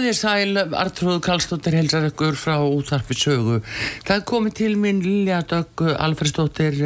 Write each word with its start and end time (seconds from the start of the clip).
Komið 0.00 0.14
þér 0.14 0.16
sæl, 0.16 0.60
Artrúð 0.80 1.18
Kallstóttir 1.20 1.74
helsar 1.76 2.06
ykkur 2.06 2.32
frá 2.40 2.54
útvarpi 2.64 3.12
sögu. 3.20 3.58
Það 4.08 4.22
komið 4.30 4.54
til 4.56 4.70
minn 4.80 5.02
Lilja 5.04 5.42
Dögg 5.44 5.82
Alfredsdóttir 5.92 6.78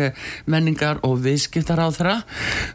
menningar 0.51 0.99
og 1.07 1.21
viðskiptar 1.23 1.79
á 1.79 1.95
þeirra. 1.95 2.17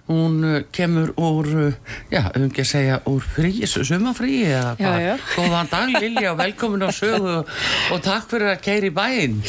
Hún 0.08 0.38
eh, 0.48 0.64
kemur 0.72 1.12
úr, 1.20 1.50
eh, 1.66 1.98
já, 2.14 2.22
um 2.40 2.46
ekki 2.48 2.64
að 2.64 2.70
segja, 2.72 3.02
úr 3.12 3.28
frí, 3.36 3.52
sumafrí 3.68 4.46
eða 4.46 4.78
hvað. 4.80 4.96
Já, 5.04 5.10
já. 5.10 5.28
Góðan 5.36 5.72
dag 5.74 5.96
Lilja 5.98 6.32
og 6.32 6.40
velkomin 6.40 6.88
á 6.88 6.92
sögu 7.02 7.36
og 7.44 8.06
takk 8.08 8.32
fyrir 8.32 8.54
að 8.54 8.62
keira 8.70 8.88
í 8.88 8.96
bæinn. 8.96 9.42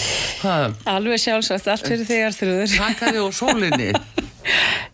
Alveg 0.91 1.23
sjálfsagt, 1.23 1.71
allt 1.71 1.87
fyrir 1.87 2.11
þig 2.11 2.27
Arþrúður. 2.33 2.75
Takkaði 2.81 3.23
úr 3.29 3.39
sólinni. 3.39 3.95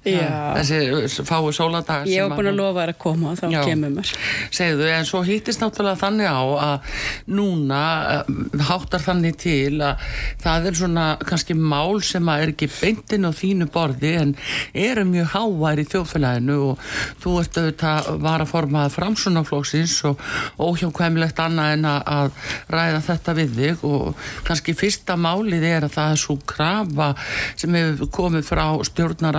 Þessi 0.07 0.77
eh, 0.79 1.15
fáu 1.27 1.51
sóladag 1.55 2.07
ég 2.07 2.23
hef 2.23 2.35
búin 2.37 2.51
að 2.53 2.61
lofa 2.61 2.85
þér 2.85 2.93
að 2.93 2.99
koma 3.03 3.33
og 3.33 3.41
þá 3.41 3.47
Já. 3.51 3.61
kemur 3.67 3.95
mér. 3.97 4.13
segðu, 4.55 4.87
en 4.95 5.09
svo 5.09 5.23
hýttist 5.27 5.63
náttúrulega 5.63 5.99
þannig 5.99 6.31
á 6.31 6.43
að 6.67 7.01
núna 7.27 7.81
uh, 8.21 8.31
háttar 8.69 9.03
þannig 9.03 9.39
til 9.43 9.81
að 9.83 10.05
það 10.45 10.69
er 10.71 10.79
svona 10.81 11.07
kannski 11.27 11.57
mál 11.59 11.99
sem 12.07 12.31
að 12.31 12.45
er 12.45 12.53
ekki 12.55 12.71
beintin 12.71 13.27
á 13.27 13.33
þínu 13.35 13.69
borði 13.75 14.13
en 14.21 14.35
eru 14.77 15.07
mjög 15.09 15.33
hávær 15.35 15.83
í 15.83 15.87
þjóðfélaginu 15.91 16.59
og 16.71 16.87
þú 17.25 17.35
ert 17.43 17.61
auðvitað 17.61 18.11
var 18.23 18.45
að 18.45 18.53
forma 18.53 18.87
framsunaflóksins 18.93 19.97
og 20.07 20.23
óhjákvæmilegt 20.63 21.43
annað 21.43 21.75
en 21.77 21.91
að, 21.91 22.39
ræða 22.71 23.03
þetta 23.07 23.35
við 23.37 23.57
þig 23.57 23.85
og 23.87 24.25
kannski 24.47 24.75
fyrsta 24.77 25.17
málið 25.19 25.67
er 25.67 25.87
að 25.87 25.97
það 25.97 26.15
er 26.15 26.23
svo 26.23 26.37
krafa 26.49 27.11
sem 27.59 27.75
hefur 27.77 28.11
komið 28.21 28.47
frá 28.47 28.65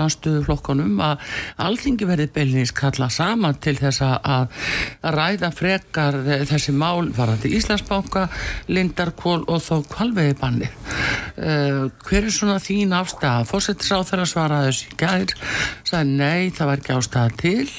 stjórnaranstöðu 0.08 0.44
flokkonum 0.46 1.00
að 1.04 1.22
alþingi 1.64 2.08
verði 2.08 2.28
beilinins 2.34 2.74
kalla 2.76 3.10
saman 3.10 3.58
til 3.62 3.76
þess 3.78 4.02
að 4.02 4.16
að 4.28 5.16
ræða 5.16 5.52
frekar 5.56 6.18
þessi 6.48 6.74
mál 6.76 7.10
varandi 7.16 7.52
Íslandsbanka, 7.58 8.28
Lindarkól 8.68 9.44
og 9.48 9.62
þó 9.64 9.84
kvalvegi 9.88 10.38
banni. 10.40 10.70
Uh, 11.38 11.88
hver 12.08 12.26
er 12.26 12.34
svona 12.34 12.58
þín 12.64 12.96
afstæða? 12.98 13.46
Fórsetisráð 13.48 14.08
þeirra 14.12 14.28
svaraði 14.30 14.72
þessi 14.72 14.98
gær, 14.98 15.36
sagði 15.88 16.18
nei, 16.18 16.50
það 16.56 16.72
var 16.72 16.82
ekki 16.82 16.98
ástæða 16.98 17.38
til. 17.44 17.70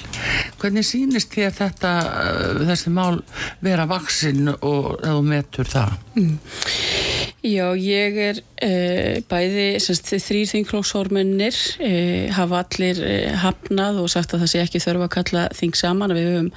Hvernig 0.60 0.88
sýnist 0.88 1.34
þér 1.34 1.54
þetta, 1.58 1.94
uh, 2.06 2.64
þessi 2.70 2.94
mál 2.94 3.20
vera 3.64 3.88
vaksinn 3.90 4.54
og 4.54 4.98
þú 5.02 5.20
metur 5.26 5.68
það? 5.68 7.07
Já, 7.48 7.72
ég 7.80 8.16
er 8.20 8.38
uh, 8.42 9.18
bæði, 9.30 9.66
þrýr 9.80 10.48
þingflókshormennir 10.50 11.56
uh, 11.80 12.34
hafa 12.36 12.62
allir 12.64 13.00
uh, 13.00 13.36
hafnað 13.40 14.00
og 14.02 14.10
sagt 14.12 14.34
að 14.34 14.42
það 14.42 14.50
sé 14.52 14.62
ekki 14.64 14.82
þörfa 14.82 15.06
að 15.06 15.12
kalla 15.14 15.44
þing 15.56 15.78
saman. 15.78 16.14
Við 16.16 16.28
höfum 16.28 16.50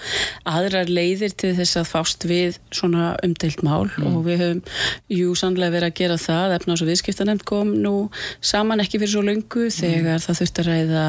aðrar 0.52 0.92
leiðir 0.92 1.36
til 1.40 1.54
þess 1.60 1.80
að 1.80 1.90
fást 1.92 2.26
við 2.28 2.58
svona 2.74 3.14
umdeilt 3.24 3.64
mál 3.66 3.88
og 3.88 4.18
við 4.26 4.44
höfum, 4.44 4.64
jú, 5.14 5.36
sannlega 5.40 5.76
verið 5.78 5.92
að 5.92 5.98
gera 6.02 6.20
það. 6.22 6.56
Efna 6.58 6.76
og 6.76 6.92
viðskiptanemnd 6.92 7.46
kom 7.48 7.74
nú 7.86 7.96
saman 8.44 8.84
ekki 8.84 9.00
fyrir 9.02 9.14
svo 9.14 9.24
löngu 9.28 9.70
þegar 9.72 10.24
það 10.26 10.42
þurfti 10.42 10.66
að 10.66 10.72
ræða 10.72 11.06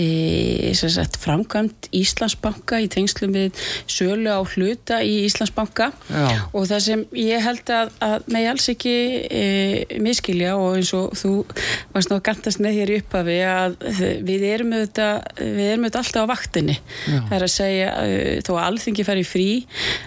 e, 0.00 1.08
framkvæmt 1.24 1.90
Íslandsbanka 1.94 2.82
í 2.82 2.90
tengslum 2.92 3.34
við 3.36 3.64
sölu 3.90 4.34
á 4.34 4.40
hluta 4.42 5.00
í 5.06 5.22
Íslandsbanka. 5.28 5.92
Já. 6.10 6.26
og 6.52 6.66
það 6.68 6.80
sem 6.84 7.02
ég 7.16 7.42
held 7.44 7.70
að, 7.72 7.92
að 8.04 8.28
með 8.34 8.50
alls 8.52 8.68
ekki 8.72 8.94
e, 9.14 9.98
miskilja 10.02 10.54
og 10.58 10.78
eins 10.78 10.92
og 10.96 11.14
þú 11.18 11.32
varst 11.94 12.10
ná 12.10 12.16
að 12.18 12.24
gantast 12.28 12.62
með 12.62 12.78
hér 12.78 12.92
í 12.92 12.98
upphafi 13.02 13.38
að 13.48 13.76
við 14.26 14.46
erum 14.48 14.74
auðvitað, 14.76 15.20
við 15.40 15.70
erum 15.72 15.86
auðvitað 15.86 16.00
alltaf 16.02 16.26
á 16.26 16.32
vaktinni. 16.32 16.76
Já. 17.04 17.18
það 17.28 17.36
er 17.36 17.46
að 17.46 17.52
segja 17.54 17.90
uh, 17.94 18.42
þó 18.44 18.50
að 18.54 18.64
alþingi 18.64 19.06
fari 19.06 19.24
frí 19.26 19.48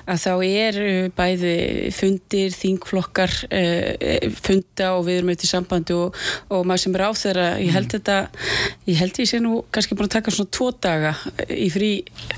að 0.07 0.21
þá 0.23 0.31
er 0.47 0.79
bæði 1.17 1.55
fundir, 1.95 2.55
þingflokkar 2.55 3.35
uh, 3.47 4.29
funda 4.41 4.91
og 4.97 5.05
við 5.07 5.21
erum 5.21 5.31
auðvitað 5.31 5.47
í 5.47 5.51
sambandi 5.51 5.97
og, 5.97 6.21
og 6.53 6.67
maður 6.67 6.83
sem 6.85 6.97
er 6.97 7.05
á 7.05 7.11
þeirra 7.21 7.47
ég 7.63 7.75
held 7.75 7.91
þetta, 7.95 8.17
ég 8.89 9.01
held 9.01 9.21
ég 9.23 9.31
sé 9.31 9.41
nú 9.43 9.61
kannski 9.73 9.97
búin 9.97 10.09
að 10.09 10.15
taka 10.17 10.33
svona 10.33 10.53
tvo 10.57 10.69
daga 10.83 11.13
í 11.49 11.69
frí 11.73 11.91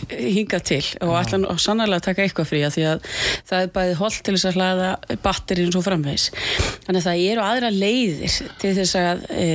hinga 0.10 0.60
til 0.66 0.82
og 1.06 1.16
allan 1.20 1.48
og 1.50 1.62
sannarlega 1.62 2.10
taka 2.10 2.26
eitthvað 2.26 2.50
frí 2.50 2.62
að 2.66 2.76
því 2.78 2.86
að 2.94 3.08
það 3.50 3.64
er 3.66 3.74
bæði 3.76 3.98
holdt 4.00 4.22
til 4.26 4.36
þess 4.36 4.50
að 4.50 4.60
hlaða 4.60 5.20
batterinn 5.24 5.74
svo 5.74 5.84
framvegs 5.86 6.30
þannig 6.86 7.00
að 7.00 7.08
það 7.08 7.24
eru 7.32 7.44
aðra 7.46 7.72
leiðir 7.74 8.38
til 8.62 8.74
þess 8.78 8.98
að 9.00 9.24
e, 9.34 9.48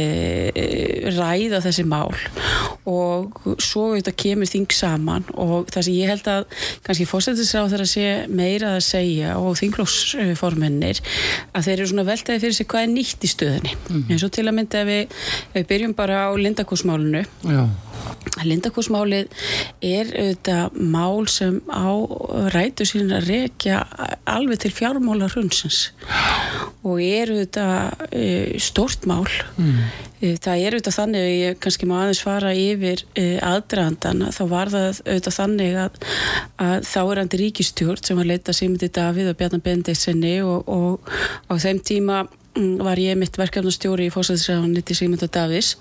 ræða 1.17 1.61
þessi 1.65 1.87
mál. 1.89 2.15
Og 2.89 3.39
svo 3.63 3.87
auðvitað 3.91 4.19
kemur 4.21 4.51
þing 4.51 4.75
saman 4.77 5.25
og 5.41 5.71
það 5.73 5.87
sem 5.87 5.99
ég 5.99 6.13
held 6.13 6.29
að 6.31 6.49
kannski 6.85 7.09
fórsættisráð 7.09 7.73
þeirra 7.73 7.89
sé 7.89 8.09
meira 8.29 8.75
að 8.77 8.85
segja 8.89 9.39
og 9.41 9.57
þinglóksformennir 9.61 11.01
að 11.55 11.69
þeir 11.69 11.77
eru 11.79 11.91
svona 11.93 12.09
veltaði 12.11 12.45
fyrir 12.45 12.59
sig 12.59 12.69
hvað 12.71 12.87
er 12.87 12.93
nýtt 12.93 13.25
í 13.25 13.33
stöðunni. 13.33 13.75
Eins 14.05 14.27
og 14.27 14.35
til 14.35 14.47
að 14.49 14.57
mynda 14.59 14.85
ef 14.85 14.91
við, 14.91 15.19
við 15.57 15.69
byrjum 15.73 15.97
bara 15.97 16.27
á 16.29 16.31
Lindakúsmálunu 16.37 17.25
Já. 17.45 17.65
Lindakúsmálið 18.45 19.31
er 19.85 20.11
auðvitað 20.11 20.79
mál 20.91 21.29
sem 21.31 21.61
á 21.71 21.89
rætu 22.53 22.87
sín 22.89 23.13
að 23.15 23.29
rekja 23.31 23.83
alveg 24.29 24.65
til 24.65 24.73
fjármála 24.75 25.31
hrunsins 25.31 25.87
og 26.85 27.01
er 27.01 27.33
auðvitað 27.33 28.05
e, 28.13 28.27
stórt 28.61 29.07
mál 29.09 29.25
mm. 29.25 29.81
það 30.45 30.61
er 30.61 30.77
auðvitað 30.77 30.97
þannig 30.99 31.25
að 31.25 31.33
ég 31.33 31.59
kannski 31.65 31.89
má 31.89 31.95
aðeins 32.03 32.23
fara 32.25 32.53
yfir 32.59 33.05
e, 33.17 33.27
aðdraðandan 33.41 34.29
þá 34.37 34.43
var 34.53 34.73
það 34.75 35.01
auðvitað 35.07 35.39
þannig 35.39 35.79
að, 35.85 35.99
að 36.69 36.89
þá 36.93 37.01
er 37.03 37.23
andi 37.25 37.43
ríkistjórn 37.43 38.05
sem 38.05 38.21
var 38.21 38.31
leita 38.31 38.57
Simiti 38.57 38.91
Davíð 38.93 39.33
og 39.33 39.39
Bjarnar 39.41 39.65
Bendiksenni 39.65 40.37
og, 40.45 40.69
og 40.69 41.15
á 41.49 41.55
þeim 41.57 41.81
tíma 41.85 42.25
var 42.55 43.01
ég 43.03 43.17
mitt 43.19 43.35
verkefnastjóri 43.39 44.09
í 44.09 44.13
fórsæðisræðunni 44.15 44.83
Sigmund 44.95 45.25
og 45.27 45.31
Davís 45.35 45.73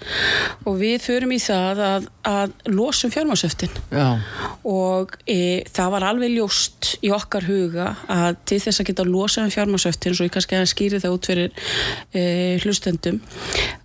og 0.66 0.79
við 0.79 1.03
förum 1.03 1.34
í 1.35 1.39
það 1.41 1.81
að, 1.85 2.07
að 2.25 2.56
losum 2.73 3.13
fjármásöftin 3.13 3.73
Já. 3.94 4.18
og 4.65 5.13
e, 5.30 5.62
það 5.69 5.94
var 5.94 6.07
alveg 6.09 6.33
ljóst 6.33 6.95
í 7.06 7.12
okkar 7.13 7.45
huga 7.45 7.92
að 8.09 8.39
til 8.50 8.59
þess 8.63 8.81
að 8.81 8.89
geta 8.89 9.07
losað 9.07 9.47
um 9.47 9.53
fjármásöftin 9.53 10.18
svo 10.18 10.27
ég 10.27 10.33
kannski 10.33 10.57
að 10.57 10.71
skýri 10.74 11.01
það 11.03 11.18
út 11.19 11.30
fyrir 11.30 11.69
e, 12.09 12.25
hlustendum 12.65 13.21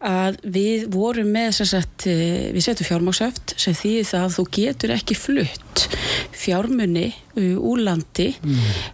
að 0.01 0.41
við 0.49 0.89
vorum 0.95 1.33
með 1.35 1.59
sem 1.61 1.73
sagt, 1.75 2.09
e, 2.09 2.49
við 2.57 2.71
setjum 2.71 2.93
fjármásöft 2.95 3.57
sem 3.61 3.77
þýðir 3.77 4.13
það 4.15 4.29
að 4.31 4.37
þú 4.39 4.49
getur 4.63 4.97
ekki 4.97 5.19
flutt 5.19 5.89
fjármunni 6.33 7.11
úr 7.39 7.83
landi. 7.87 8.31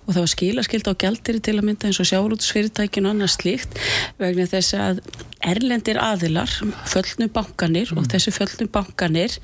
Og 0.04 0.14
það 0.14 0.22
var 0.22 0.32
skilaskild 0.34 0.90
á 0.90 0.94
gældir 1.04 1.40
til 1.44 1.58
að 1.58 1.68
mynda 1.68 1.88
eins 1.88 2.00
og 2.02 2.10
sjáurútusfyrirtækinu 2.10 3.10
og 3.10 3.16
annað 3.16 3.34
slíkt 3.36 3.78
vegna 4.20 4.48
þess 4.50 4.76
að 4.78 5.00
erlendir 5.44 5.98
aðilar, 6.00 6.50
föllnu 6.88 7.28
bankanir 7.32 7.92
og 7.98 8.06
þessi 8.08 8.32
föllnu 8.34 8.68
bankanir 8.72 9.34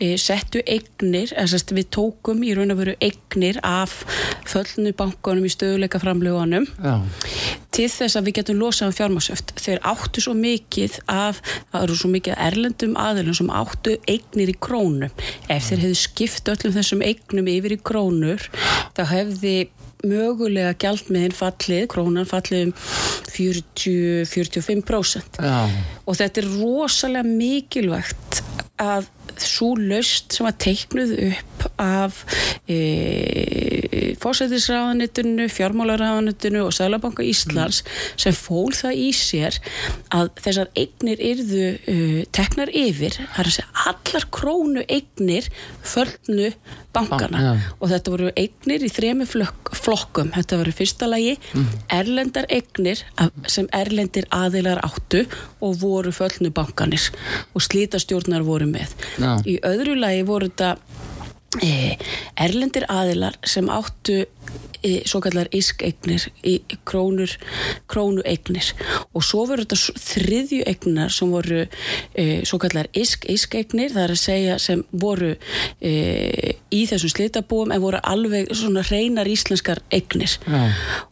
e, 0.00 0.14
settu 0.20 0.62
eignir, 0.64 1.32
eða 1.34 1.50
sérst 1.52 1.74
við 1.76 1.90
tókum 1.98 2.40
í 2.46 2.54
raun 2.56 2.72
og 2.72 2.80
veru 2.80 2.96
eignir 3.04 3.60
af 3.66 3.98
föllnu 4.48 4.94
bankanum 4.96 5.44
í 5.44 5.52
stöðuleika 5.52 6.00
framlögunum. 6.02 6.68
Til 7.76 7.88
þess 7.92 8.16
að 8.16 8.28
við 8.28 8.36
getum 8.40 8.60
losað 8.60 8.90
um 8.90 8.96
fjármásöft 8.96 9.48
þeir 9.60 9.80
áttu 9.92 10.18
svo 10.24 10.34
mikið 10.38 10.92
af 11.12 11.40
það 11.44 11.82
eru 11.82 11.94
svo 12.00 12.08
mikið 12.12 12.34
erlendum 12.48 12.94
aðilum 13.00 13.36
sem 13.36 13.50
áttu 13.52 13.92
eignir 14.08 14.52
í 14.52 14.60
krónum 14.66 15.12
ef 15.52 15.62
þeir 15.68 15.82
hefðu 15.84 15.98
skipt 16.02 16.44
öllum 16.52 16.76
þessum 16.76 17.04
eignum 17.06 17.46
yfir 17.52 17.72
í 17.76 17.78
krónur 17.90 18.40
þá 18.96 19.02
hefði 19.12 19.56
mögulega 20.06 20.74
gjaldmiðin 20.80 21.34
fallið, 21.34 21.86
krónan 21.92 22.28
fallið 22.28 22.60
um 22.66 22.72
40-45% 23.32 25.40
og 25.42 26.12
þetta 26.18 26.40
er 26.42 26.48
rosalega 26.60 27.24
mikilvægt 27.28 28.42
að 28.80 29.04
svo 29.40 29.74
löst 29.76 30.32
sem 30.36 30.46
var 30.46 30.56
teiknuð 30.60 31.10
upp 31.30 31.55
af 31.82 32.22
e, 32.68 34.14
fórsættisráðanitinu, 34.22 35.48
fjármálaráðanitinu 35.52 36.64
og 36.66 36.72
Sælabanka 36.74 37.24
Íslands 37.26 37.82
mm. 37.82 38.18
sem 38.24 38.36
fól 38.36 38.72
það 38.76 39.02
í 39.02 39.10
sér 39.16 39.58
að 40.14 40.32
þessar 40.42 40.72
eignir 40.78 41.22
yrðu 41.22 41.66
uh, 41.76 42.22
teknar 42.36 42.72
yfir, 42.72 43.18
það 43.20 43.42
er 43.42 43.50
að 43.50 43.56
segja 43.58 43.86
allar 43.92 44.28
krónu 44.34 44.84
eignir 44.88 45.48
föllnu 45.86 46.50
bankana 46.96 47.40
Bank, 47.40 47.44
ja. 47.44 47.74
og 47.80 47.90
þetta 47.92 48.12
voru 48.14 48.30
eignir 48.40 48.84
í 48.86 48.90
þremi 48.92 49.26
flokkum, 49.28 50.32
þetta 50.34 50.60
voru 50.62 50.74
fyrsta 50.76 51.08
lagi 51.10 51.34
mm. 51.36 51.66
erlendar 51.98 52.48
eignir 52.52 53.02
sem 53.52 53.68
erlendir 53.76 54.28
aðilar 54.34 54.80
áttu 54.86 55.26
og 55.60 55.76
voru 55.82 56.14
föllnu 56.14 56.52
bankanir 56.56 57.10
og 57.52 57.64
slítastjórnar 57.66 58.46
voru 58.46 58.68
með 58.70 58.96
ja. 59.20 59.36
í 59.44 59.58
öðru 59.66 59.98
lagi 60.00 60.24
voru 60.26 60.50
þetta 60.50 60.76
erlendir 62.46 62.86
aðilar 62.92 63.36
sem 63.46 63.68
áttu 63.72 64.24
e, 64.82 65.00
svo 65.08 65.20
kallar 65.24 65.48
isk-eignir 65.54 66.28
krónur, 66.88 67.32
krónu-eignir 67.90 68.72
og 69.12 69.24
svo 69.26 69.46
voru 69.48 69.64
þetta 69.64 70.00
þriðju 70.06 70.62
eignar 70.70 71.14
sem 71.14 71.32
voru 71.32 71.64
e, 72.14 72.26
svo 72.46 72.60
kallar 72.62 72.90
isk-isk-eignir 72.96 73.94
það 73.94 74.04
er 74.04 74.14
að 74.16 74.22
segja 74.22 74.60
sem 74.62 74.84
voru 74.92 75.34
e, 75.80 75.92
í 76.70 76.84
þessum 76.90 77.14
slitabúum 77.14 77.74
en 77.74 77.84
voru 77.84 78.02
alveg 78.02 78.52
svona 78.54 78.84
reynar 78.86 79.28
íslenskar 79.30 79.82
eignir 79.94 80.38
ja. 80.46 80.66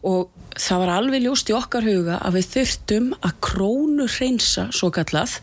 og 0.05 0.31
það 0.55 0.81
var 0.81 0.91
alveg 0.95 1.23
ljóst 1.25 1.51
í 1.51 1.55
okkar 1.55 1.85
huga 1.85 2.19
að 2.23 2.39
við 2.39 2.49
þurftum 2.55 3.07
að 3.19 3.37
krónu 3.43 4.07
reynsa 4.17 4.67
svo 4.75 4.91
kallað 4.95 5.37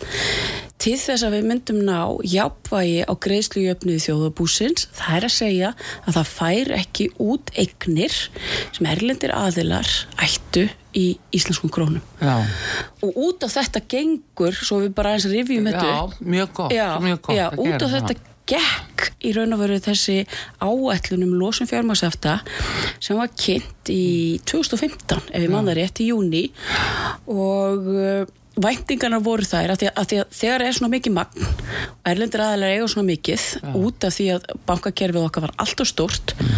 til 0.82 0.96
þess 0.98 1.22
að 1.26 1.36
við 1.36 1.48
myndum 1.50 1.80
ná 1.86 1.98
jápvægi 2.26 3.04
á 3.06 3.12
greiðslujöfnið 3.26 4.04
þjóðabúsins 4.06 4.88
það 4.96 5.18
er 5.18 5.26
að 5.28 5.34
segja 5.36 5.72
að 6.02 6.16
það 6.18 6.32
fær 6.32 6.72
ekki 6.78 7.08
út 7.22 7.52
eignir 7.54 8.16
sem 8.72 8.88
erlendir 8.90 9.34
aðilar 9.36 9.92
ættu 10.22 10.66
í 10.92 11.06
íslenskum 11.32 11.70
krónum. 11.72 12.02
Já. 12.20 12.44
og 13.00 13.16
út 13.16 13.46
af 13.46 13.54
þetta 13.54 13.80
gengur 13.88 14.58
svo 14.58 14.82
við 14.82 14.92
bara 14.96 15.14
eins 15.16 15.24
rivjum 15.30 15.70
þetta 15.70 15.94
mjög 16.20 16.52
gott, 16.58 16.74
já, 16.76 16.88
mjög 17.00 17.22
gott 17.28 17.38
já, 17.38 17.46
út 17.56 17.86
af 17.86 17.94
þetta 17.96 18.31
gekk 18.52 19.08
í 19.24 19.32
raun 19.36 19.56
og 19.56 19.62
veru 19.62 19.80
þessi 19.82 20.20
áætlunum 20.62 21.34
losum 21.40 21.70
fjármagsefta 21.70 22.38
sem 23.02 23.18
var 23.18 23.32
kynnt 23.32 23.90
í 23.92 24.38
2015 24.48 25.32
ef 25.32 25.40
ég 25.40 25.50
manna 25.52 25.74
rétt 25.76 26.02
í 26.04 26.10
júni 26.12 26.46
og 27.30 27.90
væntingarnar 28.60 29.22
voru 29.24 29.46
þær 29.48 29.72
að 29.72 29.80
því 29.80 29.88
að, 29.88 30.00
að 30.02 30.34
þegar 30.36 30.64
er 30.66 30.74
svona 30.76 30.92
mikið 30.92 31.14
magn 31.16 31.46
og 31.46 32.10
erlendir 32.10 32.42
aðalega 32.44 32.76
eiga 32.76 32.88
svona 32.92 33.08
mikið 33.08 33.46
ja. 33.62 33.72
út 33.80 34.06
af 34.06 34.16
því 34.16 34.26
að 34.34 34.48
bankakerfið 34.68 35.28
okkar 35.28 35.46
var 35.46 35.54
alltaf 35.64 35.88
stort 35.88 36.34
mm. 36.36 36.50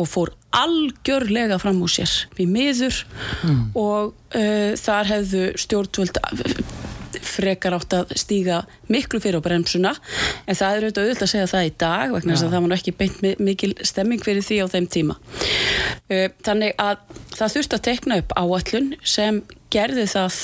og 0.00 0.08
fór 0.08 0.32
algjörlega 0.56 1.58
fram 1.60 1.82
úr 1.84 1.92
sér 1.92 2.14
við 2.38 2.54
miður 2.54 3.02
mm. 3.44 3.60
og 3.76 4.14
uh, 4.38 4.72
þar 4.80 5.12
hefðu 5.12 5.44
stjórnvöld 5.60 6.22
frekar 7.22 7.76
átt 7.76 7.96
að 7.96 8.14
stíga 8.20 8.62
miklu 8.92 9.20
fyrir 9.22 9.40
á 9.40 9.44
bremsuna. 9.44 9.94
En 10.46 10.58
það 10.58 10.76
er 10.76 10.86
auðvitað 10.86 11.08
auðvitað 11.08 11.26
að 11.26 11.32
segja 11.34 11.50
það 11.52 11.68
í 11.68 11.74
dag 11.84 12.14
vegna 12.16 12.32
þess 12.34 12.44
ja. 12.44 12.48
að 12.48 12.54
það 12.56 12.66
var 12.66 12.76
ekki 12.78 12.96
beint 13.00 13.42
mikil 13.48 13.72
stemming 13.92 14.24
fyrir 14.24 14.46
því 14.46 14.60
á 14.62 14.66
þeim 14.76 14.88
tíma. 14.96 15.18
Þannig 16.46 16.78
að 16.82 17.04
það 17.36 17.56
þurft 17.56 17.76
að 17.76 17.84
tekna 17.90 18.22
upp 18.22 18.38
áallun 18.38 18.94
sem 19.04 19.42
gerði 19.72 20.08
það 20.10 20.40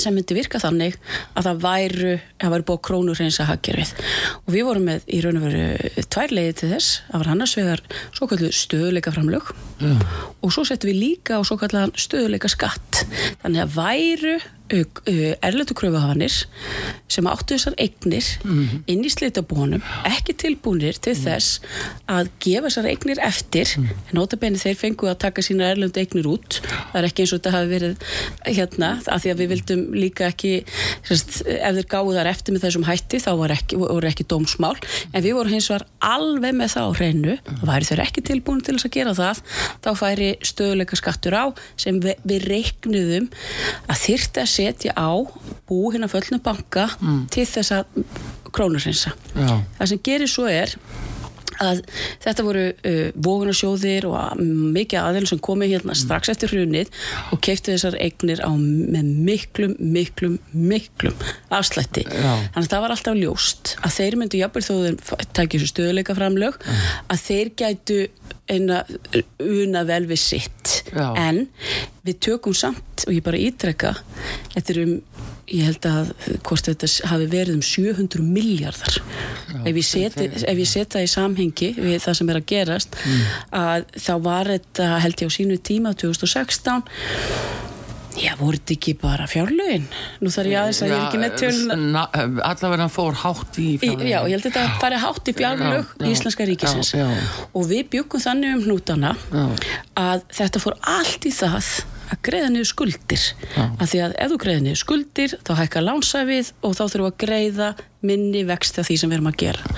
sem 0.00 0.14
myndi 0.16 0.36
virka 0.36 0.60
þannig 0.62 0.96
að 1.36 1.48
það 1.48 1.60
væru, 1.62 2.12
það 2.40 2.54
væri 2.54 2.66
búið 2.68 2.80
krónur 2.88 3.20
eins 3.22 3.38
að 3.42 3.50
haggerfið 3.50 3.92
og 4.40 4.54
við 4.54 4.66
vorum 4.68 4.88
með 4.88 5.04
í 5.12 5.20
raun 5.24 5.40
og 5.40 5.46
veru 5.46 6.04
tvær 6.14 6.34
leiði 6.36 6.54
til 6.60 6.70
þess. 6.72 6.94
Það 7.10 7.22
var 7.22 7.30
annars 7.34 7.56
vegar 7.58 7.84
svo 8.16 8.28
kallu 8.30 8.50
stöðuleika 8.56 9.14
framlög 9.14 9.52
mm. 9.82 10.02
og 10.40 10.54
svo 10.54 10.64
settum 10.68 10.92
við 10.92 11.00
líka 11.02 11.38
á 11.38 11.40
svo 11.44 11.58
kallu 11.60 11.84
stöðuleika 12.00 12.50
skatt 12.52 13.04
þannig 13.44 13.64
að 13.66 13.76
væru 13.76 14.36
erlendu 14.72 15.74
kröfuhafanir 15.76 16.34
sem 17.12 17.26
áttu 17.28 17.56
þessar 17.56 17.74
eignir 17.80 18.24
mm 18.42 18.52
-hmm. 18.52 18.82
inn 18.88 19.04
í 19.04 19.10
slitabónum 19.12 19.82
ekki 20.08 20.34
tilbúinir 20.38 20.96
til 20.96 21.12
mm. 21.12 21.22
þess 21.26 21.60
að 22.08 22.30
gefa 22.40 22.68
þessar 22.68 22.88
eignir 22.88 23.20
eftir 23.20 23.68
mm. 23.76 23.88
en 24.08 24.16
notabenni 24.16 24.58
þeir 24.58 24.78
fengu 24.80 25.08
að 25.10 25.18
taka 25.26 25.44
sína 25.44 25.70
erlendu 25.72 26.00
eignir 26.00 26.26
út 26.26 26.60
það 26.64 26.98
er 27.02 27.08
ekki 27.08 27.22
eins 27.22 27.32
og 27.32 27.40
þetta 27.40 27.54
hafi 27.56 27.68
verið 27.68 27.96
hérna 28.46 28.90
af 29.06 29.22
því 29.22 29.32
að 29.32 29.42
við 29.42 29.52
vildum 29.52 29.82
líka 29.94 30.28
ekki 30.30 30.52
sérst, 31.04 31.42
ef 31.46 31.76
þeir 31.76 31.88
gáðu 31.92 32.16
þar 32.16 32.32
eftir 32.32 32.56
með 32.56 32.64
þessum 32.66 32.88
hætti 32.88 33.20
þá 33.20 33.32
voru 33.36 33.56
ekki, 33.56 33.76
voru 33.76 34.08
ekki 34.08 34.28
dómsmál 34.28 34.76
en 35.12 35.22
við 35.22 35.36
vorum 35.36 35.52
hins 35.52 35.68
vegar 35.70 35.86
alveg 36.00 36.56
með 36.56 36.74
það 36.74 36.88
á 36.88 36.92
hreinu 36.96 37.36
og 37.60 37.64
væri 37.68 37.88
þeir 37.90 38.04
ekki 38.06 38.24
tilbúin 38.24 38.64
til 38.64 38.76
þess 38.78 38.88
að 38.88 38.96
gera 38.96 39.14
það 39.14 39.42
þá 39.84 39.90
færi 40.00 40.30
stöðuleika 40.42 40.96
skattur 40.96 41.36
á 41.36 41.44
sem 41.76 42.00
við, 42.00 42.16
við 42.24 42.48
reiknuðum 42.48 43.28
að 43.90 44.02
þyrta 44.06 44.44
að 44.46 44.52
setja 44.62 44.94
á 44.94 45.10
bú 45.68 45.84
hérna 45.92 46.10
föllnu 46.10 46.40
banka 46.42 46.88
mm. 47.00 47.24
til 47.34 47.46
þess 47.48 47.74
að 47.80 48.04
krónursinsa. 48.52 49.14
Það 49.34 49.88
sem 49.88 50.04
gerir 50.04 50.30
svo 50.30 50.46
er 50.50 50.76
að 51.62 51.82
þetta 52.22 52.44
voru 52.46 52.62
uh, 52.72 53.10
vogunarsjóðir 53.24 54.06
og 54.08 54.40
mikið 54.40 54.98
aðeins 55.02 55.32
sem 55.32 55.40
komi 55.42 55.68
hérna 55.70 55.96
strax 55.98 56.32
eftir 56.32 56.52
hrunið 56.52 56.90
og 57.34 57.42
keiptu 57.44 57.74
þessar 57.74 57.98
eignir 58.02 58.42
á 58.42 58.50
með 58.56 59.10
miklum, 59.28 59.76
miklum, 59.78 60.38
miklum 60.52 61.16
afslætti. 61.52 62.06
Já. 62.08 62.32
Þannig 62.54 62.66
að 62.66 62.72
það 62.74 62.84
var 62.86 62.96
alltaf 62.96 63.18
ljóst 63.20 63.74
að 63.80 63.96
þeir 63.98 64.18
myndu 64.20 64.42
jafnveg 64.42 64.68
þó 64.68 64.74
þeir 64.86 65.26
tækja 65.36 65.58
þessu 65.58 65.72
stöðuleika 65.72 66.18
framlög 66.18 66.58
að 67.12 67.26
þeir 67.26 67.52
gætu 67.62 68.00
eina 68.50 68.82
una 69.38 69.84
vel 69.88 70.04
við 70.10 70.20
sitt 70.20 70.72
Já. 70.90 71.12
en 71.18 71.46
við 72.06 72.18
tökum 72.26 72.56
samt 72.56 73.04
og 73.06 73.14
ég 73.14 73.24
bara 73.24 73.40
ítrekka 73.40 73.94
þetta 74.54 74.74
er 74.74 74.80
um, 74.82 74.92
ég 75.52 75.68
held 75.68 75.88
að 75.88 76.12
hvort 76.46 76.68
þetta 76.68 76.90
hafi 77.10 77.28
verið 77.32 77.56
um 77.58 77.64
700 77.66 78.26
miljardar 78.26 79.00
ef 79.62 79.80
ég 79.80 79.88
seti 79.88 80.94
það 80.96 81.06
í 81.06 81.10
samhengi 81.12 81.72
við 81.78 81.98
það 82.04 82.18
sem 82.20 82.32
er 82.32 82.40
að 82.40 82.48
gerast 82.52 83.00
mm. 83.00 83.24
að 83.62 83.88
þá 84.06 84.14
var 84.28 84.52
þetta 84.56 84.92
held 85.06 85.24
ég 85.24 85.32
á 85.32 85.36
sínu 85.38 85.58
tíma 85.72 85.96
2016 85.98 86.86
Já, 88.12 88.34
voru 88.36 88.58
þetta 88.58 88.74
ekki 88.74 88.92
bara 89.00 89.24
fjárlögin? 89.30 89.86
Nú 90.20 90.30
þarf 90.32 90.50
ég 90.50 90.58
aðeins 90.60 90.80
að 90.84 90.90
ég 90.90 90.98
er 90.98 91.04
ekki 91.06 91.20
með 91.22 91.36
tölun 91.40 91.96
Allavega 92.44 92.88
fór 92.92 93.16
hátt 93.22 93.56
í 93.62 93.68
fjárlögin 93.80 94.10
Já, 94.10 94.18
ég 94.28 94.34
held 94.36 94.48
að 94.50 94.58
þetta 94.58 94.82
fari 94.82 94.98
hátt 95.00 95.30
í 95.30 95.34
fjárlög 95.38 95.94
í 95.96 96.10
Íslenska 96.12 96.46
ríkisins 96.48 96.92
já, 96.92 97.06
já. 97.08 97.22
og 97.56 97.66
við 97.70 97.88
byggum 97.94 98.24
þannig 98.26 98.58
um 98.58 98.62
hnútana 98.66 99.14
já. 99.16 99.46
að 100.02 100.26
þetta 100.36 100.62
fór 100.66 100.76
allt 100.92 101.28
í 101.28 101.32
það 101.38 101.70
að 102.12 102.20
greiða 102.28 102.50
niður 102.52 102.68
skuldir. 102.72 103.24
Af 103.56 103.88
því 103.92 104.02
að 104.06 104.18
ef 104.24 104.32
þú 104.32 104.42
greiða 104.44 104.64
niður 104.66 104.82
skuldir 104.82 105.38
þá 105.46 105.54
hækkar 105.62 105.86
lánsæfið 105.88 106.52
og 106.60 106.76
þá 106.76 106.84
þurfum 106.84 107.08
að 107.08 107.18
greiða 107.24 107.72
minni 108.02 108.42
vext 108.46 108.80
af 108.82 108.88
því 108.88 108.96
sem 108.98 109.12
við 109.12 109.18
erum 109.18 109.28
að 109.30 109.36
gera. 109.42 109.74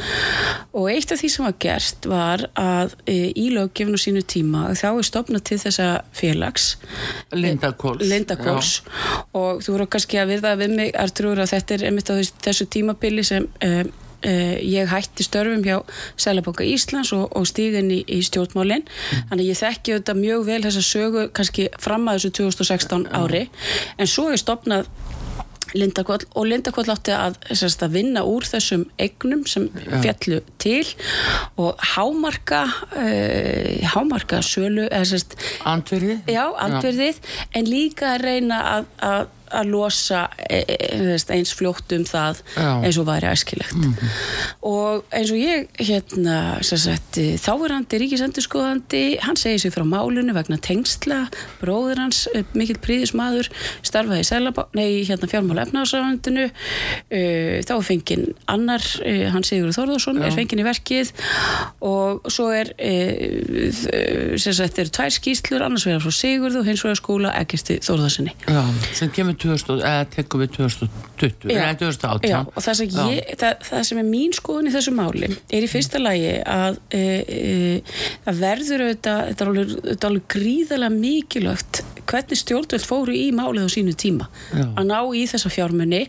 Og 0.75 0.87
eitt 0.91 1.13
af 1.13 1.21
því 1.21 1.31
sem 1.31 1.45
var 1.45 1.57
gerst 1.61 2.07
var 2.09 2.47
að 2.59 2.95
e, 3.05 3.17
í 3.37 3.51
löggefinu 3.53 4.01
sínu 4.01 4.25
tíma 4.27 4.71
þá 4.79 4.87
er 4.91 5.09
stopnað 5.11 5.45
til 5.51 5.59
þessa 5.61 5.89
félags. 6.17 6.71
Lindakóls, 7.37 8.07
Lindakóls. 8.09 8.73
og 9.37 9.61
þú 9.65 9.77
voru 9.77 9.91
kannski 9.93 10.23
að 10.23 10.35
virða 10.35 10.55
við 10.61 10.79
mig 10.79 10.95
að 10.97 11.45
þetta 11.53 11.77
er 11.77 11.87
einmitt 11.91 12.11
á 12.11 12.15
þessu 12.49 12.67
tímabili 12.73 13.27
sem 13.27 13.47
e, 13.61 13.85
Uh, 14.25 14.57
ég 14.65 14.89
hætti 14.89 15.27
störfum 15.27 15.65
hjá 15.67 15.81
Sælaboka 16.17 16.65
Íslands 16.65 17.13
og, 17.17 17.27
og 17.37 17.49
stíðin 17.51 17.91
í, 17.93 18.01
í 18.09 18.23
stjórnmálinn 18.25 18.87
mm. 18.87 19.27
þannig 19.31 19.51
ég 19.51 19.61
þekki 19.61 19.97
auðvitað 19.97 20.23
mjög 20.23 20.47
vel 20.49 20.61
þessa 20.65 20.85
sögu 20.87 21.27
kannski 21.37 21.69
fram 21.83 22.09
að 22.09 22.23
þessu 22.23 22.35
2016 22.41 23.09
ári. 23.13 23.45
En 24.01 24.11
svo 24.11 24.31
er 24.33 24.41
stopnað 24.41 24.89
Lindakoll 25.75 26.23
og 26.39 26.47
Lindakoll 26.47 26.87
átti 26.93 27.15
að, 27.15 27.37
að 27.51 27.95
vinna 27.97 28.23
úr 28.29 28.47
þessum 28.47 28.85
egnum 29.01 29.43
sem 29.51 29.67
ja. 29.75 30.01
fjallu 30.05 30.41
til 30.63 30.85
og 31.61 31.81
hámarka 31.95 32.63
uh, 32.95 33.87
hámarka 33.95 34.41
sölu 34.47 34.87
andverðið, 36.69 37.23
en 37.59 37.71
líka 37.71 38.15
að 38.15 38.29
reyna 38.29 38.61
að, 38.77 38.93
að 39.03 39.25
að 39.55 39.71
losa 39.73 40.25
e, 40.39 40.61
e, 40.65 41.17
eins 41.35 41.55
fljótt 41.57 41.95
um 41.97 42.05
það 42.09 42.43
Já. 42.57 42.69
eins 42.85 42.99
og 43.01 43.09
væri 43.09 43.31
æskilegt. 43.31 43.75
Og 44.67 45.05
eins 45.15 45.33
og 45.35 45.41
ég 45.41 45.69
hérna 45.81 46.39
sagt, 46.65 47.19
þáverandi 47.45 48.01
ríkisendurskoðandi 48.03 49.03
hann 49.25 49.39
segir 49.41 49.63
sér 49.65 49.75
frá 49.77 49.87
málunu 49.89 50.35
vegna 50.37 50.59
tengsla 50.63 51.25
bróður 51.61 52.03
hans, 52.05 52.25
mikill 52.57 52.81
príðismadur 52.83 53.51
starfaði 53.85 54.25
í 54.85 55.05
hérna 55.09 55.31
fjármála 55.31 55.67
efnaðsafandinu 55.69 56.49
þá 57.11 57.73
er 57.75 57.87
fenginn 57.87 58.27
annar 58.51 58.85
hann 59.35 59.45
Sigur 59.45 59.73
Þórðarsson, 59.75 60.19
Já. 60.21 60.29
er 60.29 60.37
fenginn 60.37 60.63
í 60.63 60.67
verkið. 60.67 61.13
Og 61.85 62.25
svo 62.33 62.49
er 62.55 62.73
sagt, 64.41 64.79
eru 64.81 64.93
tvær 64.95 65.13
skýslur 65.15 65.65
annars 65.65 65.87
vegar 65.89 66.03
frá 66.05 66.13
Sigurð 66.15 66.61
og 66.61 66.69
hins 66.69 66.83
vegar 66.85 66.99
skóla 66.99 67.33
Eggerti 67.39 67.79
Þórðarssoni 67.85 68.35
Já, 68.49 68.63
sem 68.97 69.11
kemur 69.15 69.37
2000, 69.41 69.44
eða 69.44 69.44
tekum 70.15 70.43
við 70.43 70.53
2020, 70.59 71.49
Já. 71.51 71.59
eða 71.59 71.79
2018. 71.81 72.31
Já, 72.31 72.39
og 72.45 72.65
það 72.67 72.79
sem, 72.81 72.93
ég, 73.13 73.33
það, 73.41 73.65
það 73.69 73.87
sem 73.89 74.01
er 74.03 74.09
mín 74.09 74.37
skoðun 74.37 74.71
í 74.71 74.75
þessu 74.75 74.95
máli 74.97 75.31
er 75.31 75.67
í 75.67 75.71
fyrsta 75.71 76.01
lagi 76.03 76.37
að 76.43 76.79
e, 76.95 77.03
e, 77.25 77.43
það 78.27 78.41
verður 78.45 78.87
auðvitað, 78.87 79.25
þetta 79.31 79.45
er 79.45 79.53
alveg, 79.53 79.75
þetta 79.91 80.11
alveg 80.11 80.29
gríðarlega 80.37 80.99
mikilvægt 80.99 81.83
hvernig 82.05 82.41
stjórnvöld 82.41 82.85
fóru 82.85 83.15
í 83.17 83.29
málið 83.35 83.69
á 83.69 83.71
sínu 83.73 83.95
tíma 83.97 84.29
Já. 84.53 84.67
að 84.67 84.89
ná 84.91 84.99
í 85.17 85.25
þessa 85.31 85.53
fjármunni 85.53 86.03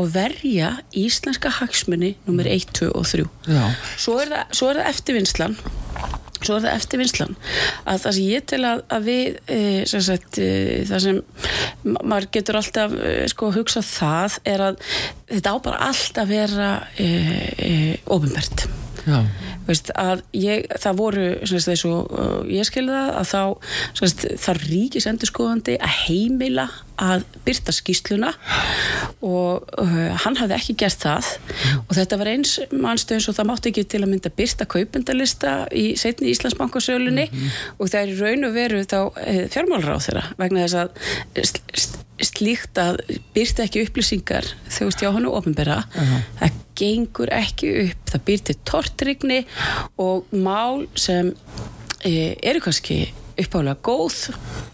og 0.00 0.10
verja 0.14 0.76
íslenska 0.96 1.52
hagsmunni 1.60 2.14
nummer 2.26 2.48
1, 2.50 2.70
2 2.78 2.92
og 2.94 3.06
3 3.10 3.26
Já, 3.50 3.64
svo 3.98 4.18
er 4.22 4.34
það, 4.34 4.56
svo 4.58 4.70
er 4.70 4.80
það 4.80 4.92
eftirvinnslan 4.94 5.56
svo 6.40 6.56
er 6.56 6.64
það 6.66 6.76
eftirvinnslan. 6.78 7.34
Að 7.84 8.02
það 8.04 8.14
sem 8.18 8.28
ég 8.30 8.46
tel 8.52 8.60
að, 8.68 8.82
að 8.96 9.08
við 9.10 9.38
e, 9.56 9.58
sem 9.90 10.04
sagt, 10.06 10.38
e, 10.40 10.50
það 10.88 11.04
sem 11.06 11.20
ma- 11.84 12.04
maður 12.14 12.28
getur 12.36 12.60
alltaf 12.60 12.94
e, 12.96 13.14
sko 13.32 13.50
hugsað 13.56 13.88
það 13.90 14.38
er 14.54 14.64
að 14.70 14.80
þetta 15.30 15.54
á 15.54 15.56
bara 15.68 15.82
allt 15.90 16.22
að 16.24 16.32
vera 16.36 16.70
ofinbært 18.10 18.66
Veist, 19.68 19.90
að 19.98 20.22
ég, 20.34 20.66
það 20.82 20.98
voru 20.98 21.24
eins 21.44 21.84
og 21.86 22.10
uh, 22.10 22.40
ég 22.50 22.66
skilði 22.66 22.96
það 22.96 23.10
að 23.20 23.28
þá 23.30 23.42
sagt, 24.00 24.24
þarf 24.42 24.66
ríkis 24.70 25.06
endurskoðandi 25.10 25.76
að 25.78 25.96
heimila 26.06 26.66
að 27.00 27.24
byrta 27.46 27.72
skýsluna 27.72 28.32
og 29.24 29.70
uh, 29.80 29.94
hann 30.24 30.36
hafði 30.40 30.56
ekki 30.56 30.76
gert 30.82 31.00
það. 31.04 31.30
Og 31.86 31.94
þetta 31.96 32.20
var 32.20 32.32
eins 32.34 32.56
mannstu 32.72 33.16
eins 33.16 33.30
og 33.30 33.38
það 33.38 33.50
mátti 33.52 33.72
ekki 33.72 33.86
til 33.94 34.02
að 34.02 34.10
mynda 34.12 34.34
byrta 34.40 34.68
kaupendalista 34.70 35.54
í 35.70 35.86
setni 36.00 36.32
Íslandsbankasölunni. 36.34 37.28
Og 37.78 37.92
það 37.92 38.00
er 38.02 38.14
í 38.14 38.20
raun 38.20 38.50
og 38.50 38.56
veru 38.56 38.84
þá 38.84 39.00
uh, 39.06 39.42
fjármálráð 39.52 40.06
þeirra 40.08 40.28
vegna 40.40 40.66
þess 40.66 40.80
að 40.84 41.44
sl 41.46 41.66
sl 41.84 42.06
slíkt 42.20 42.78
að 42.80 43.00
byrta 43.34 43.64
ekki 43.64 43.84
upplýsingar 43.86 44.48
þegar 44.68 44.98
hjá 45.00 45.12
hann 45.14 45.28
og 45.28 45.38
ofinbera 45.40 45.78
það 45.94 46.58
gengur 46.80 47.32
ekki 47.34 47.70
upp 47.84 48.12
það 48.12 48.24
býr 48.28 48.44
til 48.48 48.56
tortrygni 48.68 49.38
og 50.00 50.30
mál 50.32 50.86
sem 50.98 51.32
e, 52.04 52.36
eru 52.42 52.62
kannski 52.64 53.02
uppálega 53.40 53.78
góð 53.80 54.16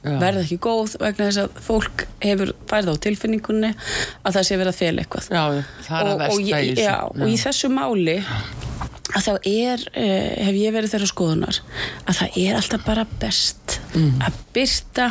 Já. 0.03 0.17
verða 0.21 0.43
ekki 0.43 0.59
góð 0.63 0.97
vegna 1.01 1.29
þess 1.29 1.43
að 1.45 1.59
fólk 1.67 2.07
hefur 2.23 2.53
færð 2.71 2.93
á 2.93 2.95
tilfinningunni 3.07 3.73
að 3.73 4.39
það 4.39 4.47
sé 4.49 4.59
verið 4.59 4.73
að 4.73 4.81
fela 4.81 5.05
eitthvað. 5.05 5.29
Já, 5.31 5.45
er 5.47 6.11
og, 6.11 6.25
og, 6.27 6.41
ég, 6.43 6.73
já, 6.81 6.97
og 7.07 7.27
í 7.31 7.37
þessu 7.41 7.71
máli 7.73 8.17
að 9.17 9.27
þá 9.29 9.33
er, 9.49 9.85
uh, 9.93 10.31
hef 10.49 10.61
ég 10.61 10.75
verið 10.75 10.95
þeirra 10.95 11.11
skoðunar 11.13 11.61
að 12.07 12.21
það 12.21 12.41
er 12.43 12.61
alltaf 12.61 12.87
bara 12.87 13.07
best 13.23 13.79
að 13.97 14.41
byrta 14.57 15.11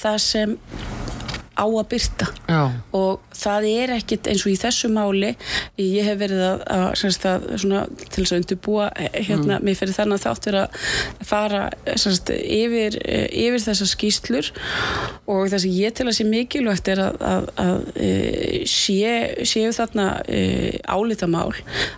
það 0.00 0.22
sem 0.24 0.56
á 1.56 1.64
að 1.66 1.86
byrta 1.92 2.28
Já, 2.46 2.60
og 2.96 3.22
það 3.36 3.68
er 3.70 3.92
ekkit 3.96 4.28
eins 4.30 4.44
og 4.44 4.52
í 4.52 4.58
þessu 4.60 4.90
máli 4.92 5.32
ég 5.80 6.06
hef 6.06 6.18
verið 6.20 6.42
að, 6.44 6.64
að, 6.76 6.86
semst, 7.00 7.26
að 7.28 7.46
svona, 7.62 7.82
til 8.04 8.22
þess 8.22 8.34
að 8.34 8.40
undirbúa 8.42 8.88
hérna, 9.14 9.58
mér 9.64 9.78
fyrir 9.78 9.96
þannig 9.96 10.20
að 10.20 10.26
þátt 10.26 10.48
verið 10.50 10.62
að 10.66 11.30
fara 11.30 11.62
semst, 11.94 12.32
yfir, 12.36 12.98
yfir 13.06 13.64
þessar 13.66 13.92
skýslur 13.92 14.50
og 15.26 15.46
það 15.52 15.64
sem 15.64 15.76
ég 15.76 15.96
tel 15.96 16.08
að 16.10 16.18
sé 16.18 16.28
mikilvægt 16.28 16.92
er 16.92 17.02
að, 17.06 17.18
að, 17.30 17.48
að 17.62 17.88
e, 17.96 18.10
sé, 18.70 19.14
séu 19.48 19.72
þarna 19.76 20.08
e, 20.28 20.42
álitamál 20.84 21.52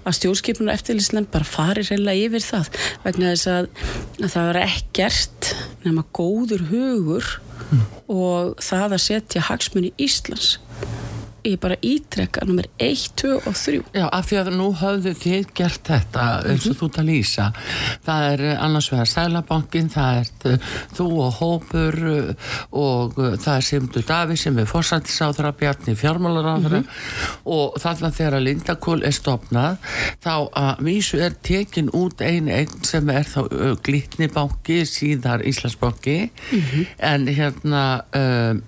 að 0.04 0.18
stjórnskipunar 0.20 0.78
eftirlýsnefn 0.78 1.30
bara 1.32 1.48
fari 1.48 1.84
reyna 1.88 2.14
yfir 2.16 2.44
það. 2.44 2.70
Vegna 3.04 3.34
þess 3.34 3.50
að, 3.52 3.68
að 4.22 4.32
það 4.34 4.48
var 4.50 4.60
ekkert 4.62 5.52
nema 5.84 6.06
góður 6.16 6.66
hugur 6.72 7.34
og 8.08 8.54
það 8.64 8.96
að 8.96 9.04
setja 9.04 9.44
hagsmunni 9.48 9.92
Íslands 10.00 10.56
ég 11.52 11.61
bara 11.62 11.76
ítrekka 11.85 12.45
nummer 12.47 12.67
1, 12.78 13.05
2 13.21 13.35
og 13.38 13.57
3 13.57 13.81
já, 13.95 14.05
af 14.07 14.28
því 14.28 14.38
að 14.40 14.50
nú 14.59 14.69
höfðu 14.78 15.14
þið 15.19 15.49
gert 15.57 15.88
þetta 15.88 16.26
eins 16.49 16.67
og 16.71 16.78
þú 16.78 16.88
ert 16.88 17.00
að 17.02 17.09
lýsa. 17.09 17.47
Það 18.07 18.26
er 18.33 18.45
eh, 18.49 18.62
annars 18.67 18.90
vegar 18.93 19.11
Sælabankin, 19.12 19.90
það 19.93 20.21
er 20.21 20.52
eh, 20.52 20.69
þú 20.99 21.09
og 21.25 21.38
Hópur 21.38 21.99
eh, 22.12 22.52
og 22.85 23.19
það 23.19 23.52
er 23.55 23.67
Simdur 23.69 24.07
Davíð 24.09 24.43
sem 24.43 24.61
er 24.61 24.71
fórsættisáðra, 24.71 25.55
Bjarni 25.59 25.97
fjármálaráðra 25.99 26.83
og 27.49 27.78
þarna 27.83 28.12
þegar 28.14 28.38
að 28.38 28.47
Lindakól 28.47 28.99
er 29.07 29.17
stopnað 29.17 29.78
þá 30.25 30.33
að 30.59 30.85
vísu 30.87 31.21
er 31.25 31.37
tekin 31.45 31.90
út 31.97 32.23
ein 32.25 32.50
eign 32.52 32.85
sem 32.87 33.09
er 33.12 33.26
þá 33.28 33.40
Glitnibanki, 33.85 34.83
síðar 34.88 35.43
Íslandsbanki. 35.49 36.17
En 37.05 37.26
hérna 37.31 37.85
um, 38.17 38.62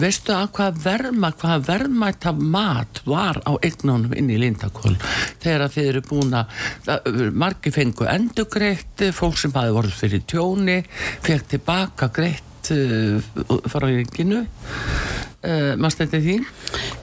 veistu 0.00 0.34
að 0.34 0.50
hvað 0.56 0.80
verma, 0.84 1.32
hvað 1.40 1.66
verðmæta 1.90 2.32
mat 2.32 3.02
var 3.04 3.40
á 3.42 3.52
eignunum 3.58 4.14
inn 4.14 4.30
í 4.30 4.38
Lindakól 4.38 4.94
þegar 5.42 5.66
að 5.66 5.74
þið 5.74 5.88
eru 5.90 6.02
búin 6.06 6.36
að 6.38 7.32
margir 7.34 7.74
fengu 7.74 8.06
endugreitt 8.06 9.10
fólk 9.16 9.38
sem 9.40 9.54
hafi 9.54 9.74
voruð 9.74 9.96
fyrir 9.98 10.22
tjóni 10.30 10.78
fekk 11.24 11.48
tilbaka 11.50 12.10
greitt 12.14 12.70
uh, 12.70 13.18
frá 13.66 13.88
ringinu 13.88 14.44
uh, 14.44 15.74
maður 15.76 15.96
stætti 15.96 16.22
því? 16.26 16.36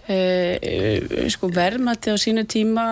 Uh, 0.08 1.27
sko 1.34 1.51
verðmætti 1.51 2.15
á 2.15 2.17
sínu 2.22 2.48
tíma 2.48 2.88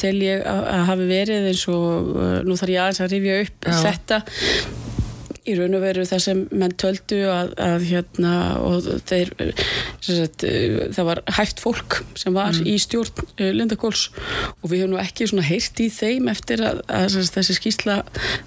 tel 0.00 0.16
ég 0.24 0.46
að, 0.48 0.64
hafi 0.88 1.10
verið 1.12 1.50
eins 1.52 1.66
og 1.68 2.16
nú 2.46 2.56
þarf 2.56 2.72
ég 2.72 2.86
aðeins 2.86 3.04
að 3.04 3.16
rifja 3.18 3.40
upp 3.44 3.68
Já. 3.68 3.78
þetta 3.90 4.22
í 5.44 5.54
raun 5.58 5.76
og 5.76 5.82
veru 5.84 6.04
það 6.08 6.22
sem 6.24 6.42
menn 6.56 6.74
töldu 6.80 7.18
að, 7.28 7.52
að 7.60 7.86
hérna 7.90 8.34
og 8.64 8.86
þeir 9.08 9.32
sagt, 10.00 10.44
það 10.96 11.08
var 11.10 11.20
hæft 11.36 11.60
fólk 11.60 11.98
sem 12.18 12.36
var 12.36 12.56
í 12.64 12.76
stjórn 12.80 13.26
uh, 13.26 13.50
Lindakóls 13.52 14.06
og 14.62 14.70
við 14.70 14.84
höfum 14.84 14.94
nú 14.94 15.00
ekki 15.02 15.28
svona 15.28 15.44
heyrt 15.46 15.82
í 15.84 15.90
þeim 15.92 16.30
eftir 16.32 16.64
að, 16.64 16.80
að 16.88 17.08
sagt, 17.16 17.36
þessi 17.36 17.58
skýsla 17.58 17.98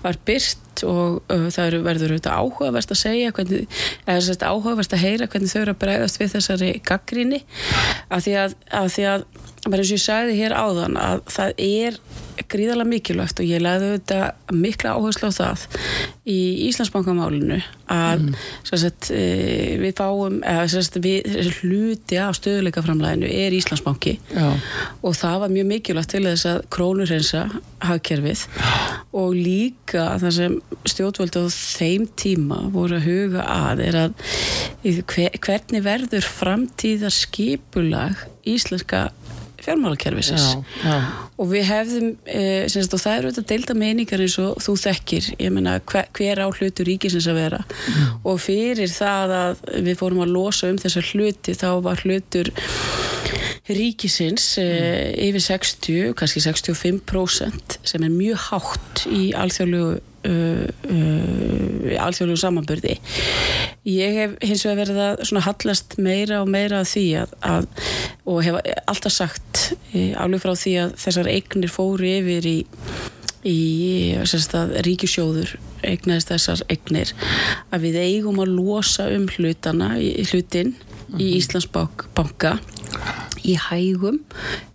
var 0.02 0.18
byrt 0.28 0.84
og 0.88 1.22
uh, 1.34 1.48
það 1.54 1.64
eru 1.68 1.84
verður 1.86 2.16
auðvitað 2.16 2.42
áhugavert 2.42 2.94
að 2.94 3.02
segja 3.04 3.34
hvernig, 3.38 3.82
eða 4.06 4.24
sagt 4.30 4.48
áhugavert 4.48 4.98
að 4.98 5.06
heyra 5.06 5.30
hvernig 5.30 5.54
þau 5.54 5.62
eru 5.62 5.76
að 5.76 5.82
bregðast 5.86 6.22
við 6.22 6.34
þessari 6.34 6.72
gaggrinni 6.86 7.44
af 8.10 8.26
því 8.26 8.40
að, 8.46 8.58
að 8.82 8.90
því 8.96 9.08
að 9.14 9.30
bara 9.74 9.84
eins 9.84 9.92
og 9.92 10.00
ég 10.00 10.06
sagði 10.06 10.40
hér 10.40 10.58
áðan 10.58 10.98
að 11.02 11.22
það 11.34 11.62
er 11.68 12.00
gríðarlega 12.48 12.92
mikilvægt 12.92 13.42
og 13.42 13.50
ég 13.50 13.62
lagði 13.64 13.92
auðvitað 13.92 14.54
mikla 14.56 14.94
áherslu 14.96 15.30
á 15.32 15.38
það 15.38 15.64
í 16.28 16.38
Íslandsbankamálinu 16.68 17.58
að 17.92 18.24
mm. 18.28 18.38
sagt, 18.68 19.10
e, 19.16 19.24
við 19.82 19.94
fáum 19.98 20.40
eða 20.46 20.66
sagt, 20.72 21.00
við, 21.04 21.38
hluti 21.62 22.20
af 22.22 22.38
stöðuleikaframlæðinu 22.38 23.30
er 23.32 23.56
Íslandsbanki 23.58 24.18
Já. 24.36 24.48
og 25.02 25.18
það 25.18 25.38
var 25.44 25.54
mjög 25.56 25.70
mikilvægt 25.72 26.14
til 26.14 26.24
þess 26.28 26.50
að 26.52 26.62
krónurhensa 26.76 27.44
hagkerfið 27.88 28.46
og 29.18 29.38
líka 29.38 30.10
það 30.22 30.36
sem 30.40 30.58
stjórnvöldu 30.88 31.46
á 31.48 31.50
þeim 31.52 32.10
tíma 32.20 32.62
voru 32.76 33.00
að 33.00 33.08
huga 33.08 33.48
að 33.48 33.86
er 33.88 34.02
að 34.06 34.28
hver, 34.84 35.40
hvernig 35.42 35.86
verður 35.88 36.28
framtíðar 36.38 37.16
skipulag 37.16 38.28
íslenska 38.48 39.08
fjármálakerfisins. 39.68 40.48
Já, 40.56 40.88
já. 40.88 40.98
og 41.38 41.52
við 41.52 41.66
hefðum 41.68 42.10
e, 42.26 42.44
semst, 42.72 42.96
og 42.96 43.04
það 43.04 43.18
eru 43.20 43.32
þetta 43.34 43.52
deilda 43.52 43.78
meiningar 43.78 44.24
eins 44.24 44.38
og 44.42 44.62
þú 44.64 44.78
þekkir. 44.86 45.30
Ég 45.44 45.54
meina 45.54 45.78
hver, 45.92 46.10
hver 46.18 46.44
á 46.44 46.48
hlutur 46.48 46.88
ríkisins 46.88 47.28
að 47.28 47.42
vera? 47.42 47.62
Og 48.24 48.40
fyrir 48.42 48.92
það 48.94 49.36
að 49.42 49.64
við 49.90 50.00
fórum 50.00 50.24
að 50.26 50.36
losa 50.38 50.72
um 50.72 50.80
þessar 50.82 51.12
hluti 51.12 51.58
þá 51.58 51.70
var 51.86 52.04
hlutur 52.06 52.54
ríkisins 53.68 54.54
e, 54.62 54.68
yfir 55.28 55.44
60, 55.44 56.14
kannski 56.18 56.44
65% 56.46 57.80
sem 57.88 58.06
er 58.06 58.14
mjög 58.14 58.46
hátt 58.48 59.04
í 59.12 59.32
alþjóðlegu 59.36 59.98
alþjóðlegu 61.98 62.40
samanbörði 62.42 62.98
ég 63.88 64.18
hef 64.22 64.36
hins 64.44 64.66
vegar 64.66 64.82
verið 64.82 65.02
að 65.04 65.22
svona 65.30 65.46
hallast 65.48 65.98
meira 66.02 66.42
og 66.44 66.50
meira 66.52 66.82
að 66.84 66.90
því 66.94 67.06
að, 67.22 67.36
að 67.42 67.68
og 68.28 68.42
hef 68.44 68.60
alltaf 68.86 69.16
sagt 69.16 69.62
uh, 69.94 70.14
alveg 70.24 70.44
frá 70.44 70.54
því 70.56 70.74
að 70.84 70.98
þessar 71.04 71.32
eignir 71.32 71.72
fóru 71.74 72.10
yfir 72.18 72.50
í 72.50 72.58
í 73.48 74.18
ríkisjóður 74.84 75.54
eignaðist 75.86 76.32
þessar 76.34 76.64
eignir 76.74 77.14
að 77.72 77.86
við 77.86 78.00
eigum 78.02 78.42
að 78.44 78.56
losa 78.58 79.08
um 79.14 79.28
hlutana 79.30 79.94
hlutin 79.96 80.74
mm 80.74 80.76
-hmm. 80.76 81.22
í 81.22 81.28
mhm. 81.28 81.38
Íslandsbanka 81.38 82.58
í 83.48 83.56
hægum 83.56 84.20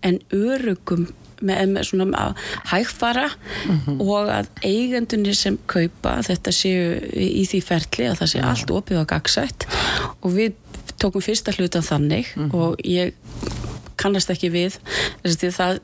en 0.03 0.21
örugum 0.33 1.09
með, 1.43 1.63
með 1.75 1.89
svona 1.91 2.25
hægfara 2.71 3.29
mm 3.29 3.79
-hmm. 3.79 4.01
og 4.07 4.33
að 4.39 4.51
eigendunni 4.63 5.35
sem 5.35 5.59
kaupa 5.67 6.19
þetta 6.27 6.55
séu 6.55 6.99
í 7.13 7.45
því 7.51 7.63
ferli 7.67 8.09
að 8.11 8.19
það 8.23 8.33
sé 8.33 8.45
allt 8.47 8.75
opið 8.79 9.03
og 9.03 9.11
gagsætt 9.15 9.69
og 10.23 10.31
við 10.37 10.59
tókum 11.03 11.25
fyrsta 11.25 11.55
hlutan 11.57 11.83
þannig 11.83 12.33
mm 12.37 12.51
-hmm. 12.51 12.55
og 12.55 12.77
ég 12.85 13.15
kannast 14.03 14.31
ekki 14.33 14.51
við 14.53 14.79
þess 15.23 15.45
að 15.45 15.57
það 15.57 15.81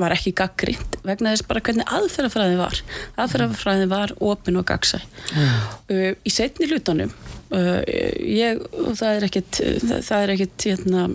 var 0.00 0.14
ekki 0.16 0.32
gaggrind 0.34 0.98
vegna 1.06 1.34
þess 1.34 1.46
bara 1.48 1.62
hvernig 1.66 1.92
aðferðafræðin 1.98 2.58
var 2.58 2.80
aðferðafræðin 3.22 3.92
var 3.92 4.14
ofin 4.18 4.58
og 4.60 4.66
gagsæ 4.70 4.98
mm. 4.98 5.50
uh, 5.94 6.12
í 6.24 6.30
setni 6.34 6.68
hlutunum 6.70 7.12
uh, 7.54 7.80
ég, 8.18 8.62
það 8.98 9.10
er 9.12 9.28
ekkit 9.28 9.60
það 10.08 10.18
er 10.20 10.34
ekkit 10.34 10.68
hérna 10.70 11.08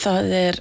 það 0.00 0.34
er 0.40 0.60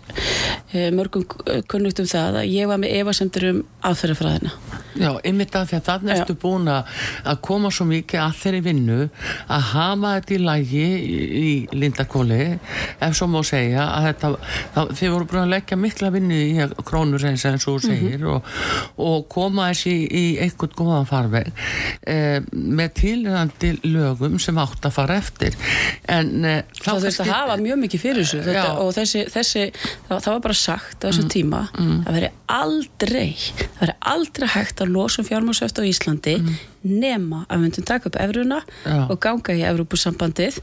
mörgum 0.93 1.25
kunnugt 1.71 1.99
um 2.03 2.09
það 2.09 2.41
að 2.43 2.51
ég 2.53 2.69
var 2.69 2.81
með 2.81 2.99
evasendur 3.01 3.47
um 3.49 3.63
aðferðafræðina 3.89 4.51
Já, 4.99 5.11
einmitt 5.23 5.55
af 5.55 5.69
því 5.69 5.77
að 5.79 5.85
þannig 5.89 6.15
ertu 6.15 6.35
búin 6.39 6.69
að 6.69 7.37
koma 7.45 7.71
svo 7.71 7.87
mikið 7.89 8.23
að 8.23 8.37
þeirri 8.41 8.61
vinnu 8.65 8.99
að 9.47 9.67
hafa 9.71 10.13
þetta 10.17 10.35
í 10.35 10.39
lægi 10.43 10.87
í 11.39 11.53
Lindakóli 11.71 12.41
ef 12.99 13.15
svo 13.17 13.29
má 13.31 13.39
segja 13.47 13.85
að 13.95 14.07
þetta 14.09 14.31
það, 14.75 14.93
þið 14.99 15.13
voru 15.13 15.29
búin 15.29 15.41
að 15.43 15.53
leggja 15.53 15.79
mikla 15.79 16.11
vinnu 16.15 16.39
í 16.39 16.67
krónur 16.87 17.25
eins 17.29 17.45
og 17.47 17.59
þú 17.63 17.75
mhm. 17.75 17.85
segir 17.85 18.17
mm 18.19 18.25
-hmm. 18.25 18.35
og, 18.35 19.07
og 19.09 19.27
koma 19.31 19.69
þessi 19.71 19.95
í, 19.95 20.03
í 20.09 20.25
einhvern 20.43 20.75
góðan 20.75 21.09
farveg 21.09 21.51
e, 22.03 22.41
með 22.51 22.93
tilræðandi 22.99 23.71
lögum 23.87 24.39
sem 24.39 24.57
átt 24.57 24.85
að 24.85 24.95
fara 24.97 25.19
eftir 25.19 25.55
en 26.07 26.45
e, 26.45 26.55
það 26.81 27.05
þurfti 27.05 27.25
að 27.25 27.33
hafa 27.33 27.57
mjög 27.61 27.81
mikið 27.85 28.03
fyrir 28.03 28.23
þessu 28.23 28.43
þetta, 28.43 28.67
og 28.83 28.93
þessi, 28.97 29.25
þessi 29.31 29.65
það, 30.07 30.19
það 30.19 30.31
var 30.33 30.43
bara 30.47 30.59
sagt 30.59 31.03
á 31.03 31.07
þessu 31.07 31.25
mm, 31.25 31.33
tíma 31.33 31.63
mm. 31.77 31.97
það 32.05 32.19
veri 32.19 32.31
aldrei 32.59 33.29
það 33.37 33.81
veri 33.83 33.97
aldrei 34.13 34.47
hægt 34.55 34.81
að 34.83 34.88
losa 34.93 35.21
um 35.21 35.29
fjármásöft 35.29 35.79
á 35.79 35.83
Íslandi 35.83 36.37
mm 36.39 36.59
nema 36.83 37.41
að 37.49 37.57
við 37.57 37.63
myndum 37.65 37.85
taka 37.87 38.07
upp 38.09 38.17
efruuna 38.23 38.59
Já. 38.85 38.99
og 39.11 39.17
ganga 39.23 39.55
í 39.55 39.63
Evrópusambandið 39.67 40.59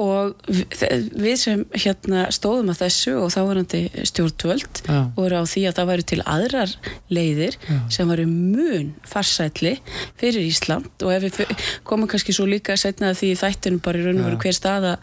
og 0.00 0.34
við 0.48 1.34
sem 1.40 1.64
hérna 1.72 2.26
stóðum 2.34 2.72
að 2.72 2.82
þessu 2.82 3.14
og 3.22 3.32
þá 3.32 3.38
varandi 3.48 3.80
stjórnvöld 4.10 4.82
Já. 4.84 4.98
voru 5.16 5.40
á 5.40 5.44
því 5.48 5.64
að 5.70 5.78
það 5.80 5.90
væri 5.92 6.06
til 6.12 6.20
aðrar 6.34 6.76
leiðir 7.08 7.58
Já. 7.64 7.78
sem 7.96 8.12
varu 8.12 8.28
mun 8.28 8.92
farsætli 9.08 9.78
fyrir 10.20 10.44
Ísland 10.44 10.90
og 11.00 11.14
ef 11.16 11.28
við 11.28 11.68
komum 11.88 12.10
kannski 12.10 12.36
svo 12.36 12.48
líka 12.48 12.76
að 12.76 12.84
setna 12.84 13.14
því 13.16 13.34
þættunum 13.40 13.84
bara 13.84 14.02
í 14.02 14.04
raun 14.04 14.20
og 14.20 14.28
veru 14.28 14.42
hver 14.44 14.58
staða 14.58 14.96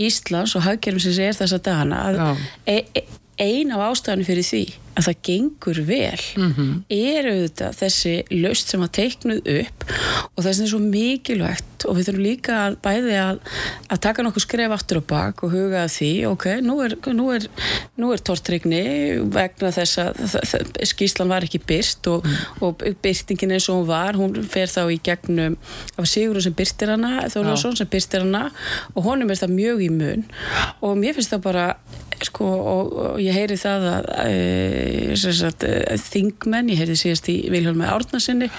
Íslands 0.00 0.56
og 0.56 0.64
hagkerfum 0.64 1.04
sem 1.04 1.18
sé 1.18 1.28
er 1.28 1.40
þessa 1.42 1.60
dagana 1.60 2.04
að 2.08 2.46
e 2.64 2.84
e 2.96 3.08
ein 3.40 3.70
af 3.72 3.80
ástæðanum 3.80 4.26
fyrir 4.28 4.44
því 4.44 4.64
að 5.00 5.08
það 5.08 5.20
gengur 5.28 5.80
vel 5.88 6.22
mm 6.36 6.52
-hmm. 6.52 6.72
er 6.92 7.28
auðvitað 7.30 7.78
þessi 7.80 8.14
löst 8.30 8.70
sem 8.72 8.84
að 8.84 8.94
teiknuð 8.98 9.40
upp 9.56 9.84
og 10.36 10.44
það 10.44 10.50
er 10.50 10.70
svo 10.72 10.80
mikilvægt 10.84 11.86
og 11.88 11.96
við 11.96 12.08
þurfum 12.08 12.24
líka 12.24 12.56
að 12.66 12.76
bæði 12.84 13.16
að, 13.20 13.40
að 13.88 14.00
taka 14.06 14.24
nokkuð 14.24 14.44
skref 14.44 14.74
aftur 14.74 15.00
og 15.00 15.06
bak 15.10 15.42
og 15.44 15.54
huga 15.54 15.86
því 15.88 16.10
ok, 16.28 16.46
nú 16.64 16.76
er, 16.84 16.96
nú 17.16 17.30
er, 17.34 17.46
nú 17.96 18.12
er 18.12 18.24
tortrygni 18.24 18.82
vegna 19.32 19.72
þess 19.72 19.98
að 20.02 20.74
skýslan 20.90 21.32
var 21.32 21.46
ekki 21.46 21.62
byrst 21.64 22.06
og, 22.12 22.26
mm. 22.26 22.60
og 22.66 22.84
byrtingin 23.02 23.56
eins 23.56 23.68
og 23.68 23.80
hún 23.80 23.88
var 23.88 24.18
hún 24.20 24.36
fer 24.44 24.68
þá 24.68 24.82
í 24.92 25.00
gegnum 25.02 25.56
af 25.96 26.08
Sigurður 26.10 26.48
sem 26.48 26.56
byrstir 26.56 26.92
hana 26.92 27.26
Þólarsson 27.32 27.76
sem 27.78 27.88
byrstir 27.90 28.26
hana 28.26 28.50
og 28.94 29.04
honum 29.04 29.30
er 29.30 29.40
það 29.40 29.56
mjög 29.56 29.84
í 29.86 29.90
mun 29.94 30.24
og 30.80 30.96
mér 31.00 31.16
finnst 31.16 31.32
það 31.32 31.46
bara 31.48 31.66
sko 32.28 32.46
og, 32.46 32.92
og 33.04 33.20
ég 33.22 33.36
heyri 33.36 33.56
það 33.60 33.86
að 33.90 34.08
e, 34.24 35.16
sagt, 35.16 35.64
e, 35.66 35.96
þingmenn, 36.10 36.70
ég 36.72 36.82
heyri 36.82 36.96
síðast 36.98 37.30
í 37.32 37.36
Vilhelm 37.52 37.82
Árnarsinni, 37.86 38.50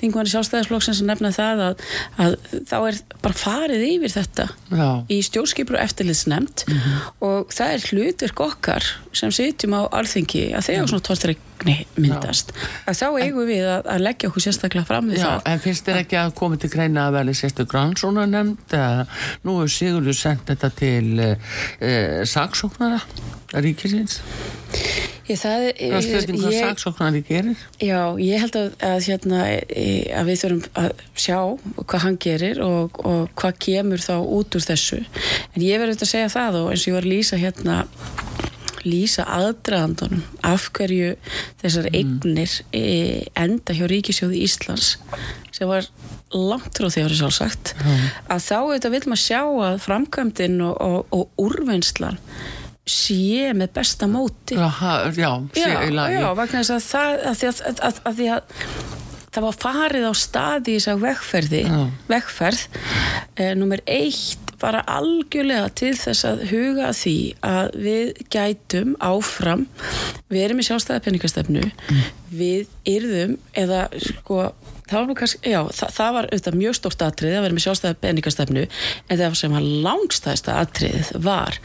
þingmenn 0.00 0.28
í 0.28 0.32
sjálfstæðisflokksins 0.34 1.00
sem 1.00 1.10
nefna 1.10 1.32
það 1.34 1.64
að, 1.66 1.84
að 2.24 2.38
þá 2.70 2.76
er 2.78 3.00
bara 3.24 3.40
farið 3.42 3.86
yfir 3.88 4.14
þetta 4.14 4.48
Já. 4.70 4.88
í 5.10 5.20
stjórnskipur 5.26 5.78
og 5.78 5.84
eftirlitsnefnd 5.84 6.66
mm 6.68 6.78
-hmm. 6.78 7.06
og 7.28 7.54
það 7.54 7.74
er 7.74 7.88
hlutverk 7.92 8.44
okkar 8.48 8.90
sem 9.18 9.34
sitjum 9.34 9.76
á 9.78 9.82
alþingi 9.98 10.44
að 10.56 10.66
þegar 10.68 10.90
svona 10.92 11.06
tórstregni 11.08 11.76
myndast 11.98 12.52
að 12.88 13.00
þá 13.00 13.06
eigum 13.24 13.48
við 13.48 13.66
að, 13.66 13.88
að 13.94 14.04
leggja 14.06 14.30
okkur 14.30 14.46
sérstaklega 14.46 14.88
fram 14.88 15.10
við 15.10 15.20
Já, 15.20 15.26
það. 15.26 15.42
En 15.52 15.64
finnst 15.64 15.88
þér 15.88 16.00
ekki 16.04 16.20
að 16.20 16.36
komið 16.38 16.64
til 16.64 16.72
greina 16.76 17.08
að 17.08 17.18
verði 17.18 17.36
sérstaklega 17.40 17.72
grannsóna 17.74 18.28
nefnd 18.30 18.78
nú 19.48 19.58
er 19.64 19.74
Sigurður 19.78 20.18
sendt 20.18 20.48
þetta 20.52 20.72
til 20.78 21.26
e, 21.26 21.32
saksóknara 22.28 23.02
ríkisins. 23.56 24.20
Ég, 25.28 25.36
það 25.36 25.64
er 25.68 25.72
Það 25.78 25.96
er 25.98 26.04
spurning 26.06 26.42
hvað 26.42 26.54
saksóknari 26.56 27.20
gerir. 27.26 27.64
Já, 27.84 28.00
ég 28.20 28.42
held 28.44 28.56
að, 28.56 28.68
að, 28.88 28.98
hérna, 29.08 29.40
að 30.20 30.30
við 30.30 30.42
þurfum 30.42 30.62
að 30.82 31.02
sjá 31.20 31.38
hvað 31.82 32.04
hann 32.04 32.18
gerir 32.24 32.62
og, 32.64 33.00
og 33.04 33.32
hvað 33.38 33.58
kemur 33.66 34.04
þá 34.04 34.14
út 34.22 34.56
úr 34.56 34.64
þessu. 34.64 35.02
En 35.52 35.64
ég 35.64 35.82
verður 35.82 36.06
að 36.06 36.12
segja 36.14 36.32
það 36.32 36.62
og 36.62 36.70
eins 36.72 36.84
og 36.86 36.90
ég 36.90 36.98
var 36.98 37.08
að 37.08 37.12
lýsa 37.12 37.40
hérna 37.40 37.78
lýsa 38.88 39.26
aðdraðandunum 39.38 40.22
af 40.46 40.68
hverju 40.76 41.14
þessar 41.62 41.88
mm. 41.90 41.98
eignir 41.98 42.54
e, 42.72 42.84
enda 43.38 43.76
hjá 43.76 43.86
Ríkisjóði 43.90 44.42
Íslands 44.46 44.96
sem 45.54 45.68
var 45.70 45.88
langt 46.34 46.76
frá 46.76 46.88
því 46.88 46.88
að 46.88 46.94
það 46.94 47.10
er 47.10 47.18
sjálfsagt 47.22 47.74
mm. 47.78 48.06
að 48.34 48.46
þá 48.46 48.58
þetta 48.74 48.92
vil 48.94 49.02
maður 49.06 49.24
sjá 49.24 49.42
að 49.68 49.82
framkvæmdinn 49.86 50.62
og, 50.66 50.74
og, 50.84 50.98
og 51.14 51.44
úrvinnslan 51.48 52.20
sé 52.88 53.52
með 53.56 53.72
besta 53.76 54.08
móti 54.08 54.56
Aha, 54.56 55.10
já, 55.12 55.30
já, 55.56 55.68
já, 55.92 56.28
vegna 56.36 56.62
þess 56.62 56.72
að 56.72 56.86
það 56.88 57.26
að 57.30 57.40
því 57.40 57.50
að, 57.50 57.60
að, 57.68 58.00
að, 58.02 58.20
því 58.20 58.28
að 58.32 58.42
það 59.28 59.44
var 59.44 59.58
farið 59.64 60.08
á 60.08 60.12
staði 60.16 60.74
í 60.74 60.78
þess 60.78 60.92
að 60.92 61.02
vegferði 61.04 61.62
vegferð 62.08 62.62
eh, 63.36 63.52
nummer 63.58 63.82
eitt 63.84 64.47
bara 64.60 64.82
algjörlega 64.90 65.68
til 65.78 65.94
þess 65.98 66.26
að 66.28 66.44
huga 66.50 66.92
því 66.96 67.16
að 67.46 67.78
við 67.86 68.22
gætum 68.32 68.94
áfram 69.04 69.66
við 70.28 70.44
erum 70.46 70.62
í 70.62 70.66
sjálfstæða 70.68 71.04
peningastefnu 71.06 71.64
mm. 71.68 72.06
Við 72.32 72.68
yrðum 72.88 73.38
eða 73.56 73.86
sko 74.02 74.42
það 74.88 75.06
var, 75.08 75.16
kannski, 75.18 75.52
já, 75.52 75.60
það, 75.74 75.94
það 75.96 76.12
var 76.16 76.28
auðvitað 76.28 76.58
mjög 76.62 76.76
stórt 76.78 77.04
atrið 77.04 77.36
að 77.36 77.44
vera 77.44 77.56
með 77.56 77.64
sjálfstæða 77.64 77.98
peningastefnu 78.02 78.64
en 78.64 79.20
það 79.20 79.38
sem 79.40 79.56
var 79.56 79.66
langstæðista 79.86 80.58
atrið 80.62 81.10
var 81.24 81.58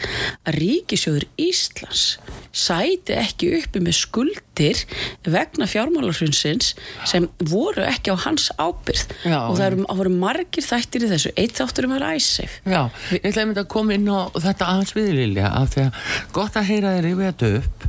að 0.43 0.57
Ríkisjóður 0.59 1.27
Íslands 1.41 2.05
sæti 2.53 3.15
ekki 3.17 3.49
uppi 3.57 3.81
með 3.81 3.95
skuldir 3.97 4.81
vegna 5.25 5.65
fjármálarhrunsins 5.69 6.73
sem 7.09 7.25
voru 7.49 7.85
ekki 7.87 8.13
á 8.13 8.17
hans 8.27 8.49
ábyrð 8.59 9.15
já, 9.25 9.39
og 9.47 9.55
það 9.57 9.77
voru, 9.79 9.87
voru 10.03 10.13
margir 10.13 10.65
þættir 10.65 11.07
í 11.07 11.09
þessu. 11.13 11.31
Eitt 11.39 11.57
þátturum 11.57 11.95
var 11.95 12.05
æsif 12.13 12.59
Já, 12.67 12.91
ég 13.15 13.25
ætlaði 13.25 13.47
myndi 13.49 13.63
að 13.63 13.71
koma 13.73 13.97
inn 13.97 14.11
á 14.11 14.29
þetta 14.35 14.69
aðeins 14.69 14.93
viðlilja 14.97 15.53
af 15.63 15.73
því 15.73 15.87
að 15.87 16.03
gott 16.35 16.59
að 16.59 16.69
heyra 16.69 16.93
þér 16.97 17.09
yfir 17.09 17.31
þetta 17.31 17.51
upp 17.57 17.87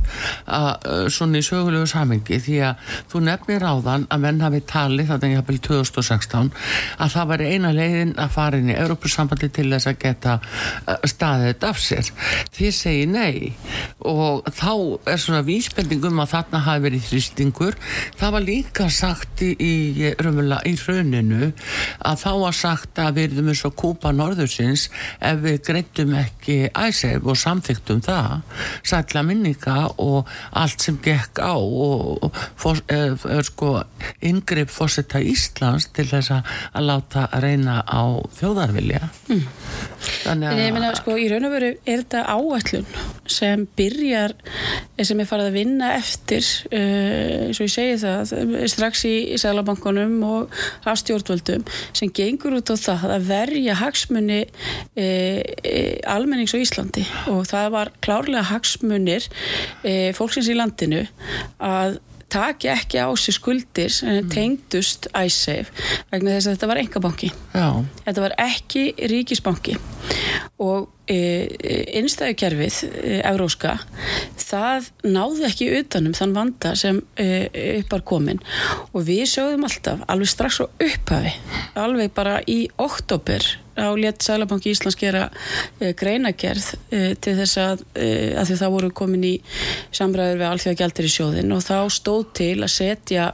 að 0.55 0.89
svona 1.13 1.41
í 1.41 1.45
sögulegu 1.45 1.89
samengi 1.89 2.41
því 2.41 2.57
að 2.64 2.64
þú 3.11 3.23
nefnir 3.27 3.65
á 3.65 3.73
þann 3.85 4.07
að 4.11 4.23
menn 4.25 4.43
hafi 4.45 4.61
talið 4.69 5.13
í 5.25 5.33
april 5.39 5.59
2016 5.67 6.51
að 7.01 7.13
það 7.15 7.29
var 7.31 7.43
eina 7.45 7.73
leiðin 7.75 8.13
að 8.21 8.33
fara 8.35 8.59
inn 8.61 8.71
í 8.71 8.77
Európusambandi 8.77 9.49
til 9.55 9.67
þess 9.71 9.89
að 9.91 9.99
geta 10.03 10.35
staðið 11.07 11.67
af 11.69 11.81
sér. 11.81 12.11
Þið 12.55 12.73
segi 12.75 13.05
nei 13.09 13.53
og 14.05 14.45
þá 14.55 14.71
er 15.11 15.21
svona 15.21 15.43
vísbendingum 15.45 16.21
að 16.23 16.33
þarna 16.35 16.63
hafi 16.65 16.85
verið 16.85 17.07
þrýstingur. 17.09 17.77
Það 18.19 18.35
var 18.35 18.45
líka 18.45 18.89
sagt 18.93 19.43
í, 19.45 19.51
í, 19.55 19.73
í 20.05 20.75
rauninu 20.85 21.51
að 22.05 22.21
þá 22.21 22.31
var 22.43 22.57
sagt 22.57 23.01
að 23.01 23.19
við 23.19 23.37
erum 23.37 23.51
eins 23.53 23.63
og 23.67 23.75
kúpa 23.79 24.11
norðursins 24.15 24.87
ef 25.19 25.41
við 25.43 25.61
greitum 25.67 26.15
ekki 26.19 26.57
æsef 26.71 27.25
og 27.25 27.39
samþygtum 27.39 28.01
það 28.05 28.43
sætla 28.85 29.23
minninga 29.25 29.77
og 30.01 30.29
allt 30.55 30.85
sem 30.85 30.97
gekk 31.03 31.41
á 31.43 31.55
og 31.55 32.29
for, 32.59 32.79
er, 32.91 33.15
er 33.29 33.45
sko 33.45 33.71
yngripp 34.25 34.71
fórsetta 34.71 35.19
Íslands 35.23 35.89
til 35.95 36.07
þess 36.09 36.31
að 36.35 36.85
láta 36.87 37.27
reyna 37.43 37.81
á 37.83 38.23
þjóðarvilja 38.37 39.01
mm. 39.27 39.43
þannig 40.23 40.49
að 40.49 40.61
en, 40.63 40.77
meina, 40.77 40.91
sko, 40.97 41.17
í 41.19 41.27
raun 41.31 41.47
og 41.49 41.55
veru 41.55 41.71
er 41.75 42.03
þetta 42.03 42.23
áallun 42.31 42.87
sem 43.27 43.65
byrjar 43.77 44.35
sem 45.01 45.19
er 45.19 45.29
farið 45.29 45.49
að 45.49 45.57
vinna 45.59 45.91
eftir 45.97 46.47
eins 46.71 47.59
og 47.59 47.67
ég 47.67 47.73
segi 47.75 47.99
það 48.01 48.33
strax 48.71 49.05
í, 49.09 49.15
í 49.35 49.39
Sælabankunum 49.41 50.17
og 50.27 50.57
afstjórnvöldum 50.87 51.65
sem 51.95 52.13
gengur 52.15 52.57
út 52.59 52.71
á 52.71 52.75
það 52.79 53.07
að 53.17 53.29
verja 53.29 53.77
hagsmunni 53.81 54.41
uh, 54.45 55.41
uh, 55.43 55.93
almennings 56.15 56.55
á 56.55 56.59
Íslandi 56.61 57.05
og 57.31 57.45
það 57.51 57.71
var 57.75 57.93
klárlega 58.05 58.47
hagsmunir 58.53 59.27
fólksins 60.15 60.47
í 60.49 60.55
landinu 60.57 61.03
að 61.63 61.99
taki 62.31 62.69
ekki 62.73 63.01
á 63.01 63.09
sig 63.19 63.37
skuldir 63.37 63.91
sem 63.93 64.25
tengdust 64.31 65.07
iSafe 65.13 65.71
vegna 66.11 66.35
þess 66.35 66.49
að 66.49 66.55
þetta 66.55 66.69
var 66.71 66.81
engabanki 66.81 67.31
þetta 67.53 68.23
var 68.23 68.35
ekki 68.45 68.85
ríkisbanki. 69.11 69.77
Og 70.63 70.87
e, 71.11 71.17
innstæðukerfið 71.99 72.79
e, 72.87 73.19
euróska 73.27 73.75
það 74.39 74.89
náði 75.03 75.45
ekki 75.49 75.69
utanum 75.79 76.15
þann 76.17 76.35
vanda 76.35 76.73
sem 76.79 77.01
e, 77.19 77.27
upp 77.81 77.93
var 77.95 78.05
komin 78.07 78.41
og 78.91 79.05
við 79.07 79.25
sögðum 79.35 79.67
alltaf 79.67 80.05
alveg 80.11 80.31
strax 80.31 80.61
á 80.63 80.65
upphafi 80.65 81.35
alveg 81.79 82.13
bara 82.15 82.39
í 82.49 82.65
oktober 82.81 83.45
á 83.75 83.87
létt 83.95 84.23
Sælabanki 84.23 84.71
Íslands 84.71 84.97
gera 84.99 85.27
e, 85.79 85.91
greinagerð 85.97 86.67
e, 86.89 86.99
til 87.21 87.35
þess 87.39 87.59
að, 87.61 87.83
e, 87.93 88.09
að 88.39 88.49
því 88.49 88.57
það 88.61 88.75
voru 88.75 88.91
komin 88.95 89.25
í 89.27 89.33
samræður 89.95 90.39
við 90.41 90.47
alþjóða 90.49 90.79
gældir 90.81 91.07
í 91.07 91.13
sjóðin 91.15 91.55
og 91.55 91.63
þá 91.65 91.77
stóð 91.93 92.23
til 92.39 92.55
að 92.59 92.73
setja 92.75 93.27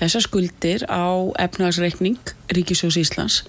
þessar 0.00 0.26
skuldir 0.26 0.84
á 0.88 1.08
efnagsreikning 1.48 2.34
Ríkisjós 2.52 2.96
Íslands 3.00 3.42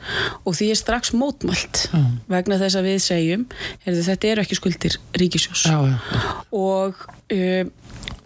og 0.43 0.55
því 0.57 0.71
er 0.73 0.79
strax 0.79 1.13
mótmælt 1.15 1.85
vegna 2.31 2.59
þess 2.59 2.79
að 2.79 2.89
við 2.89 3.03
segjum 3.03 3.45
heyrðu, 3.85 4.07
þetta 4.09 4.31
eru 4.33 4.45
ekki 4.45 4.59
skuldir 4.59 4.99
Ríkisjós 5.19 5.67
já, 5.69 5.77
já. 5.87 5.97
og 6.55 7.05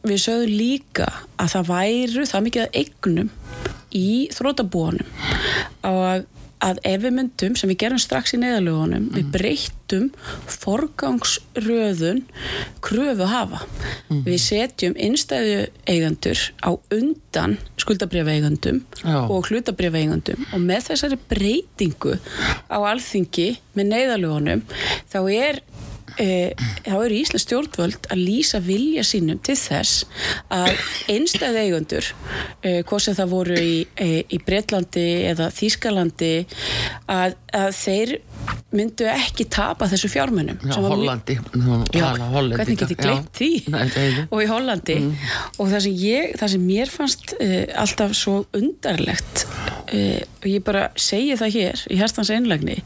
við 0.03 0.19
sögðum 0.19 0.55
líka 0.57 1.09
að 1.39 1.53
það 1.55 1.69
væru 1.69 2.25
það 2.29 2.45
mikið 2.47 2.65
að 2.65 2.79
eignum 2.81 3.29
í 3.93 4.07
þrótabúanum 4.33 5.11
og 5.87 6.25
að 6.63 6.79
ef 6.87 7.01
við 7.03 7.15
myndum, 7.17 7.57
sem 7.59 7.71
við 7.71 7.81
gerum 7.83 8.01
strax 8.01 8.35
í 8.35 8.39
neðalögunum, 8.41 9.09
við 9.13 9.29
breyttum 9.33 10.09
forgangsröðun 10.49 12.23
kröfu 12.83 13.27
hafa. 13.29 13.63
Við 14.23 14.39
setjum 14.41 14.95
innstæðu 14.95 15.67
eigendur 15.89 16.39
á 16.63 16.71
undan 16.93 17.57
skuldabrjöf 17.81 18.31
eigandum 18.31 18.81
Já. 19.01 19.19
og 19.27 19.49
hlutabrjöf 19.49 19.97
eigandum 19.99 20.47
og 20.53 20.63
með 20.63 20.89
þessari 20.91 21.19
breytingu 21.31 22.17
á 22.71 22.77
alþingi 22.79 23.49
með 23.77 23.89
neðalögunum 23.91 24.63
þá 25.11 25.19
er 25.33 25.61
e, 26.21 26.53
þá 26.85 26.95
eru 26.95 27.17
Íslands 27.17 27.45
stjórnvöld 27.47 28.09
að 28.13 28.21
lýsa 28.21 28.61
vilja 28.63 29.03
sínum 29.07 29.39
til 29.43 29.55
þess 29.59 30.03
að 30.53 30.71
einstæð 31.11 31.59
eigundur 31.63 32.09
e, 32.61 32.81
hvort 32.81 33.05
sem 33.05 33.17
það 33.17 33.33
voru 33.33 33.57
í, 33.59 33.75
e, 33.95 34.09
í 34.27 34.39
Breitlandi 34.43 35.05
eða 35.31 35.49
Þýskalandi 35.53 36.33
að, 37.11 37.37
að 37.53 37.69
þeir 37.79 38.15
myndu 38.73 39.07
ekki 39.11 39.47
tapa 39.53 39.87
þessu 39.91 40.09
fjármunum 40.11 40.59
Já, 40.65 40.77
Hollandi. 40.81 41.37
Já, 41.93 42.07
hvernig 42.17 42.79
get 42.79 42.95
ég 42.95 42.99
gleymt 42.99 43.29
Já. 43.29 43.35
því? 43.37 43.51
Nei, 43.73 43.83
og 44.27 44.41
í 44.41 44.49
Hollandi. 44.49 44.97
Og 45.61 45.69
það 45.69 45.85
sem, 45.85 45.99
ég, 46.03 46.33
það 46.41 46.55
sem 46.55 46.65
mér 46.67 46.93
fannst 46.93 47.35
alltaf 47.83 48.15
svo 48.17 48.39
undarlegt 48.57 49.45
uh, 49.83 50.21
og 50.41 50.47
ég 50.49 50.63
bara 50.65 50.87
segi 50.99 51.37
það 51.39 51.55
hér 51.57 51.83
í 51.91 51.99
herstans 51.99 52.31
einlægni 52.33 52.79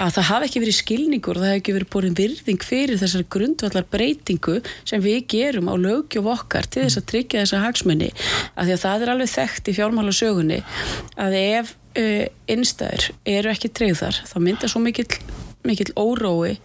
að 0.00 0.14
það 0.16 0.28
hafi 0.30 0.48
ekki 0.48 0.62
verið 0.64 0.78
skilningur 0.78 1.36
og 1.36 1.44
það 1.44 1.52
hafi 1.52 1.60
ekki 1.60 1.74
verið 1.76 1.90
borin 1.92 2.16
virðing 2.18 2.64
fyrir 2.64 3.00
þessar 3.00 3.26
grundvallar 3.34 3.88
breytingu 3.92 4.56
sem 4.88 5.02
við 5.04 5.20
gerum 5.34 5.68
á 5.68 5.74
lögjöf 5.76 6.30
okkar 6.34 6.68
til 6.70 6.86
þess 6.86 7.00
að 7.02 7.08
tryggja 7.12 7.44
þessa 7.44 7.62
hagsmunni 7.66 8.10
af 8.54 8.64
því 8.64 8.76
að 8.76 8.82
það 8.86 9.04
er 9.04 9.12
alveg 9.14 9.32
þekkt 9.34 9.70
í 9.70 9.76
fjármála 9.76 10.16
sögunni 10.16 10.62
að 11.20 11.38
ef 11.42 11.74
uh, 11.98 12.26
innstæður 12.50 13.10
eru 13.36 13.52
ekki 13.52 13.72
treyðar 13.74 14.20
þá 14.28 14.36
mynda 14.42 14.70
svo 14.70 14.82
mikill, 14.84 15.08
mikill 15.66 15.92
órói. 15.98 16.56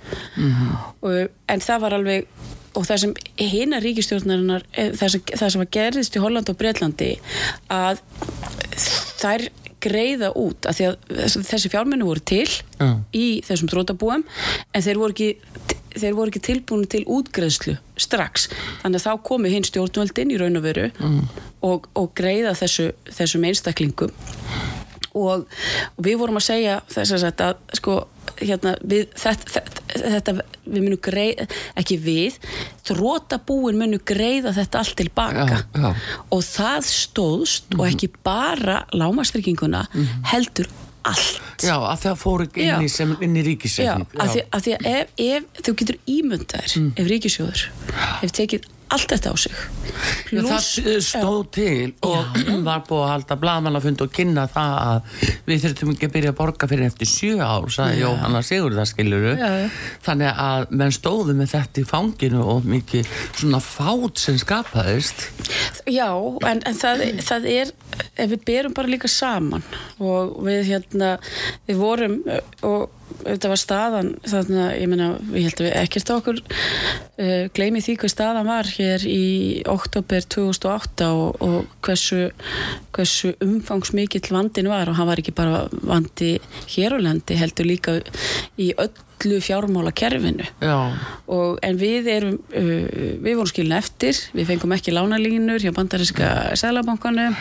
Og, 1.02 1.32
en 1.52 1.64
það 1.64 1.82
var 1.84 1.98
alveg 2.00 2.30
og 2.76 2.86
það 2.88 3.02
sem 3.06 3.14
hina 3.40 3.80
ríkistjórnarinnar 3.84 4.66
eh, 4.76 4.92
það 4.96 5.14
sem, 5.16 5.26
það 5.32 5.54
sem 5.54 5.66
gerðist 5.78 6.18
í 6.18 6.24
Holland 6.24 6.52
og 6.52 6.58
Breitlandi 6.60 7.12
að 7.72 8.02
þær 9.22 9.48
greiða 9.86 10.32
út 10.40 10.66
af 10.66 10.78
því 10.80 10.86
að 10.90 10.96
þess- 11.20 11.46
þessi 11.52 11.70
fjármennu 11.74 12.08
voru 12.08 12.24
til 12.26 12.48
Já. 12.50 12.88
í 13.14 13.42
þessum 13.46 13.70
þrótabúum 13.70 14.24
en 14.26 14.82
þeir 14.86 14.98
voru 15.02 15.14
ekki 15.14 15.30
þeir 15.96 16.16
voru 16.18 16.32
ekki 16.34 16.42
tilbúin 16.44 16.88
til 16.92 17.06
útgreðslu 17.08 17.78
strax, 18.04 18.50
þannig 18.82 19.00
að 19.00 19.06
þá 19.06 19.22
komu 19.24 19.48
hinn 19.54 19.64
stjórnvöldin 19.64 20.34
í 20.36 20.40
raun 20.42 20.58
og 20.60 20.66
veru 20.66 20.90
og, 21.64 21.88
og 21.96 22.10
greiða 22.18 22.52
þessu, 22.60 22.90
þessum 23.16 23.46
einstaklingum. 23.48 24.12
Og, 25.16 25.46
og 25.96 26.04
við 26.04 26.18
vorum 26.20 26.36
að 26.42 26.44
segja 26.50 26.74
þess 26.92 27.16
að 27.16 27.24
þetta 27.30 27.48
sko 27.80 27.96
hérna 28.42 28.74
við 28.84 29.06
þetta, 29.16 29.64
þetta, 30.04 30.36
við 30.66 30.86
munum 30.86 31.02
greið, 31.08 31.44
ekki 31.82 31.98
við 32.04 32.40
þrótabúin 32.88 33.80
munum 33.80 34.04
greiða 34.06 34.54
þetta 34.56 34.82
allt 34.82 34.98
tilbaka 35.02 35.46
Já, 35.50 35.60
já. 35.82 35.92
og 36.30 36.44
það 36.46 36.90
stóðst 36.92 37.78
og 37.80 37.86
ekki 37.90 38.12
bara 38.26 38.84
lámastrygginguna 38.96 39.86
heldur 40.32 40.70
allt. 41.06 41.62
Já, 41.62 41.76
að 41.78 42.00
það 42.02 42.16
fór 42.22 42.44
ekki 42.48 42.64
inn 42.66 42.86
í, 42.86 42.88
Já. 42.90 42.94
sem, 42.96 43.12
inn 43.22 43.36
í 43.36 43.42
Já, 43.42 43.48
ríkisreikning 43.50 44.22
að 44.24 44.32
því, 44.34 44.44
að 44.58 44.64
ef, 44.92 45.12
ef 45.22 45.60
þú 45.68 45.76
getur 45.82 46.00
ímyndaðir 46.16 46.78
ef 46.96 47.10
ríkisjóður 47.12 47.66
hef 48.24 48.34
tekið 48.40 48.66
allt 48.96 49.12
þetta 49.14 49.32
á 49.32 49.36
sig 49.40 49.64
Já, 50.34 50.42
það 50.42 50.66
stóð 51.06 51.42
til 51.56 51.94
og 52.06 52.40
var 52.68 52.84
búið 52.88 53.04
að 53.06 53.12
halda 53.12 53.38
blaðmannafund 53.42 54.04
og 54.06 54.14
kynna 54.16 54.48
það 54.52 54.76
að 54.82 55.26
við 55.46 55.66
þurftum 55.66 55.94
ekki 55.94 56.10
að 56.10 56.16
byrja 56.16 56.34
að 56.34 56.38
borga 56.40 56.70
fyrir 56.72 56.90
eftir 56.90 57.10
sjö 57.10 57.36
ár, 57.40 57.70
sagði 57.74 58.02
Jóhanna 58.02 58.42
Sigurða 58.46 58.86
skiluru. 58.90 59.36
Já, 59.40 59.50
já. 59.62 59.68
Þannig 60.06 60.42
að 60.46 60.74
menn 60.82 60.96
stóðu 60.96 61.38
með 61.38 61.54
þetta 61.54 61.82
í 61.82 61.88
fanginu 61.90 62.44
og 62.56 62.68
mikið 62.70 63.14
svona 63.40 63.62
fát 63.64 64.22
sem 64.22 64.40
skapaðist. 64.42 65.28
Já, 65.90 66.10
en, 66.50 66.64
en 66.66 66.80
það, 66.80 67.06
það 67.26 67.50
er 67.54 67.74
ef 68.16 68.32
við 68.34 68.46
berum 68.48 68.76
bara 68.76 68.92
líka 68.92 69.12
saman 69.12 69.66
og 70.02 70.40
við 70.46 70.64
hérna 70.72 71.16
við 71.68 71.82
vorum 71.82 72.22
og 72.66 72.95
þetta 73.26 73.52
var 73.52 73.60
staðan 73.62 74.12
þannig 74.26 74.62
að 74.62 74.72
ég 74.82 74.90
meina, 74.92 75.08
ég 75.36 75.48
held 75.48 75.62
að 75.62 75.68
við 75.68 75.76
ekkert 75.82 76.12
okkur 76.16 76.42
uh, 76.42 77.44
gleymi 77.58 77.84
því 77.86 77.98
hvað 78.02 78.14
staðan 78.14 78.50
var 78.50 78.70
hér 78.76 79.06
í 79.10 79.26
oktober 79.72 80.28
2008 80.36 81.10
og, 81.14 81.42
og 81.46 81.58
hversu, 81.86 82.22
hversu 82.96 83.34
umfangsmikill 83.46 84.26
vandin 84.34 84.72
var 84.72 84.92
og 84.92 85.00
hann 85.00 85.10
var 85.10 85.22
ekki 85.22 85.36
bara 85.38 85.66
vandi 85.86 86.36
hér 86.76 86.98
á 86.98 87.00
landi 87.10 87.38
heldur 87.40 87.70
líka 87.70 88.00
í 88.62 88.72
öllu 89.16 89.40
fjármála 89.44 89.92
kerfinu 89.96 90.46
Já, 90.62 90.92
og, 91.28 91.60
en 91.66 91.80
við 91.80 92.10
erum 92.12 92.38
uh, 92.52 93.16
við 93.24 93.38
vorum 93.38 93.50
skilin 93.50 93.78
eftir, 93.78 94.18
við 94.36 94.52
fengum 94.52 94.76
ekki 94.76 94.94
lánalínur 94.94 95.64
hjá 95.64 95.72
bandaríska 95.76 96.32
sælabankanum 96.60 97.36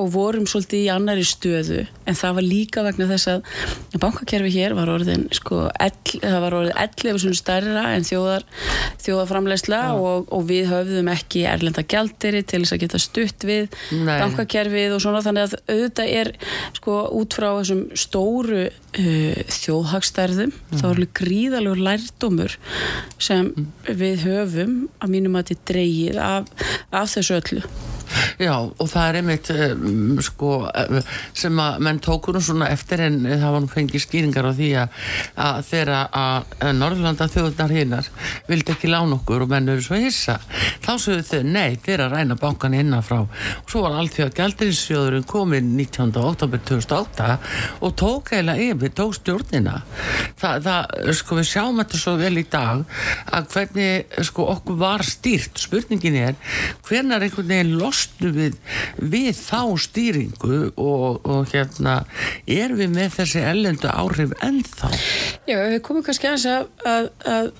og 0.00 0.10
vorum 0.14 0.46
svolítið 0.48 0.86
í 0.86 0.90
annari 0.92 1.24
stöðu. 1.26 1.84
En 2.08 2.16
það 2.16 2.36
var 2.38 2.46
líka 2.46 2.84
vegna 2.86 3.08
þess 3.10 3.30
að 3.34 4.00
bankakerfi 4.00 4.52
hér 4.54 4.74
var 4.78 4.90
orðin 4.92 5.26
sko, 5.36 5.66
ell, 5.82 6.16
það 6.22 6.38
var 6.44 6.56
orðið 6.60 6.80
11 6.84 7.20
svona 7.24 7.40
stærra 7.40 7.84
en 7.96 8.06
þjóðar, 8.08 8.46
þjóðarframleysla 9.04 9.80
og, 9.98 10.30
og 10.32 10.46
við 10.48 10.70
höfðum 10.70 11.10
ekki 11.12 11.44
erlenda 11.50 11.84
gjaldiri 11.84 12.42
til 12.44 12.62
þess 12.62 12.76
að 12.76 12.82
geta 12.84 13.02
stutt 13.02 13.48
við 13.48 13.68
Nei. 13.92 14.16
bankakerfið 14.22 14.96
og 14.96 15.04
svona. 15.04 15.24
Þannig 15.26 15.48
að 15.48 15.58
auðvitað 15.74 16.14
er 16.20 16.32
sko 16.78 17.00
út 17.20 17.36
frá 17.36 17.50
þessum 17.58 17.84
stóru 17.98 18.64
uh, 18.70 19.40
þjóðhagstærðum 19.60 20.54
þá 20.72 20.86
er 20.92 20.99
alveg 21.00 21.14
gríðalegur 21.16 21.80
lærdómur 21.86 22.56
sem 23.18 23.52
við 23.86 24.26
höfum 24.26 24.74
að 25.00 25.14
mínum 25.14 25.38
að 25.38 25.52
þetta 25.52 25.72
dreigið 25.72 26.20
af, 26.20 26.50
af 26.92 27.14
þessu 27.14 27.38
öllu 27.40 27.64
já, 28.40 28.54
og 28.56 28.86
það 28.90 29.08
er 29.08 29.20
einmitt 29.20 29.52
um, 29.54 30.20
sko, 30.24 30.52
eh, 30.74 31.00
sem 31.36 31.62
að 31.62 31.80
menn 31.86 32.02
tókur 32.04 32.36
nú 32.36 32.44
svona 32.44 32.70
eftir 32.72 33.04
en 33.06 33.22
það 33.28 33.48
var 33.56 33.64
nú 33.64 33.72
fengið 33.72 34.06
skýringar 34.06 34.50
á 34.50 34.52
því 34.56 34.70
að, 34.84 35.00
að 35.48 35.62
þeirra 35.70 36.02
að 36.10 36.40
að 36.60 36.76
Norðurlanda 36.76 37.26
þjóðunar 37.30 37.72
hinnar 37.74 38.08
vildi 38.48 38.74
ekki 38.74 38.90
lána 38.90 39.16
okkur 39.18 39.44
og 39.44 39.50
menn 39.52 39.68
eru 39.72 39.82
svo 39.84 39.98
hissa 40.00 40.36
þá 40.84 40.92
sögðu 41.00 41.24
þau, 41.28 41.40
nei, 41.46 41.76
þeir 41.84 42.04
að 42.04 42.14
ræna 42.14 42.36
bankan 42.40 42.76
innanfrá 42.76 43.20
og 43.24 43.70
svo 43.70 43.84
var 43.84 43.96
allþjóð 44.00 44.32
gældinsjóðurinn 44.38 45.26
komin 45.30 45.72
19. 45.78 46.12
oktober 46.20 46.62
2008 46.68 47.28
og 47.86 47.96
tók 48.00 48.32
eiginlega 48.34 48.70
yfir, 48.70 48.94
tók 48.96 49.16
stjórnina 49.18 49.80
það, 50.40 50.66
það, 50.66 50.94
sko 51.20 51.40
við 51.40 51.50
sjáum 51.52 51.82
þetta 51.82 52.02
svo 52.02 52.16
vel 52.20 52.34
í 52.40 52.46
dag 52.50 52.84
að 53.36 53.50
hvernig 53.54 54.20
sko 54.30 54.48
okkur 54.54 54.80
var 54.80 55.06
stýrt 55.06 55.60
spurningin 55.60 56.18
er, 56.20 56.38
hvernar 56.88 57.24
einhvern 57.24 57.50
veginn 57.50 57.76
losnu 58.00 58.30
við, 58.34 58.56
við 58.96 59.30
þá 59.36 59.76
stýringu 59.80 60.72
og, 60.76 61.20
og 61.24 61.50
hérna 61.52 62.04
er 62.46 62.74
við 62.76 62.92
með 62.94 63.16
þessi 63.18 63.42
ellendu 63.44 63.90
áhrif 63.90 64.32
ennþá? 64.42 64.90
Já, 65.48 65.56
við 65.68 65.80
komum 65.86 66.04
kannski 66.06 66.30
aðeins 66.30 66.46
að, 66.48 66.68
að, 66.84 67.10
að 67.24 67.50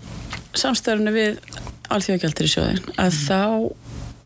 samstæðurinn 0.60 1.14
við 1.14 1.40
alþjóðagjaldir 1.90 2.46
í 2.46 2.52
sjóðin 2.54 2.84
að 2.96 3.18
þá 3.26 3.42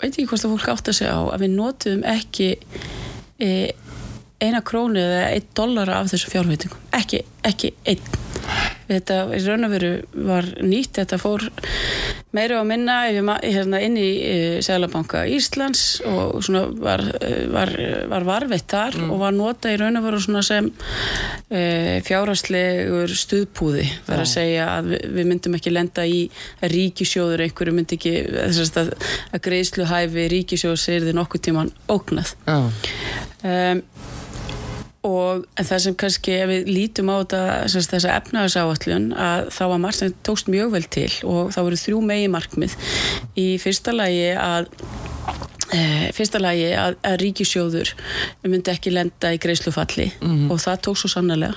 veit 0.03 0.19
ég 0.19 0.29
hvort 0.29 0.45
að 0.45 0.55
fólk 0.55 0.69
átt 0.75 0.91
að 0.91 0.99
segja 0.99 1.17
á 1.17 1.23
að 1.33 1.45
við 1.45 1.55
notuðum 1.55 2.05
ekki 2.15 2.51
e, 3.41 3.51
eina 4.43 4.61
krónu 4.67 5.01
eða 5.01 5.31
einn 5.33 5.49
dollara 5.57 6.01
af 6.01 6.13
þessu 6.13 6.33
fjárveitingum. 6.33 6.85
Ekki, 6.95 7.25
ekki 7.47 7.73
einn 7.89 8.24
þetta 8.89 9.19
í 9.33 9.41
raun 9.47 9.67
og 9.67 9.73
veru 9.73 9.93
var 10.29 10.49
nýtt, 10.63 10.99
þetta 10.99 11.19
fór 11.21 11.47
meira 12.35 12.59
og 12.61 12.67
minna 12.69 12.97
hérna, 13.07 13.81
inn 13.85 13.97
í 14.01 14.09
e, 14.27 14.35
Sælabanka 14.65 15.23
Íslands 15.31 16.03
og 16.09 16.43
svona 16.45 16.65
var, 16.83 17.05
e, 17.21 17.45
var, 17.53 17.73
var 18.11 18.27
varveitt 18.29 18.67
þar 18.71 18.99
mm. 19.01 19.13
og 19.15 19.23
var 19.23 19.37
nota 19.37 19.73
í 19.73 19.79
raun 19.81 20.01
og 20.01 20.07
veru 20.09 20.21
svona 20.23 20.43
sem 20.47 20.71
e, 21.49 22.01
fjárhastlegur 22.07 23.15
stuðpúði, 23.25 23.87
verður 24.09 24.25
að 24.27 24.33
segja 24.35 24.69
að 24.75 24.91
við, 24.93 25.07
við 25.19 25.31
myndum 25.31 25.59
ekki 25.61 25.75
lenda 25.75 26.07
í 26.09 26.25
ríkisjóður, 26.75 27.47
einhverju 27.47 27.77
myndi 27.77 27.99
ekki 28.01 28.17
þess 28.35 28.83
að, 28.83 28.93
að 29.31 29.45
greiðsluhæfi 29.49 30.29
ríkisjóður 30.35 30.85
segir 30.85 31.09
þið 31.09 31.19
nokkuð 31.21 31.47
tíman 31.49 31.73
ógnað 31.95 32.35
um, 32.51 33.85
og 35.05 35.45
það 35.59 35.83
sem 35.85 35.97
kannski 36.01 36.37
ef 36.39 36.51
við 36.51 36.71
lítum 36.71 37.11
á 37.13 37.17
þetta 37.21 37.89
þessa 37.93 38.15
efnagasáallun 38.19 39.11
að 39.13 39.51
þá 39.53 39.65
var 39.73 39.83
margt 39.83 40.01
sem 40.01 40.15
tókst 40.27 40.51
mjög 40.53 40.73
vel 40.75 40.85
til 40.97 41.11
og 41.29 41.51
þá 41.55 41.61
voru 41.61 41.81
þrjú 41.81 42.01
megi 42.09 42.31
markmið 42.33 42.77
í 43.41 43.49
fyrsta 43.61 43.93
lagi 43.95 44.31
að 44.41 44.71
e, 45.77 45.83
fyrsta 46.17 46.41
lagi 46.41 46.71
að, 46.81 46.97
að 47.05 47.19
ríkisjóður 47.21 47.93
myndi 48.49 48.73
ekki 48.73 48.95
lenda 48.95 49.35
í 49.35 49.41
greiðslufalli 49.45 50.09
mm 50.15 50.31
-hmm. 50.31 50.51
og 50.55 50.63
það 50.65 50.83
tók 50.89 51.01
svo 51.01 51.13
sannlega 51.13 51.53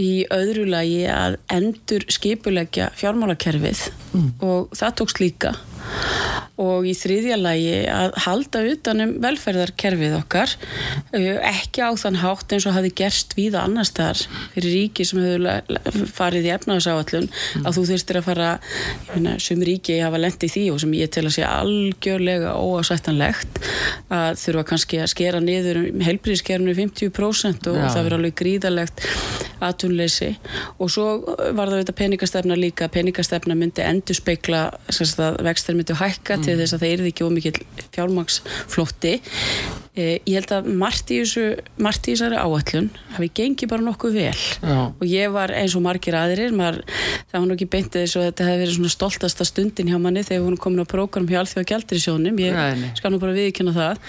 í 0.00 0.12
öðru 0.32 0.66
lagi 0.70 1.04
að 1.12 1.38
endur 1.52 2.06
skipulegja 2.08 2.90
fjármálakerfið 2.96 3.82
mm. 4.12 4.30
og 4.42 4.72
það 4.74 4.96
tókst 5.02 5.20
líka 5.20 5.54
og 6.60 6.84
í 6.88 6.92
þriðja 6.96 7.36
lagi 7.40 7.76
að 7.88 8.16
halda 8.26 8.62
utanum 8.68 9.14
velferðarkerfið 9.22 10.16
okkar 10.18 10.52
uh, 11.16 11.36
ekki 11.48 11.84
á 11.86 11.90
þann 12.00 12.20
hátt 12.20 12.52
eins 12.52 12.66
og 12.68 12.76
hafi 12.76 12.92
gerst 13.00 13.32
víða 13.38 13.62
annar 13.64 13.88
staðar 13.88 14.20
fyrir 14.54 14.74
ríki 14.76 15.06
sem 15.08 15.22
hefur 15.24 16.10
farið 16.10 16.50
í 16.50 16.52
efnagsáallun 16.56 17.28
mm. 17.30 17.64
að 17.64 17.78
þú 17.78 17.86
þurftir 17.92 18.20
að 18.20 18.28
fara 18.28 18.50
finna, 19.12 19.36
sem 19.42 19.64
ríki 19.64 20.00
hafa 20.04 20.20
lendið 20.20 20.54
því 20.56 20.64
og 20.74 20.82
sem 20.84 20.96
ég 20.98 21.12
tel 21.14 21.26
að 21.28 21.36
sé 21.38 21.46
algjörlega 21.48 22.54
óásættanlegt 22.60 23.60
að 24.12 24.40
þurfa 24.44 24.66
kannski 24.72 25.00
að 25.00 25.12
skera 25.14 25.42
niður 25.44 25.84
um 25.84 26.04
helbriðskerfnu 26.04 26.76
50% 26.76 27.70
og 27.72 27.80
Já. 27.80 27.86
það 27.88 28.02
verður 28.02 28.18
alveg 28.20 28.36
gríðalegt 28.40 29.06
aðtunleysi 29.60 30.30
og 30.80 30.92
svo 30.92 31.06
var 31.56 31.72
það 31.72 31.92
peningastefna 31.96 32.56
líka 32.58 32.88
peningastefna 32.92 33.56
myndi 33.58 33.84
endur 33.84 34.16
speikla 34.16 34.62
vextar 35.70 35.78
myndu 35.78 35.94
hækka 35.98 36.36
mm. 36.36 36.44
til 36.44 36.56
þess 36.58 36.74
að 36.74 36.82
það 36.82 36.92
er 36.92 37.02
ekki 37.10 37.26
ómikið 37.26 37.58
fjármagsflótti 37.94 39.12
eh, 40.00 40.12
ég 40.24 40.38
held 40.38 40.54
að 40.56 40.68
margt 40.80 41.12
í 41.14 41.20
margt 41.80 42.08
þessari 42.08 42.38
áallun 42.40 42.90
hafi 43.14 43.30
gengið 43.40 43.72
bara 43.72 43.86
nokkuð 43.86 44.16
vel. 44.16 44.36
Já. 44.60 44.78
og 44.90 45.04
ég 45.06 45.32
var 45.34 45.52
eins 45.54 45.76
og 45.76 45.84
margir 45.84 46.16
aðrir 46.18 46.54
maður, 46.56 46.82
það 47.30 47.38
var 47.38 47.48
nokkið 47.52 47.72
beintið 47.74 48.04
þess 48.04 48.20
að 48.20 48.28
þetta 48.28 48.48
hefði 48.50 48.62
verið 48.64 48.94
stoltasta 48.94 49.48
stundin 49.48 49.90
hjá 49.90 49.98
manni 50.02 50.24
þegar 50.26 50.46
hún 50.46 50.60
komin 50.60 50.84
á 50.84 50.92
prógram 50.92 51.28
hjá 51.30 51.42
Alþjóða 51.42 51.68
Gjaldirisjónum 51.72 52.40
ég 52.42 52.56
Nei. 52.56 52.88
skal 52.98 53.12
nú 53.12 53.20
bara 53.22 53.36
viðkynna 53.36 53.76
það. 53.76 54.00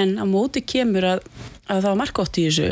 En 0.00 0.18
á 0.20 0.24
móti 0.28 0.64
kemur 0.64 1.08
að 1.14 1.24
að 1.70 1.84
það 1.84 1.88
var 1.90 1.98
margótt 2.00 2.38
í 2.40 2.44
þessu. 2.48 2.68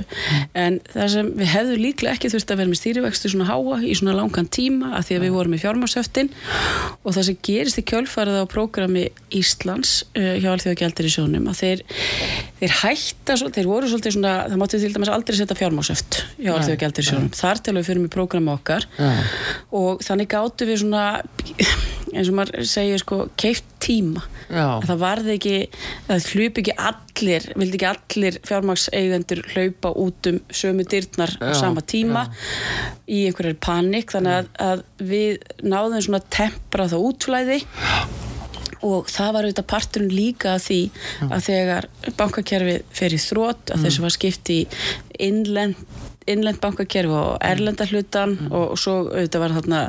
En 0.58 0.78
það 0.92 1.10
sem 1.14 1.30
við 1.38 1.50
hefðum 1.52 1.82
líklega 1.82 2.14
ekki 2.16 2.30
þurft 2.32 2.52
að 2.52 2.60
vera 2.60 2.72
með 2.72 2.80
stýrivextu 2.80 3.32
svona 3.32 3.48
háa 3.48 3.78
í 3.84 3.94
svona 3.98 4.16
langan 4.18 4.50
tíma 4.54 4.92
að 4.98 5.08
því 5.08 5.18
að 5.18 5.24
við 5.24 5.34
vorum 5.36 5.54
í 5.54 5.60
fjármársöftin 5.62 6.30
og 7.02 7.14
það 7.14 7.26
sem 7.28 7.40
gerist 7.48 7.80
í 7.80 7.86
kjölfarið 7.88 8.40
á 8.42 8.44
prógrami 8.50 9.04
Íslands 9.38 9.94
uh, 10.18 10.34
hjá 10.40 10.50
Alþjóðagjaldir 10.54 11.10
í 11.10 11.14
sjónum 11.14 11.50
að 11.52 11.62
þeir, 11.62 11.84
þeir 12.58 12.74
hætta 12.80 13.36
svo, 13.38 13.50
þeir 13.54 13.68
voru 13.70 13.90
svolítið 13.90 14.16
svona, 14.16 14.34
það 14.48 14.62
máttu 14.62 14.80
til 14.82 14.92
dæmis 14.94 15.12
aldrei 15.14 15.38
setja 15.38 15.58
fjármársöft 15.58 16.20
hjá 16.38 16.52
Alþjóðagjaldir 16.54 17.06
í 17.06 17.08
sjónum 17.08 17.30
þar 17.38 17.62
til 17.62 17.76
við 17.78 17.88
fyrir 17.88 18.04
með 18.04 18.14
prógrami 18.16 18.52
okkar. 18.54 18.88
Ja. 18.98 19.12
og 19.78 20.02
þannig 20.06 20.30
gáttu 20.32 20.68
við 20.68 20.82
svona 20.82 21.04
eins 22.14 22.30
og 22.30 22.36
maður 22.38 22.68
segir 22.68 23.02
sko 23.02 23.20
keift 23.38 23.66
tíma. 23.84 24.24
Já. 24.48 24.80
það 24.84 25.00
varði 25.02 25.34
ekki, 25.36 25.56
það 26.08 26.28
hljup 26.32 26.60
ekki 26.62 26.74
allir, 26.90 27.48
vildi 27.60 27.78
ekki 27.78 27.88
allir 27.90 28.38
fjármagseigendur 28.48 29.42
hlaupa 29.52 29.92
út 30.04 30.30
um 30.30 30.40
sömu 30.48 30.86
dyrtnar 30.88 31.34
á 31.40 31.52
sama 31.56 31.84
tíma 31.84 32.26
Já. 32.28 32.32
í 33.06 33.26
einhverjar 33.28 33.60
panik. 33.64 34.14
Þannig 34.14 34.38
að, 34.38 34.48
að 34.68 34.86
við 35.10 35.52
náðum 35.62 36.00
svona 36.08 36.24
tempra 36.32 36.88
það 36.88 37.06
útflæði 37.12 37.60
og 38.86 39.08
það 39.10 39.32
var 39.34 39.48
auðvitað 39.48 39.70
parturinn 39.72 40.14
líka 40.14 40.56
að 40.56 40.66
því 40.68 40.80
að 41.28 41.46
þegar 41.48 41.88
bankakerfið 42.18 42.84
fer 43.00 43.16
í 43.16 43.22
þrótt 43.22 43.72
að 43.72 43.80
mm. 43.80 43.86
þessu 43.86 44.04
var 44.04 44.16
skipt 44.18 44.54
í 44.54 44.60
innlend 45.18 45.88
innlend 46.28 46.60
bankakerfi 46.60 47.14
og 47.16 47.38
erlenda 47.44 47.86
hlutan 47.88 48.34
mm. 48.36 48.50
og, 48.52 48.74
og 48.74 48.80
svo 48.80 48.94
auðvitað 49.06 49.42
var 49.44 49.54
þarna 49.56 49.80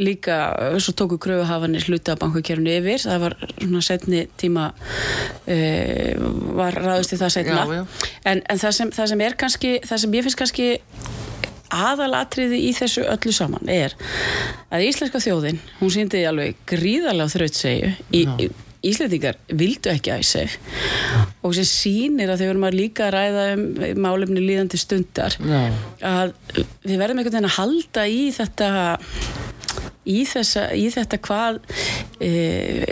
líka, 0.00 0.38
svo 0.82 0.94
tóku 0.96 1.18
kröfuhafanir 1.22 1.86
hluta 1.90 2.16
bankakerfinu 2.20 2.72
yfir, 2.78 3.02
það 3.04 3.24
var 3.26 3.36
svona 3.58 3.84
setni 3.84 4.22
tíma 4.40 4.70
uh, 4.72 6.26
var 6.56 6.80
ráðist 6.80 7.16
í 7.16 7.20
það 7.20 7.34
setna 7.38 7.60
já, 7.60 7.76
já. 7.80 8.10
En, 8.32 8.42
en 8.42 8.62
það 8.62 8.76
sem, 8.80 8.92
það 8.98 9.12
sem 9.12 9.24
er 9.28 9.38
kannski 9.44 9.72
það 9.86 10.04
sem 10.04 10.18
ég 10.18 10.26
finnst 10.26 10.40
kannski 10.42 10.68
aðalatriði 11.74 12.60
í 12.68 12.74
þessu 12.76 13.06
öllu 13.10 13.34
saman 13.34 13.72
er 13.72 13.96
að 14.70 14.86
íslenska 14.88 15.22
þjóðin 15.22 15.60
hún 15.80 15.92
síndi 15.94 16.22
alveg 16.28 16.60
gríðarlega 16.68 17.34
þraut 17.36 17.60
segju 17.60 17.92
í, 18.10 18.24
í 18.26 18.50
Íslandingar 18.86 19.38
vildu 19.56 19.90
ekki 19.90 20.12
æsef 20.14 20.58
og 21.42 21.54
sem 21.56 21.66
sínir 21.66 22.30
að 22.30 22.42
þau 22.42 22.46
verðum 22.50 22.66
að 22.68 22.78
líka 22.78 23.08
ræða 23.10 23.46
um 23.56 23.64
málefni 24.04 24.42
líðandi 24.44 24.78
stundar 24.78 25.34
Já. 25.40 25.62
að 26.06 26.34
við 26.84 27.00
verðum 27.00 27.22
einhvern 27.22 27.38
veginn 27.38 27.48
að 27.50 27.56
halda 27.56 28.06
í 28.06 28.20
þetta 28.36 28.68
í, 30.06 30.20
þessa, 30.28 30.68
í 30.78 30.84
þetta 30.94 31.18
hvað 31.24 31.58
e, 32.22 32.30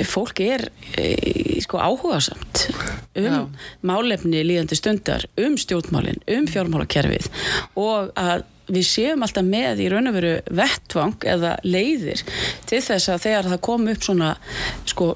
fólk 0.09 0.43
er 0.45 0.67
e, 0.99 1.61
sko 1.63 1.79
áhugasamt 1.83 2.65
um 3.21 3.29
Já. 3.29 3.39
málefni 3.87 4.43
líðandi 4.47 4.79
stundar 4.79 5.29
um 5.39 5.55
stjórnmálinn, 5.61 6.23
um 6.35 6.51
fjármálakerfið 6.51 7.31
og 7.79 8.11
að 8.19 8.49
við 8.69 8.87
séum 8.89 9.25
alltaf 9.25 9.47
með 9.47 9.85
í 9.85 9.89
raun 9.93 10.11
og 10.11 10.17
veru 10.17 10.35
vettvang 10.61 11.29
eða 11.35 11.57
leiðir 11.67 12.25
til 12.69 12.81
þess 12.81 13.11
að 13.13 13.25
þegar 13.27 13.51
það 13.53 13.65
kom 13.69 13.89
upp 13.93 14.07
svona 14.07 14.31
sko 14.89 15.13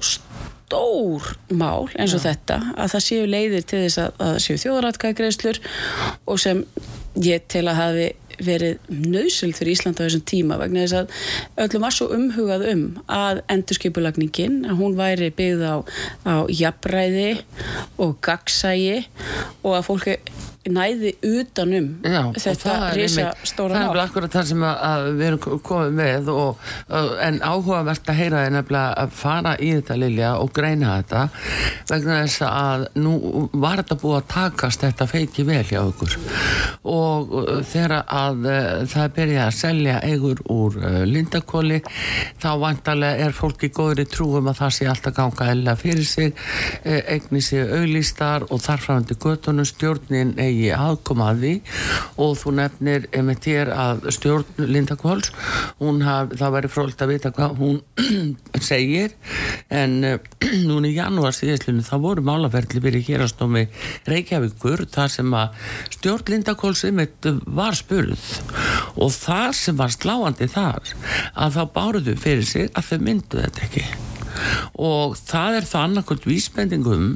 stór 0.69 1.33
mál 1.49 1.89
eins 1.97 2.13
og 2.13 2.21
Já. 2.21 2.29
þetta 2.29 2.61
að 2.77 2.93
það 2.93 3.05
séu 3.07 3.27
leiðir 3.29 3.67
til 3.67 3.83
þess 3.87 4.01
að, 4.03 4.09
að 4.19 4.31
það 4.31 4.41
séu 4.45 4.63
þjóðratkæðgreðslur 4.63 5.61
og 6.29 6.41
sem 6.41 6.65
ég 7.25 7.47
til 7.49 7.65
að 7.65 7.79
hafi 7.79 8.09
verið 8.45 8.77
nöðsöld 8.87 9.57
fyrir 9.57 9.73
Íslanda 9.73 10.03
á 10.03 10.05
þessum 10.05 10.25
tíma 10.29 10.59
vegna 10.61 10.85
þess 10.85 10.99
að 11.01 11.65
öllum 11.65 11.85
var 11.85 11.95
svo 11.95 12.07
umhugað 12.15 12.67
um 12.71 12.83
að 13.11 13.41
endurskipulagningin 13.51 14.61
að 14.69 14.79
hún 14.79 14.95
væri 14.99 15.31
byggð 15.35 15.65
á, 15.65 15.75
á 16.23 16.35
jafnræði 16.47 17.31
og 17.99 18.15
gagsægi 18.23 19.01
og 19.63 19.73
að 19.75 19.87
fólki 19.89 20.15
næði 20.67 21.13
utanum 21.23 21.87
Já, 22.03 22.33
þetta 22.35 22.73
risa 22.97 23.29
stóra 23.47 23.77
ná. 23.77 23.85
Það 23.85 23.93
er 23.93 24.01
akkurat 24.03 24.33
það 24.33 24.47
sem 24.49 24.63
að, 24.67 24.81
að 24.89 25.05
við 25.07 25.27
erum 25.29 25.61
komið 25.69 25.93
með 25.95 26.31
og, 26.33 26.65
en 27.23 27.37
áhugavert 27.39 28.11
að 28.11 28.19
heyra 28.19 28.41
er 28.43 28.53
nefnilega 28.57 28.97
að 29.03 29.13
fara 29.15 29.53
í 29.55 29.69
þetta 29.77 29.97
Lilja 29.99 30.31
og 30.43 30.51
greina 30.55 30.97
þetta 30.99 31.21
vegna 31.89 32.17
þess 32.25 32.43
að 32.49 32.83
nú 32.99 33.13
var 33.53 33.79
þetta 33.81 33.97
búið 34.03 34.17
að 34.17 34.27
takast 34.33 34.83
þetta 34.83 35.07
feiki 35.13 35.45
vel 35.47 35.63
hjá 35.69 35.79
okkur 35.85 36.17
og 36.91 37.33
þegar 37.69 37.95
að 38.03 38.49
uh, 38.49 38.67
það 38.91 39.15
byrja 39.15 39.45
að 39.45 39.57
selja 39.61 39.95
eigur 40.03 40.43
úr 40.51 40.77
uh, 40.83 40.99
lindakóli 41.07 41.79
þá 42.41 42.49
vantarlega 42.59 43.29
er 43.29 43.37
fólki 43.37 43.71
góður 43.71 44.03
í 44.03 44.07
trúum 44.11 44.51
að 44.51 44.59
það 44.65 44.75
sé 44.75 44.91
alltaf 44.91 45.15
ganga 45.15 45.49
eða 45.55 45.77
fyrir 45.79 46.07
sig, 46.07 46.35
uh, 46.83 46.99
eigni 47.07 47.41
sig 47.45 47.63
auðlýstar 47.63 48.49
og 48.51 48.63
þarfrandi 48.65 49.15
göttunum 49.19 49.67
stjórnin 49.67 50.35
eigi 50.35 50.48
eigi 50.49 50.71
aðkoma 50.75 51.29
að 51.33 51.43
því. 51.43 51.53
Og 52.19 52.35
þú 52.39 52.53
nefnir 52.59 53.07
þér 53.39 53.71
að 53.75 54.09
stjórn 54.15 54.65
Linda 54.69 54.97
Kváls 54.99 55.31
það 55.79 56.55
væri 56.55 56.71
frólt 56.71 57.03
að 57.03 57.13
vita 57.13 57.31
hvað 57.35 57.55
hún 57.59 57.79
segir. 58.69 59.15
En 59.69 59.97
núna 60.69 60.89
í 60.89 60.95
janúar 60.97 61.35
síðastlunum 61.37 61.85
það 61.87 62.05
voru 62.07 62.25
málaferðli 62.29 62.83
verið 62.83 63.13
hérastómi 63.13 63.65
Reykjavíkur 64.09 64.85
þar 64.91 65.15
sem 65.15 65.33
að 65.37 65.63
stjórn 65.95 66.33
Linda 66.33 66.57
Kváls 66.59 66.85
var 67.45 67.77
spurð. 67.77 68.27
Og 68.99 69.13
það 69.15 69.49
sem 69.61 69.79
var 69.79 69.93
sláandi 69.93 70.49
þar 70.51 70.93
að 71.35 71.57
þá 71.59 71.63
báruðu 71.75 72.19
fyrir 72.19 72.47
sig 72.47 72.71
að 72.73 72.93
þau 72.93 73.03
myndu 73.09 73.43
þetta 73.43 73.67
ekki 73.69 74.08
og 74.79 75.15
það 75.19 75.59
er 75.59 75.69
það 75.69 75.87
annarkvöld 75.87 76.27
vísbendingum 76.29 77.07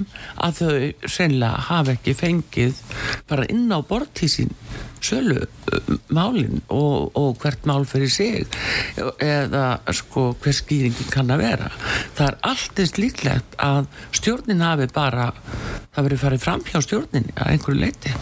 að 0.44 0.62
þau 0.62 1.10
sennilega 1.10 1.68
hafa 1.70 1.98
ekki 1.98 2.16
fengið 2.18 2.82
bara 3.30 3.48
inn 3.52 3.70
á 3.72 3.80
bortísin 3.86 4.54
sölu 5.04 5.42
uh, 5.44 5.94
málinn 6.16 6.62
og, 6.72 7.12
og 7.20 7.40
hvert 7.44 7.68
mál 7.68 7.84
fyrir 7.90 8.12
sig 8.12 8.48
eða 9.20 9.82
sko 9.92 10.30
hver 10.44 10.56
skýringin 10.56 11.12
kann 11.12 11.34
að 11.34 11.44
vera. 11.44 11.72
Það 12.16 12.30
er 12.30 12.40
alltins 12.54 12.96
líklegt 13.00 13.58
að 13.60 13.90
stjórnin 14.16 14.64
hafi 14.64 14.88
bara 14.96 15.32
það 15.94 16.08
verið 16.08 16.24
farið 16.24 16.44
fram 16.44 16.64
hjá 16.68 16.80
stjórnin 16.84 17.32
að 17.36 17.54
einhverju 17.54 17.80
leiti 17.82 18.14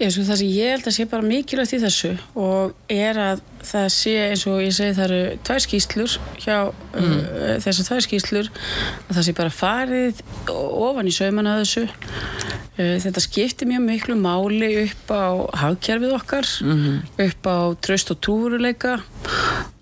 Ég, 0.00 0.10
sko, 0.10 0.24
það 0.26 0.38
sem 0.40 0.50
ég 0.50 0.72
held 0.74 0.88
að 0.90 0.96
sé 0.96 1.04
bara 1.10 1.26
mikilvægt 1.26 1.76
í 1.76 1.82
þessu 1.84 2.14
og 2.40 2.72
er 2.90 3.20
að 3.22 3.42
það 3.68 3.86
sé 3.94 4.14
eins 4.28 4.44
og 4.50 4.60
ég 4.62 4.74
segi 4.76 4.96
það 4.96 5.04
eru 5.06 5.38
tvær 5.46 5.64
skýslur 5.64 6.16
hjá 6.42 6.58
mm. 6.70 7.14
uh, 7.14 7.56
þessar 7.64 7.88
tvær 7.88 8.06
skýslur 8.06 8.50
að 8.52 9.16
það 9.16 9.26
sé 9.28 9.36
bara 9.40 9.54
farið 9.54 10.22
ofan 10.54 11.10
í 11.10 11.14
sauman 11.14 11.50
að 11.50 11.62
þessu 11.62 11.84
uh, 11.86 12.96
þetta 13.04 13.24
skiptir 13.24 13.70
mjög 13.70 13.86
miklu 13.88 14.18
máli 14.20 14.70
upp 14.84 15.14
á 15.14 15.26
hagkjærfið 15.64 16.16
okkar 16.18 16.48
mm 16.64 16.76
-hmm. 16.84 17.26
upp 17.28 17.50
á 17.50 17.58
tröst 17.84 18.10
og 18.14 18.20
túruleika 18.20 19.00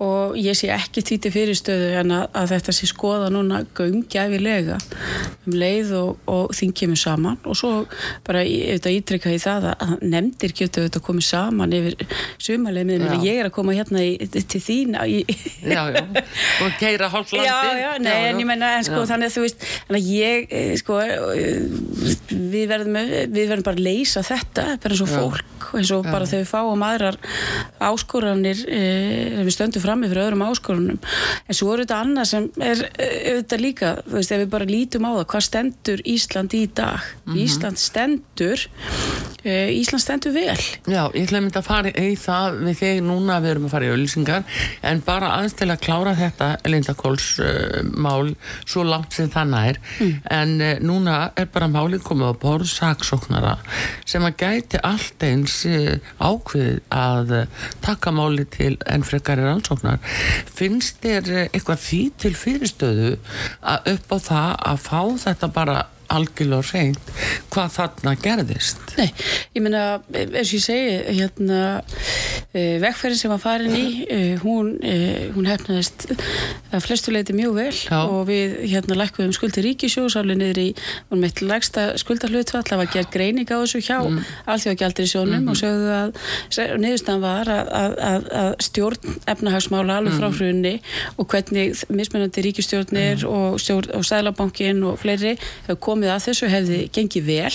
og 0.02 0.36
ég 0.36 0.56
sé 0.58 0.70
ekki 0.72 1.02
títi 1.02 1.30
fyrirstöðu 1.30 1.92
en 2.00 2.10
að, 2.14 2.24
að 2.34 2.48
þetta 2.54 2.74
sé 2.74 2.88
skoða 2.90 3.28
núna 3.30 3.62
gömgjafilega 3.76 4.78
um 5.46 5.56
leið 5.56 5.92
og, 5.98 6.18
og 6.26 6.54
þingjum 6.56 6.96
saman 6.98 7.38
og 7.44 7.56
svo 7.58 7.72
bara 8.26 8.42
auðvitað 8.42 8.96
ítrykka 8.98 9.34
í 9.34 9.40
það 9.42 9.68
að 9.72 9.94
nefndir 10.02 10.54
getur 10.58 10.82
auðvitað 10.82 11.06
komið 11.06 11.26
saman 11.28 11.76
yfir 11.78 11.96
sumarlegin 12.38 13.24
ég 13.24 13.40
er 13.40 13.50
að 13.50 13.56
koma 13.58 13.71
hérna 13.76 14.02
í, 14.04 14.12
til 14.30 14.60
þín 14.62 14.96
í, 15.06 15.22
Já, 15.62 15.82
já, 15.94 16.02
og 16.64 16.76
keira 16.80 17.08
hálflandi 17.12 17.46
Já, 17.46 17.56
já, 17.78 17.90
nei, 18.02 18.12
já, 18.12 18.28
en 18.30 18.40
ég 18.42 18.48
menna 18.48 18.70
sko, 18.86 19.02
þannig 19.08 19.30
að 19.30 19.36
þú 19.36 19.44
veist, 19.46 19.66
ég 20.02 20.52
eh, 20.52 20.72
sko, 20.80 20.98
við 22.30 22.66
verðum 22.70 22.98
við 23.32 23.50
verðum 23.52 23.66
bara 23.66 23.78
að 23.78 23.84
leysa 23.86 24.24
þetta 24.26 24.66
bara 24.82 24.96
eins 24.96 25.04
og 25.04 25.12
fólk, 25.12 25.68
eins 25.78 25.92
og 25.94 26.06
bara 26.08 26.28
þegar 26.28 26.44
við 26.44 26.50
fáum 26.52 26.86
aðrar 26.86 27.18
áskoranir 27.90 28.64
eh, 28.68 29.42
við 29.42 29.52
stöndum 29.56 29.84
fram 29.84 30.06
yfir 30.06 30.22
öðrum 30.26 30.46
áskorunum 30.48 31.00
en 31.00 31.58
svo 31.58 31.72
er 31.74 31.84
þetta 31.84 32.00
annað 32.04 32.30
sem 32.32 32.48
er 32.62 32.86
eh, 32.96 33.18
auðvitað 33.34 33.64
líka, 33.66 33.94
þú 34.06 34.18
veist, 34.18 34.34
ef 34.34 34.44
við 34.44 34.50
bara 34.56 34.70
lítum 34.72 35.08
á 35.08 35.10
það 35.18 35.28
hvað 35.34 35.46
stendur 35.48 36.04
Ísland 36.12 36.56
í 36.58 36.64
dag? 36.66 37.12
Mm 37.24 37.32
-hmm. 37.32 37.44
Ísland 37.44 37.78
stendur 37.78 38.68
Ísland 39.42 40.02
stendur 40.02 40.34
vel. 40.34 40.56
Já, 40.86 41.08
ég 41.16 41.24
ætla 41.26 41.40
að 41.40 41.44
mynda 41.46 41.60
að 41.62 41.66
fara 41.66 41.92
í 41.98 42.12
það 42.20 42.58
við 42.62 42.76
þig 42.78 43.00
núna 43.06 43.38
við 43.42 43.52
erum 43.52 43.66
að 43.66 43.72
fara 43.74 43.88
í 43.88 43.92
öllisingar 43.92 44.58
en 44.90 45.02
bara 45.06 45.32
aðeins 45.36 45.56
til 45.58 45.68
að 45.72 45.80
klára 45.82 46.12
þetta 46.18 46.48
lindakólsmál 46.70 48.30
uh, 48.30 48.52
svo 48.62 48.84
langt 48.86 49.16
sem 49.16 49.30
þannig 49.32 49.72
er 49.72 49.80
mm. 49.82 50.12
en 50.38 50.54
uh, 50.62 50.72
núna 50.84 51.16
er 51.38 51.50
bara 51.54 51.70
málið 51.72 52.04
komið 52.06 52.30
á 52.30 52.40
borð 52.44 52.70
saksóknara 52.70 53.56
sem 54.08 54.26
að 54.26 54.38
gæti 54.44 54.82
allt 54.86 55.26
eins 55.26 55.58
uh, 55.66 55.96
ákveð 56.22 56.78
að 56.94 57.34
taka 57.82 58.14
máli 58.14 58.46
til 58.52 58.76
enn 58.86 59.06
frekari 59.06 59.42
rannsóknar. 59.46 59.98
Finnst 60.54 61.02
þér 61.02 61.48
eitthvað 61.48 61.82
því 61.82 62.02
til 62.22 62.34
fyrirstöðu 62.38 63.16
að 63.66 63.90
upp 63.96 64.14
á 64.14 64.18
það 64.22 64.54
að 64.72 64.86
fá 64.86 65.00
þetta 65.26 65.50
bara 65.52 65.80
algjörlega 66.16 66.68
reynd 66.72 67.12
hvað 67.52 67.74
þarna 67.76 68.14
gerðist 68.22 68.96
Nei, 68.98 69.08
ég 69.56 69.64
meina, 69.64 69.82
eins 70.12 70.50
og 70.50 70.56
ég 70.58 70.64
segi 70.64 70.96
hérna, 71.18 71.60
uh, 71.82 72.74
vegferðin 72.82 73.20
sem 73.20 73.32
var 73.32 73.42
farin 73.42 73.76
í, 73.76 73.86
uh, 74.04 74.34
hún 74.44 74.74
uh, 74.80 75.24
hún 75.36 75.48
hefnaðist 75.48 76.08
að 76.72 76.84
flestuleiti 76.86 77.36
mjög 77.36 77.56
vel 77.56 77.70
Já. 77.72 78.00
og 78.02 78.26
við 78.30 78.58
hérna 78.72 78.98
lækkuðum 79.00 79.34
skuldi 79.36 79.64
ríkisjós, 79.64 80.16
alveg 80.20 80.40
niður 80.40 80.62
í 80.62 80.68
hún 81.10 81.22
meitt 81.22 81.42
lagsta 81.44 81.92
skuldarhlutfall 82.00 82.64
það 82.68 82.82
var 82.82 82.92
gerð 82.92 83.12
greining 83.14 83.48
á 83.48 83.56
þessu 83.56 83.82
hjá 83.84 83.98
mm. 84.00 84.20
allþjóðgjaldir 84.52 85.08
í 85.08 85.12
sjónum 85.14 85.38
mm 85.38 85.50
og 85.52 85.58
sögðu 85.58 85.90
að 85.92 86.78
niðurstaðan 86.80 87.22
var 87.22 87.50
að, 87.50 87.70
að, 87.76 87.94
að, 88.06 88.26
að 88.40 88.50
stjórn 88.66 89.16
efnahagsmála 89.30 89.98
alveg 90.00 90.16
frá 90.16 90.26
mm. 90.28 90.36
hrunni 90.38 90.72
og 91.16 91.28
hvernig 91.32 91.82
mismunandi 91.92 92.44
ríkistjórnir 92.46 93.24
mm. 93.24 93.32
og, 93.32 93.96
og 93.98 94.06
Sælabankin 94.06 94.82
og 94.88 94.98
fleiri 95.02 95.34
hefur 95.66 95.80
komið 95.88 96.01
komið 96.02 96.12
að 96.16 96.24
þessu 96.26 96.48
hefði 96.50 96.78
gengið 96.92 97.28
vel 97.28 97.52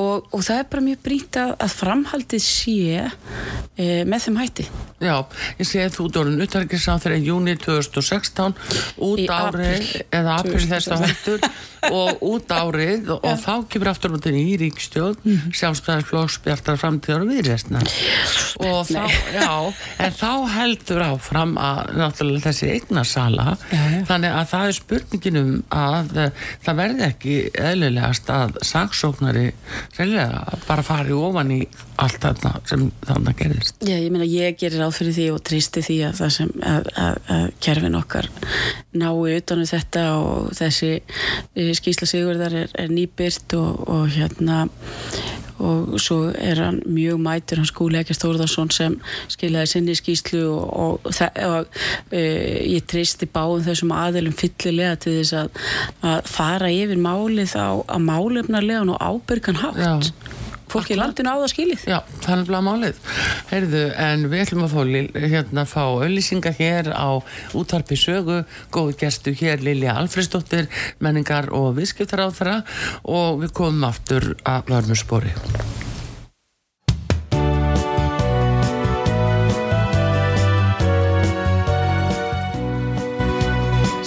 og, 0.00 0.28
og 0.32 0.40
það 0.44 0.60
er 0.60 0.68
bara 0.72 0.84
mjög 0.84 1.02
brínt 1.04 1.38
að, 1.40 1.52
að 1.64 1.74
framhaldið 1.74 2.44
sé 2.44 3.04
e, 3.76 4.04
með 4.08 4.24
þeim 4.24 4.40
hætti. 4.40 4.66
Já, 5.04 5.16
ég 5.58 5.68
sé 5.68 5.84
að 5.84 5.98
þú 5.98 6.08
dórun 6.14 6.44
uttarkiðsá 6.46 6.96
þegar 7.02 7.18
í 7.18 7.28
júni 7.28 7.56
2016 7.60 8.56
út 9.04 9.22
árið 9.28 9.88
eða 10.08 10.38
april 10.38 10.64
þess 10.64 10.92
að 10.94 11.06
hættur 11.08 11.48
og 11.90 12.22
út 12.24 12.52
árið 12.54 13.10
og 13.16 13.26
ja. 13.26 13.34
þá 13.40 13.52
kemur 13.72 13.90
aftur 13.92 14.14
út 14.16 14.28
í 14.30 14.56
ríkstjóð 14.60 15.18
mm 15.18 15.34
-hmm. 15.34 15.54
sjálfstæðarflóks 15.58 16.38
bjartar 16.44 16.78
framtíðar 16.80 17.24
og 17.24 17.32
viðræstna 17.32 17.82
og 18.64 18.80
þá, 18.88 19.04
já, 19.34 19.50
en 19.98 20.12
þá 20.12 20.32
heldur 20.54 21.04
áfram 21.04 21.56
að 21.58 21.92
náttúrulega 21.98 22.48
þessi 22.48 22.70
eignarsala 22.78 23.56
þannig 24.08 24.30
að 24.30 24.48
það 24.54 24.66
er 24.68 24.78
spurninginum 24.78 25.52
að 25.68 26.14
það 26.64 26.80
verði 26.80 27.08
ekki 27.10 27.36
eðlilegast 27.74 28.30
að 28.32 28.58
saksóknari 28.64 29.50
bara 30.64 30.84
fari 30.86 31.14
ofan 31.14 31.52
í 31.54 31.60
allt 32.00 32.22
þarna 32.22 32.54
sem 32.66 32.88
þarna 33.04 33.34
gerist. 33.38 33.76
Já, 33.84 33.96
ég 33.98 34.10
meina 34.14 34.26
ég 34.26 34.56
gerir 34.58 34.86
áð 34.86 34.96
fyrir 34.98 35.16
því 35.18 35.28
og 35.34 35.42
tristi 35.46 35.84
því 35.84 35.98
að 36.08 36.16
það 36.22 36.32
sem 36.38 36.50
að, 36.62 36.90
að, 37.04 37.20
að 37.36 37.46
kerfin 37.66 37.98
okkar 38.00 38.30
nái 38.94 39.36
utanu 39.36 39.66
þetta 39.68 40.04
og 40.22 40.50
þessi 40.58 40.92
eh, 40.96 41.70
skýsla 41.76 42.08
Sigurðar 42.10 42.58
er, 42.64 42.74
er 42.78 42.92
nýbyrt 42.92 43.56
og, 43.58 43.84
og 43.90 44.10
hérna 44.14 44.64
og 45.64 46.00
svo 46.02 46.18
er 46.32 46.60
hann 46.62 46.80
mjög 46.86 47.20
mætur 47.24 47.62
hann 47.62 47.70
skúli 47.70 48.00
ekki 48.00 48.16
Stórðarsson 48.16 48.72
sem 48.74 48.98
skiljaði 49.32 49.72
sinni 49.72 49.96
skýslu 49.98 50.44
og, 50.50 51.08
og, 51.08 51.10
og 51.48 51.80
e, 52.12 52.24
ég 52.74 52.86
tristi 52.90 53.28
báðum 53.30 53.64
þessum 53.68 53.94
aðilum 53.96 54.36
fyllilega 54.38 55.00
til 55.04 55.18
þess 55.20 55.38
að, 55.42 55.64
að 56.12 56.30
fara 56.36 56.72
yfir 56.72 57.00
málið 57.00 57.56
á, 57.56 57.68
á 57.84 57.96
málefnarlegan 57.98 58.94
og 58.94 59.02
ábyrgan 59.02 59.62
hátt. 59.64 59.84
Já 60.12 60.33
fólk 60.74 60.90
í 60.90 60.98
landinu 60.98 61.32
á 61.32 61.36
það 61.38 61.52
skilið. 61.54 61.86
Já, 61.88 61.98
þannig 62.24 62.52
að 62.58 62.66
málið. 62.68 63.00
Heyrðu, 63.52 63.84
en 64.08 64.28
við 64.32 64.44
ætlum 64.44 64.66
að 64.66 64.74
fá, 64.74 64.80
hérna, 65.34 65.66
fá 65.70 65.82
auðlýsingar 65.86 66.58
hér 66.58 66.90
á 66.90 67.10
útvarpi 67.54 67.98
sögu. 67.98 68.42
Góð 68.74 68.94
gerstu 69.00 69.34
hér 69.38 69.62
Lilja 69.64 69.96
Alfredsdóttir 70.00 70.68
menningar 71.02 71.50
og 71.54 71.74
viðskiptar 71.78 72.26
á 72.26 72.28
þeirra 72.34 72.60
og 73.04 73.42
við 73.44 73.54
komum 73.56 73.88
aftur 73.88 74.34
að 74.42 74.70
varmurspori 74.72 75.32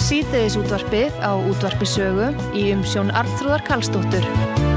Sýteðis 0.08 0.56
útvarpið 0.56 1.20
á 1.20 1.32
útvarpi 1.36 1.88
sögu 1.88 2.30
í 2.56 2.70
umsjón 2.72 3.12
Arnþróðar 3.12 3.66
Kallstóttur 3.68 4.67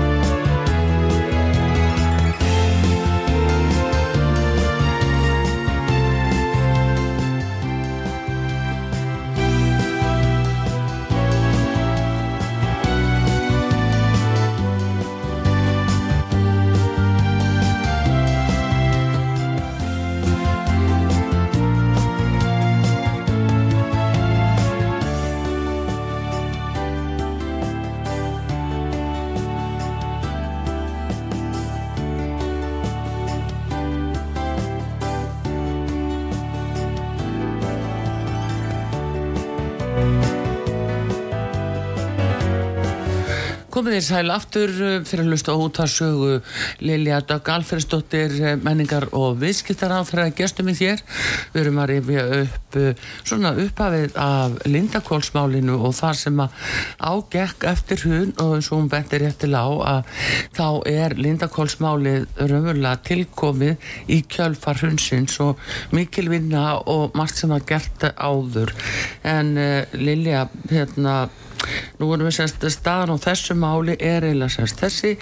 komið 43.81 43.95
þér 43.95 44.03
sæl 44.05 44.29
aftur 44.29 44.71
uh, 44.77 44.89
fyrir 45.09 45.23
að 45.23 45.31
hlusta 45.31 45.53
út 45.57 45.79
að 45.81 45.87
sögu 45.89 46.33
Lilja 46.85 47.15
Dögg 47.25 47.47
Alferðsdóttir 47.49 48.35
uh, 48.37 48.51
menningar 48.61 49.07
og 49.17 49.39
viðskiptar 49.41 49.95
á 49.97 50.05
þeirra 50.05 50.27
gestum 50.37 50.69
í 50.69 50.75
þér. 50.77 51.01
Við 51.55 51.61
erum 51.63 51.79
að 51.81 51.89
rifja 51.95 52.25
upp 52.37 52.77
uh, 52.77 53.07
svona 53.23 53.55
upphafið 53.63 54.19
af 54.21 54.59
Lindakólsmálinu 54.69 55.79
og 55.79 55.97
þar 55.97 56.19
sem 56.19 56.43
að 56.45 56.69
ágekk 57.09 57.67
eftir 57.71 58.05
hún 58.05 58.35
og 58.35 58.53
eins 58.59 58.69
og 58.69 58.83
hún 58.83 58.93
bentir 58.93 59.25
réttil 59.25 59.57
á 59.57 59.65
að 59.65 60.13
þá 60.59 60.67
er 60.93 61.17
Lindakólsmálið 61.17 62.29
raunverulega 62.37 63.01
tilkomið 63.09 63.91
í 64.13 64.21
kjölfar 64.29 64.85
hundsins 64.85 65.41
og 65.41 65.57
mikil 65.89 66.29
vinna 66.29 66.75
og 66.85 67.17
margt 67.17 67.41
sem 67.41 67.57
að 67.57 67.65
gert 67.73 68.11
áður 68.13 68.77
en 69.25 69.55
Lilja 69.97 70.45
hérna 70.69 71.23
nú 71.99 72.09
erum 72.13 72.27
við 72.27 72.37
semst 72.39 72.65
staðan 72.73 73.13
á 73.13 73.17
þessu 73.21 73.55
máli 73.57 73.95
er 73.99 74.25
eiginlega 74.25 74.55
semst 74.55 74.81
þessi 74.81 75.13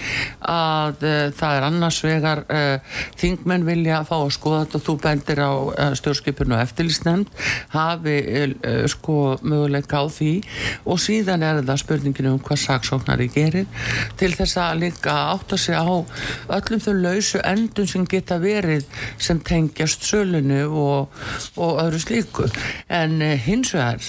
að 0.45 1.04
uh, 1.04 1.17
það 1.36 1.56
er 1.58 1.65
annars 1.67 1.99
vegar 2.06 2.41
uh, 2.47 2.99
þingmenn 3.19 3.67
vilja 3.67 4.02
fá 4.08 4.15
að 4.19 4.34
skoða 4.36 4.63
þetta. 4.63 4.80
Og 4.80 4.86
þú 4.88 4.95
bendir 5.04 5.41
á 5.43 5.52
uh, 5.52 5.91
stjórnskipinu 5.99 6.56
og 6.56 6.63
eftirlýsnefnd 6.63 7.34
hafi 7.73 8.17
sko 8.89 9.18
möguleika 9.45 10.01
á 10.01 10.05
því. 10.11 10.32
Og 10.89 10.99
síðan 11.01 11.43
er 11.45 11.61
það 11.64 11.82
spurninginu 11.84 12.34
um 12.36 12.41
hvað 12.43 12.61
saksóknari 12.64 13.30
gerir 13.34 13.68
til 14.20 14.32
þess 14.36 14.59
að 14.61 14.84
líka 14.86 15.16
átta 15.34 15.57
sig 15.59 15.78
á 15.78 15.86
öllum 15.86 16.84
þau 16.84 16.93
lausu 16.95 17.41
endun 17.45 17.89
sem 17.89 18.05
geta 18.09 18.39
verið 18.41 18.86
sem 19.22 19.39
tengjast 19.45 20.05
sölunu 20.07 20.61
og, 20.70 21.22
og 21.59 21.82
öðru 21.84 22.01
slíku. 22.03 22.47
En 22.88 23.20
hins 23.22 23.74
vegar 23.76 24.03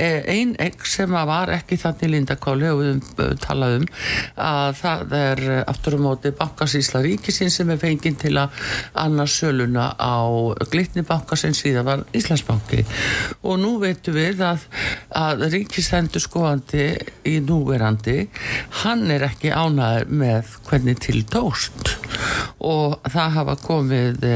ein 0.00 0.54
ekk 0.60 0.86
sem 0.88 1.10
var 1.10 1.52
ekki 1.54 1.69
þannig 1.80 2.12
lindakáli 2.14 2.68
og 2.70 2.80
við 2.80 2.90
um, 2.94 3.36
talaðum 3.42 3.86
að 4.40 4.70
það 4.80 5.14
er 5.20 5.42
aftur 5.60 5.98
um 5.98 6.06
móti 6.08 6.32
bankasísla 6.36 7.02
ríkisins 7.04 7.58
sem 7.60 7.70
er 7.70 7.80
fenginn 7.80 8.18
til 8.20 8.34
að 8.40 8.56
annars 9.04 9.36
söluna 9.40 9.90
á 9.94 10.24
glitni 10.72 11.04
bankasins 11.06 11.62
síðan 11.62 11.86
var 11.86 12.04
Íslandsbanki. 12.16 12.84
Og 13.44 13.60
nú 13.60 13.76
veitum 13.82 14.16
við 14.16 14.42
að, 14.46 14.66
að 15.16 15.46
ríkisendur 15.54 16.24
skoðandi 16.24 16.86
í 17.28 17.38
núverandi 17.44 18.18
hann 18.82 19.06
er 19.12 19.28
ekki 19.28 19.52
ánæður 19.54 20.10
með 20.22 20.56
hvernig 20.68 21.00
til 21.04 21.22
tóst 21.30 21.94
og 22.60 22.98
það 23.08 23.36
hafa 23.38 23.56
komið 23.62 24.26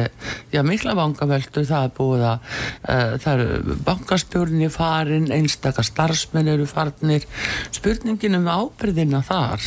já 0.52 0.62
mikla 0.66 0.94
bankaveldu 0.96 1.64
það 1.68 1.86
er 1.86 1.92
búið 1.96 2.24
að 2.28 2.46
uh, 2.88 3.14
það 3.22 3.42
eru 3.44 3.76
bankaspjórnir 3.86 4.72
farin 4.72 5.30
einstakar 5.34 5.86
starfsmenn 5.86 6.50
eru 6.54 6.66
farnir 6.70 7.23
spurningin 7.74 8.38
um 8.38 8.48
ábyrðina 8.48 9.22
þar 9.26 9.64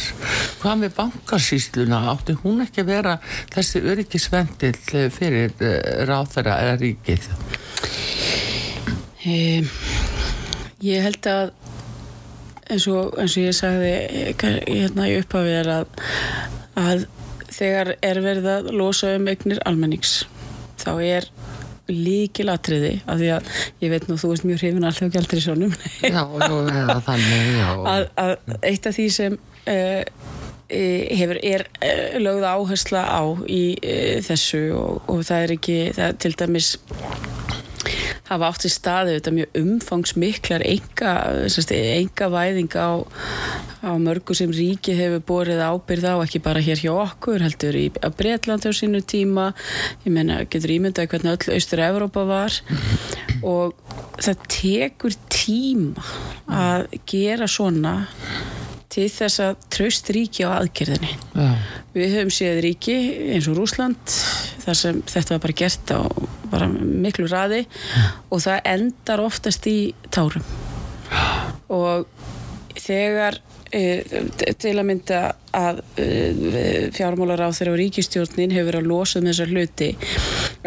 hvað 0.61 0.81
með 0.83 0.95
bankasýsluna? 0.97 2.01
Átti 2.13 2.37
hún 2.43 2.63
ekki 2.65 2.83
að 2.83 2.91
vera 2.91 3.15
þessi 3.53 3.83
öryggisvendil 3.83 4.73
fyrir 5.13 5.53
uh, 5.61 5.77
ráþara 6.09 6.59
eða 6.65 6.77
ríkið? 6.81 7.29
Um, 9.27 9.71
ég 10.85 11.03
held 11.03 11.27
að 11.27 11.51
eins 12.71 12.87
og, 12.91 13.13
eins 13.19 13.35
og 13.37 13.43
ég 13.45 13.55
sagði 13.55 13.93
hérna 14.67 15.07
í 15.09 15.17
upphafið 15.21 15.59
er 15.61 15.71
að, 15.77 16.01
að 16.79 17.05
þegar 17.57 17.93
er 18.05 18.21
verið 18.23 18.49
að 18.53 18.71
losa 18.75 19.13
um 19.17 19.27
eignir 19.31 19.61
almennings 19.67 20.19
þá 20.81 20.91
er 21.03 21.29
líkil 21.91 22.49
atriði 22.51 22.97
af 23.05 23.21
því 23.21 23.29
að 23.37 23.51
ég 23.83 23.93
veit 23.93 24.09
nú 24.09 24.17
þú 24.19 24.33
veist 24.33 24.47
mjög 24.47 24.63
hrifin 24.63 24.87
alltaf 24.87 25.13
gældur 25.13 25.39
í 25.39 25.45
sjónum 25.45 25.77
að, 27.93 28.09
að 28.23 28.35
eitt 28.71 28.89
af 28.89 28.97
því 28.97 29.07
sem 29.13 29.39
uh, 29.71 30.03
hefur 30.67 31.39
er 31.41 31.65
uh, 31.79 32.19
lögð 32.21 32.47
áhersla 32.51 33.03
á 33.07 33.23
í 33.47 33.63
uh, 33.79 34.17
þessu 34.27 34.63
og, 34.75 35.01
og 35.07 35.25
það 35.27 35.45
er 35.45 35.57
ekki 35.57 35.79
það 35.97 36.21
til 36.25 36.33
dæmis 36.43 36.71
hafa 38.27 38.49
átt 38.51 38.65
í 38.67 38.71
staði 38.71 39.17
þetta 39.17 39.33
mjög 39.35 39.59
umfangsmiklar 39.61 40.65
enga, 40.67 42.29
væðing 42.33 42.75
á, 42.75 42.89
á 43.87 43.91
mörgu 44.01 44.35
sem 44.37 44.51
ríki 44.53 44.95
hefur 44.97 45.23
borið 45.31 45.63
ábyrð 45.63 46.09
á 46.11 46.15
ekki 46.25 46.41
bara 46.43 46.63
hér 46.63 46.81
hjá 46.81 46.93
okkur 46.95 47.45
heldur 47.45 47.77
í 47.79 47.87
Breitlandi 47.93 48.71
á 48.71 48.73
sínu 48.75 49.01
tíma. 49.07 49.51
Ég 50.05 50.13
menna 50.13 50.41
getur 50.45 50.75
ímyndaði 50.75 51.11
hvernig 51.13 51.35
öll 51.37 51.57
Austur-Európa 51.57 52.25
var. 52.27 52.59
Og 53.45 53.75
það 54.19 54.47
tekur 54.51 55.17
tíma 55.31 56.05
að 56.49 56.87
gera 57.09 57.47
svona 57.49 57.99
til 58.97 59.07
þess 59.13 59.41
að 59.45 59.65
tröst 59.73 60.07
ríki 60.15 60.45
á 60.47 60.57
aðgerðinni 60.57 61.11
Já. 61.37 61.49
við 61.93 62.15
höfum 62.17 62.33
séð 62.33 62.61
ríki 62.65 62.95
eins 63.35 63.49
og 63.51 63.59
Rúsland 63.59 64.15
þar 64.63 64.79
sem 64.79 65.01
þetta 65.05 65.35
var 65.35 65.43
bara 65.43 65.57
gert 65.61 65.93
á 65.93 66.01
bara 66.49 66.69
miklu 66.71 67.27
raði 67.29 67.61
Já. 67.67 68.07
og 68.33 68.41
það 68.47 68.71
endar 68.73 69.21
oftast 69.21 69.69
í 69.69 69.77
tárum 70.09 70.45
og 71.69 72.07
þegar 72.77 73.37
til 73.71 74.73
að 74.77 74.85
mynda 74.87 75.21
að 75.57 75.79
e, 75.99 76.05
fjármálar 76.95 77.41
á 77.47 77.49
þeirra 77.55 77.73
og 77.73 77.79
ríkistjórnin 77.79 78.53
hefur 78.53 78.69
verið 78.69 78.83
að 78.83 78.89
losa 78.91 79.19
með 79.19 79.23
um 79.23 79.29
þessar 79.31 79.53
hluti 79.53 79.89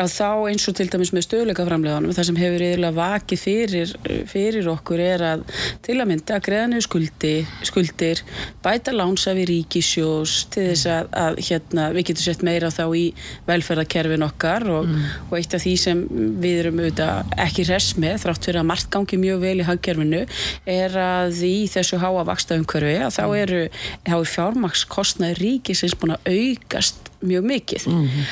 að 0.00 0.12
þá 0.14 0.28
eins 0.50 0.66
og 0.70 0.76
til 0.78 0.86
dæmis 0.90 1.12
með 1.14 1.26
stöðleika 1.26 1.66
framleganum 1.68 2.14
það 2.16 2.28
sem 2.28 2.40
hefur 2.40 2.64
yfirlega 2.66 2.96
vakið 2.96 3.42
fyrir, 3.44 3.92
fyrir 4.30 4.70
okkur 4.72 5.02
er 5.04 5.24
að 5.26 5.44
til 5.86 5.96
að 5.98 6.10
mynda 6.10 6.38
að 6.38 6.44
greiðanu 6.48 6.80
skuldi, 6.84 7.34
skuldir 7.66 8.22
bæta 8.64 8.94
lánsafi 8.94 9.46
ríkisjós 9.50 10.36
til 10.54 10.66
þess 10.70 10.88
að, 10.90 11.10
að 11.24 11.40
hérna, 11.50 11.86
við 11.96 12.08
getum 12.10 12.26
sett 12.26 12.44
meira 12.46 12.72
þá 12.74 12.84
í 12.96 13.04
velferðarkerfin 13.48 14.26
okkar 14.26 14.66
og, 14.72 14.88
mm. 14.88 15.06
og 15.28 15.36
eitt 15.38 15.56
af 15.56 15.64
því 15.64 15.76
sem 15.84 16.02
við 16.42 16.64
erum 16.64 16.82
auðvitað 16.82 17.36
ekki 17.46 17.68
res 17.68 17.92
með 18.00 18.18
þrátt 18.24 18.48
fyrir 18.48 18.62
að 18.62 18.70
margt 18.72 18.90
gangi 18.94 19.20
mjög 19.20 19.44
vel 19.44 19.56
í 19.60 19.68
hagkerfinu 19.68 20.24
er 20.70 20.98
að 21.04 21.44
í 21.46 21.56
þessu 21.70 22.00
háa 22.00 22.24
vaksta 22.26 22.58
umhverfi 22.90 23.06
að 23.06 23.14
þá 23.16 23.36
eru, 23.38 23.60
er 24.04 24.26
fjármakskostnaði 24.34 25.38
ríkisins 25.38 25.96
búin 25.98 26.14
að 26.16 26.30
aukast 26.30 27.08
mjög 27.20 27.44
mikið. 27.44 27.86
Mm 27.86 28.06
-hmm. 28.06 28.28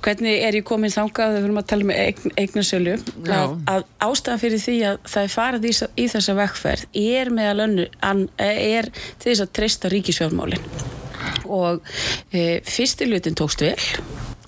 hvernig 0.00 0.42
er 0.42 0.54
ég 0.54 0.64
komin 0.64 0.90
þángað 0.90 1.34
við 1.34 1.42
höfum 1.42 1.58
að 1.60 1.66
tala 1.66 1.84
með 1.84 1.96
eign, 1.96 2.32
eignarsölu 2.36 2.94
að, 3.28 3.58
að 3.66 3.84
ástæðan 4.00 4.40
fyrir 4.40 4.60
því 4.60 4.76
að 4.88 4.96
það 5.04 5.22
er 5.22 5.34
farið 5.34 5.64
í, 5.64 5.74
í 5.96 6.06
þessa 6.08 6.34
vekkferð 6.34 6.86
er 6.94 7.30
meðal 7.30 7.60
önnu 7.66 7.88
er 8.38 8.90
til 9.18 9.28
þess 9.30 9.44
að 9.44 9.52
treysta 9.52 9.88
ríkisfjármálin. 9.88 10.64
Og 11.44 11.82
e, 12.32 12.60
fyrsti 12.64 13.04
hlutin 13.04 13.36
tókst 13.36 13.60
vel 13.60 13.76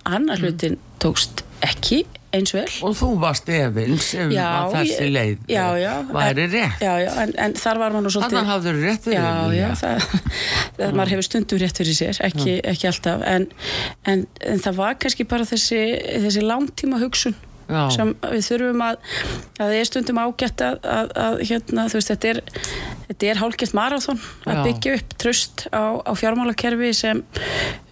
annar 0.04 0.38
mm. 0.38 0.42
hlutin 0.42 0.78
tókst 0.98 1.44
ekki 1.60 2.06
eins 2.37 2.55
vel. 2.55 2.64
Og 2.87 2.97
þú 2.97 3.11
varst 3.22 3.51
efins 3.53 4.09
um 4.18 4.33
já, 4.33 4.47
að 4.47 4.74
þessi 4.78 5.11
leið 5.12 5.53
já, 5.53 5.64
já, 5.80 5.93
væri 6.09 6.49
rétt. 6.53 6.83
en, 6.83 7.37
en 7.47 7.57
þar 7.61 7.83
var 7.83 7.97
maður 7.97 8.16
svolítið 8.16 8.39
þannig 8.39 8.51
hafður 8.53 8.80
rétt 8.87 9.07
fyrir 9.07 9.18
já, 9.18 9.55
já, 9.59 9.68
það, 9.83 10.09
það 10.80 10.99
maður 10.99 11.14
hefur 11.14 11.28
stundum 11.28 11.62
rétt 11.62 11.83
fyrir 11.83 11.99
sér 12.01 12.20
ekki, 12.28 12.59
ekki 12.72 12.91
alltaf. 12.93 13.24
En, 13.28 13.49
en, 14.09 14.26
en 14.49 14.66
það 14.66 14.83
var 14.83 15.01
kannski 15.05 15.28
bara 15.28 15.49
þessi, 15.49 15.83
þessi 16.26 16.45
langtíma 16.47 17.03
hugsun 17.03 17.39
sem 17.93 18.11
við 18.20 18.43
þurfum 18.45 18.83
að 18.85 18.97
að 18.99 19.61
það 19.62 19.76
er 19.78 19.89
stundum 19.89 20.18
ágætt 20.20 20.64
að, 20.66 20.74
að, 20.93 21.12
að 21.22 21.37
hérna, 21.49 21.85
veist, 21.93 22.11
þetta 22.11 22.33
er 22.33 22.41
þetta 23.12 23.28
er 23.30 23.41
hálfgett 23.43 23.74
marathón 23.76 24.20
að 24.49 24.62
byggja 24.66 24.97
upp 24.99 25.14
tröst 25.20 25.66
á, 25.72 26.01
á 26.01 26.12
fjármálakerfi 26.18 26.93
sem, 26.97 27.22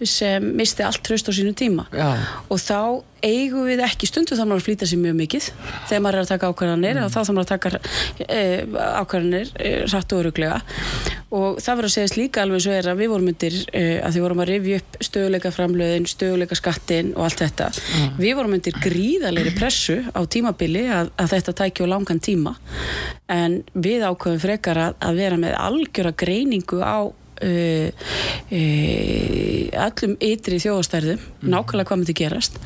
sem 0.01 0.51
misti 0.57 0.85
allt 0.85 1.01
tröst 1.05 1.29
á 1.29 1.31
sínu 1.35 1.53
tíma. 1.57 1.87
Já. 1.93 2.17
og 2.49 2.61
þá 2.61 2.81
eigum 3.25 3.67
við 3.69 3.83
ekki 3.85 4.09
stundu 4.09 4.35
þá 4.35 4.43
náttúrulega 4.43 4.65
flýta 4.65 4.87
sér 4.89 5.01
mjög 5.01 5.17
mikið 5.19 5.47
þegar 5.89 6.03
maður 6.03 6.17
er 6.17 6.25
að 6.25 6.31
taka 6.31 6.49
ákvarðanir 6.51 6.97
mm. 6.97 7.05
og 7.05 7.13
þá 7.13 7.19
þá 7.21 7.31
maður 7.31 7.43
að 7.43 7.51
taka 7.51 7.71
e, 8.25 8.41
ákvarðanir 9.01 9.51
e, 9.55 9.71
rætt 9.91 10.15
og 10.15 10.21
öruglega 10.23 10.59
og 11.31 11.61
það 11.63 11.79
verður 11.79 11.89
að 11.89 11.95
segja 11.95 12.11
slíka 12.11 12.43
alveg 12.43 12.63
svo 12.65 12.75
er 12.75 12.89
að 12.91 13.01
við 13.01 13.11
vorum 13.13 13.29
myndir 13.29 13.57
e, 13.71 13.83
að 14.01 14.15
því 14.15 14.25
vorum 14.25 14.43
að 14.43 14.51
rifja 14.51 14.81
upp 14.81 14.99
stöðuleika 15.07 15.53
framlöðin, 15.55 16.09
stöðuleika 16.11 16.59
skattin 16.59 17.13
og 17.15 17.27
allt 17.27 17.45
þetta 17.45 17.69
mm. 17.71 18.19
við 18.19 18.35
vorum 18.39 18.55
myndir 18.57 18.81
gríðalegri 18.83 19.55
pressu 19.57 19.97
á 20.11 20.21
tímabili 20.25 20.85
að, 20.91 21.13
að 21.21 21.33
þetta 21.37 21.57
tækja 21.63 21.87
á 21.87 21.91
langan 21.93 22.21
tíma 22.23 22.55
en 23.31 23.61
við 23.73 24.05
ákveðum 24.09 24.43
frekar 24.43 24.85
að, 24.89 24.99
að 24.99 25.23
vera 25.23 25.39
með 25.39 25.57
algjöra 25.61 26.15
greiningu 26.17 26.81
á 26.83 26.99
Uh, 27.41 27.89
uh, 28.53 29.69
allum 29.81 30.13
ytri 30.21 30.59
þjóðastærðum 30.61 31.17
mm. 31.17 31.47
nákvæmlega 31.49 31.89
hvað 31.89 32.01
myndi 32.01 32.17
gerast. 32.17 32.59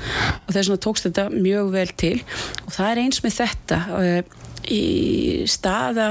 Og 0.45 0.51
þess 0.51 0.67
vegna 0.67 0.83
tókst 0.83 1.07
þetta 1.07 1.27
mjög 1.31 1.71
vel 1.75 1.87
til. 1.95 2.17
Og 2.65 2.75
það 2.75 2.91
er 2.91 3.03
eins 3.05 3.21
með 3.23 3.37
þetta 3.39 3.79
uh, 3.95 4.19
í 4.65 4.83
staða 5.47 6.09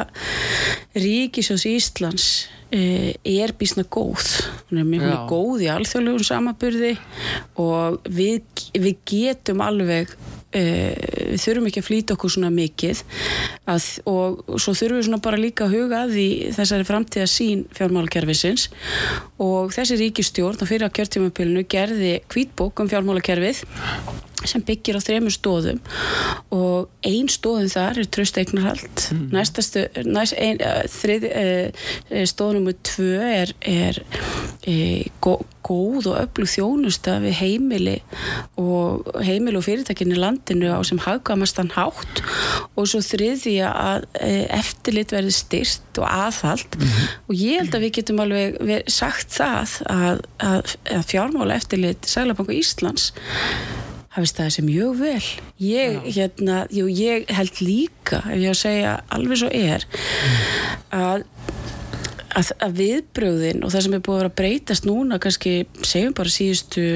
Ríkisjós 0.94 1.66
Íslands 1.68 2.28
er 2.74 3.52
bísna 3.54 3.84
góð. 3.86 4.24
Hún 4.66 4.80
er 4.80 4.86
mjög, 4.88 5.04
mjög 5.04 5.26
góð 5.30 5.60
í 5.62 5.68
alþjóðlegum 5.70 6.24
samaburði 6.26 6.94
og 7.62 8.00
við, 8.10 8.40
við 8.74 8.96
getum 9.06 9.62
alveg 9.62 10.10
Uh, 10.10 10.33
við 10.54 11.40
þurfum 11.42 11.68
ekki 11.70 11.82
að 11.82 11.88
flýta 11.88 12.16
okkur 12.16 12.34
svona 12.34 12.50
mikið 12.54 13.02
að, 13.70 13.88
og 14.10 14.58
svo 14.62 14.74
þurfum 14.76 15.00
við 15.00 15.08
svona 15.08 15.22
bara 15.24 15.40
líka 15.40 15.66
að 15.66 15.76
huga 15.78 16.04
því 16.10 16.28
þessari 16.56 16.88
framtíða 16.88 17.30
sín 17.30 17.64
fjármálakerfisins. 17.74 18.68
Og 19.42 19.74
þessi 19.74 19.98
ríkistjórn 20.00 20.62
á 20.62 20.66
fyrir 20.68 20.86
að 20.88 20.94
kjörtímapilinu 21.00 21.66
gerði 21.70 22.14
kvítbók 22.30 22.84
um 22.84 22.92
fjármálakerfið 22.92 23.64
sem 24.44 24.62
byggir 24.64 24.98
á 25.00 25.00
þremur 25.00 25.32
stóðum 25.32 25.80
og 26.52 26.90
ein 27.06 27.30
stóðum 27.32 27.70
þar 27.72 28.02
er 28.02 28.10
tröst 28.12 28.38
eignarhald. 28.40 29.06
Mm. 29.14 29.26
næstastu 29.32 29.86
næst, 30.04 30.36
ein, 30.36 30.60
þrið, 30.98 31.26
e, 31.30 32.24
stóð 32.28 32.58
nummer 32.58 32.76
tvö 32.84 33.24
er, 33.24 33.54
er 33.60 34.02
e, 34.68 34.76
góð 35.64 36.10
og 36.12 36.18
öflug 36.20 36.50
þjónusta 36.50 37.16
við 37.24 37.36
heimili 37.40 37.96
og 38.60 39.08
heimili 39.24 39.58
og 39.60 39.66
fyrirtækinni 39.66 40.18
landinu 40.18 40.72
á 40.74 40.80
sem 40.86 41.00
hafgamastan 41.02 41.72
hátt. 41.74 42.22
Og 42.74 42.88
svo 42.90 43.00
þriði 43.04 43.56
að 43.68 44.06
e, 44.20 44.32
eftirlit 44.54 45.14
verði 45.14 45.34
styrst 45.34 46.02
og 46.02 46.08
aðhald. 46.08 46.78
Mm 46.78 46.86
-hmm. 46.86 47.14
og 47.28 47.34
ég 47.34 47.62
held 47.62 47.74
að 47.74 47.84
við 47.86 47.94
getum 48.00 48.20
alveg 48.24 48.90
sagt 48.90 49.32
það 49.38 49.78
að, 49.88 50.20
að, 50.38 50.76
að 50.90 51.08
fjármála 51.10 51.58
eftirlit 51.58 52.06
Sælabanku 52.06 52.52
Íslands 52.52 53.12
hafi 54.14 54.30
staðið 54.30 54.54
sér 54.54 54.66
mjög 54.68 54.98
vel. 55.00 55.28
Ég, 55.64 55.96
hérna, 56.14 56.58
jú, 56.74 56.86
ég 56.90 57.30
held 57.34 57.60
líka 57.64 58.20
ef 58.30 58.38
ég 58.38 58.52
að 58.52 58.60
segja 58.60 58.92
alveg 59.14 59.40
svo 59.40 59.50
er 59.50 59.86
að, 60.94 61.24
að, 62.38 62.50
að 62.66 62.76
viðbröðin 62.80 63.64
og 63.64 63.72
það 63.74 63.86
sem 63.86 63.96
er 63.96 64.04
búið 64.08 64.24
að 64.26 64.36
breytast 64.40 64.88
núna 64.88 65.20
kannski 65.22 65.54
segjum 65.86 66.14
bara 66.16 66.34
síðustu 66.34 66.86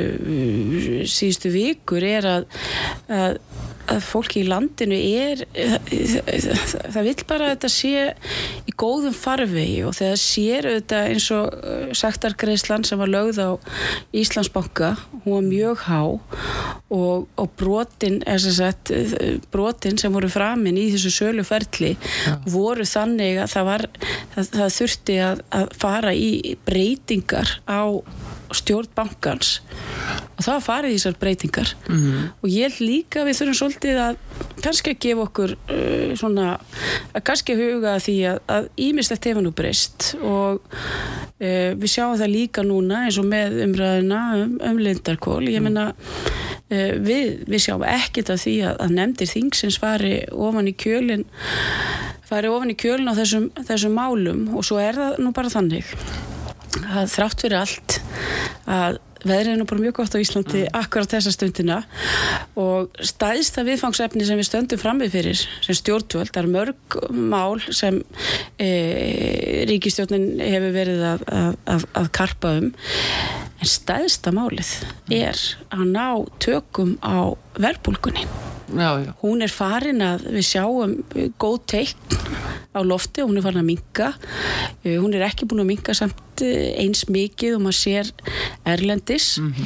síðustu 1.09 1.53
vikur 1.55 2.07
er 2.07 2.29
að, 2.29 2.49
að 3.09 3.41
að 3.89 4.03
fólki 4.05 4.43
í 4.43 4.49
landinu 4.49 4.99
er 4.99 5.43
það 6.93 7.01
vil 7.07 7.17
bara 7.29 7.49
að 7.49 7.55
þetta 7.55 7.71
sé 7.73 8.05
í 8.69 8.75
góðum 8.79 9.17
farvegi 9.17 9.83
og 9.89 9.97
þegar 9.99 10.21
sér 10.23 10.69
þetta 10.69 11.03
eins 11.13 11.29
og 11.35 11.57
uh, 11.59 11.91
sektargreislan 11.97 12.87
sem 12.87 13.01
var 13.01 13.13
lögð 13.13 13.41
á 13.43 13.51
Íslandsbanka 14.17 14.95
hún 15.25 15.35
var 15.35 15.47
mjög 15.49 15.85
há 15.89 16.01
og, 16.05 17.29
og 17.37 17.51
brotin 17.61 18.21
sagt, 18.39 18.93
brotin 19.53 19.99
sem 20.01 20.13
voru 20.15 20.31
framinn 20.33 20.79
í 20.81 20.89
þessu 20.95 21.13
söluferli 21.13 21.95
ja. 21.95 22.39
voru 22.49 22.87
þannig 22.89 23.43
að 23.43 23.55
það, 23.55 23.71
var, 23.73 23.87
það, 24.35 24.51
það 24.57 24.75
þurfti 24.79 25.21
að, 25.29 25.47
að 25.61 25.71
fara 25.85 26.15
í 26.17 26.57
breytingar 26.69 27.59
á 27.69 27.83
stjórn 28.57 28.91
bankans. 28.97 29.59
Og 30.39 30.45
það 30.47 30.65
farið 30.65 30.95
í 30.95 30.99
þessar 30.99 31.17
breytingar. 31.21 31.75
Mm 31.89 31.99
-hmm. 31.99 32.27
og 32.43 32.49
ég 32.49 32.69
held 32.69 32.81
líka 32.81 33.25
við 33.27 33.39
þurfum 33.39 33.59
svolítið 33.61 33.99
að 34.03 34.17
kannski 34.63 34.91
að 34.91 35.01
gefa 35.05 35.25
okkur 35.27 35.55
uh, 35.57 36.17
svona, 36.17 36.59
að 37.15 37.25
kannski 37.25 37.57
huga 37.59 37.99
því 37.99 38.17
að 38.47 38.69
ímislegt 38.77 39.25
hefur 39.25 39.43
nú 39.43 39.53
breyst. 39.53 40.15
Og 40.23 40.61
uh, 40.63 41.71
við 41.75 41.89
sjáum 41.91 42.19
það 42.19 42.35
líka 42.35 42.63
núna 42.63 43.05
eins 43.05 43.19
og 43.19 43.27
með 43.27 43.63
umræðina 43.67 44.23
um, 44.43 44.59
um 44.71 44.79
lindarkól, 44.79 45.43
ég 45.49 45.63
menna 45.63 45.93
uh, 45.95 46.93
við, 47.03 47.45
við 47.47 47.61
sjáum 47.67 47.83
ekkit 47.83 48.31
að 48.31 48.43
því 48.47 48.57
að, 48.63 48.77
að 48.81 48.95
nefndir 49.01 49.33
þingsins 49.35 49.79
fari 49.79 50.15
ofan 50.33 50.69
í 50.69 50.75
kjölin 50.75 51.27
fari 52.29 52.49
ofan 52.53 52.73
í 52.73 52.77
kjölin 52.77 53.09
á 53.09 53.15
þessum, 53.17 53.49
þessum 53.69 53.95
málum. 53.97 54.49
Og 54.57 54.67
svo 54.67 54.81
er 54.83 54.99
það 54.99 55.23
nú 55.23 55.33
bara 55.37 55.53
þannig 55.53 55.95
að 56.87 57.13
þrátt 57.15 57.45
fyrir 57.45 57.61
allt 57.63 58.01
að 58.69 58.99
veðrið 59.27 59.53
er 59.53 59.59
nú 59.59 59.67
bara 59.67 59.83
mjög 59.83 59.97
gott 59.99 60.15
á 60.15 60.23
Íslandi 60.23 60.61
mm. 60.63 60.77
akkurat 60.79 61.11
þessa 61.11 61.33
stundina. 61.35 61.79
Og 62.61 62.93
stæðsta 63.03 63.65
viðfangsefni 63.67 64.27
sem 64.27 64.39
við 64.39 64.49
stöndum 64.51 64.81
framið 64.81 65.17
fyrir 65.17 65.43
sem 65.65 65.79
stjórnvöld, 65.79 66.31
það 66.35 66.43
er 66.45 66.51
mörg 66.55 66.99
mál 67.11 67.59
sem 67.75 68.01
e, 68.63 68.71
ríkistjórnin 69.71 70.39
hefur 70.43 70.77
verið 70.77 71.05
að, 71.15 71.27
að, 71.75 71.89
að 71.99 72.13
karpa 72.21 72.55
um. 72.61 72.71
En 73.59 73.73
stæðsta 73.73 74.31
málið 74.35 74.71
er 75.15 75.41
að 75.75 75.89
ná 75.91 76.07
tökum 76.43 76.95
á 77.03 77.35
já. 78.77 79.15
hún 79.23 79.43
er 79.43 79.53
farin 79.53 80.03
að 80.05 80.29
við 80.37 80.47
sjáum 80.47 80.95
góð 81.41 81.59
teikn 81.73 82.19
á 82.77 82.81
lofti 82.85 83.25
og 83.25 83.31
hún 83.31 83.41
er 83.41 83.47
farin 83.47 83.63
að 83.63 83.71
minga 83.71 84.11
hún 84.85 85.17
er 85.17 85.27
ekki 85.29 85.49
búin 85.49 85.65
að 85.65 85.71
minga 85.73 85.97
samt 85.97 86.21
eins 86.45 87.09
mikið 87.09 87.55
og 87.57 87.63
maður 87.67 87.79
sér 87.79 88.07
erlendis. 88.69 89.39
Mm 89.39 89.53
-hmm. 89.53 89.65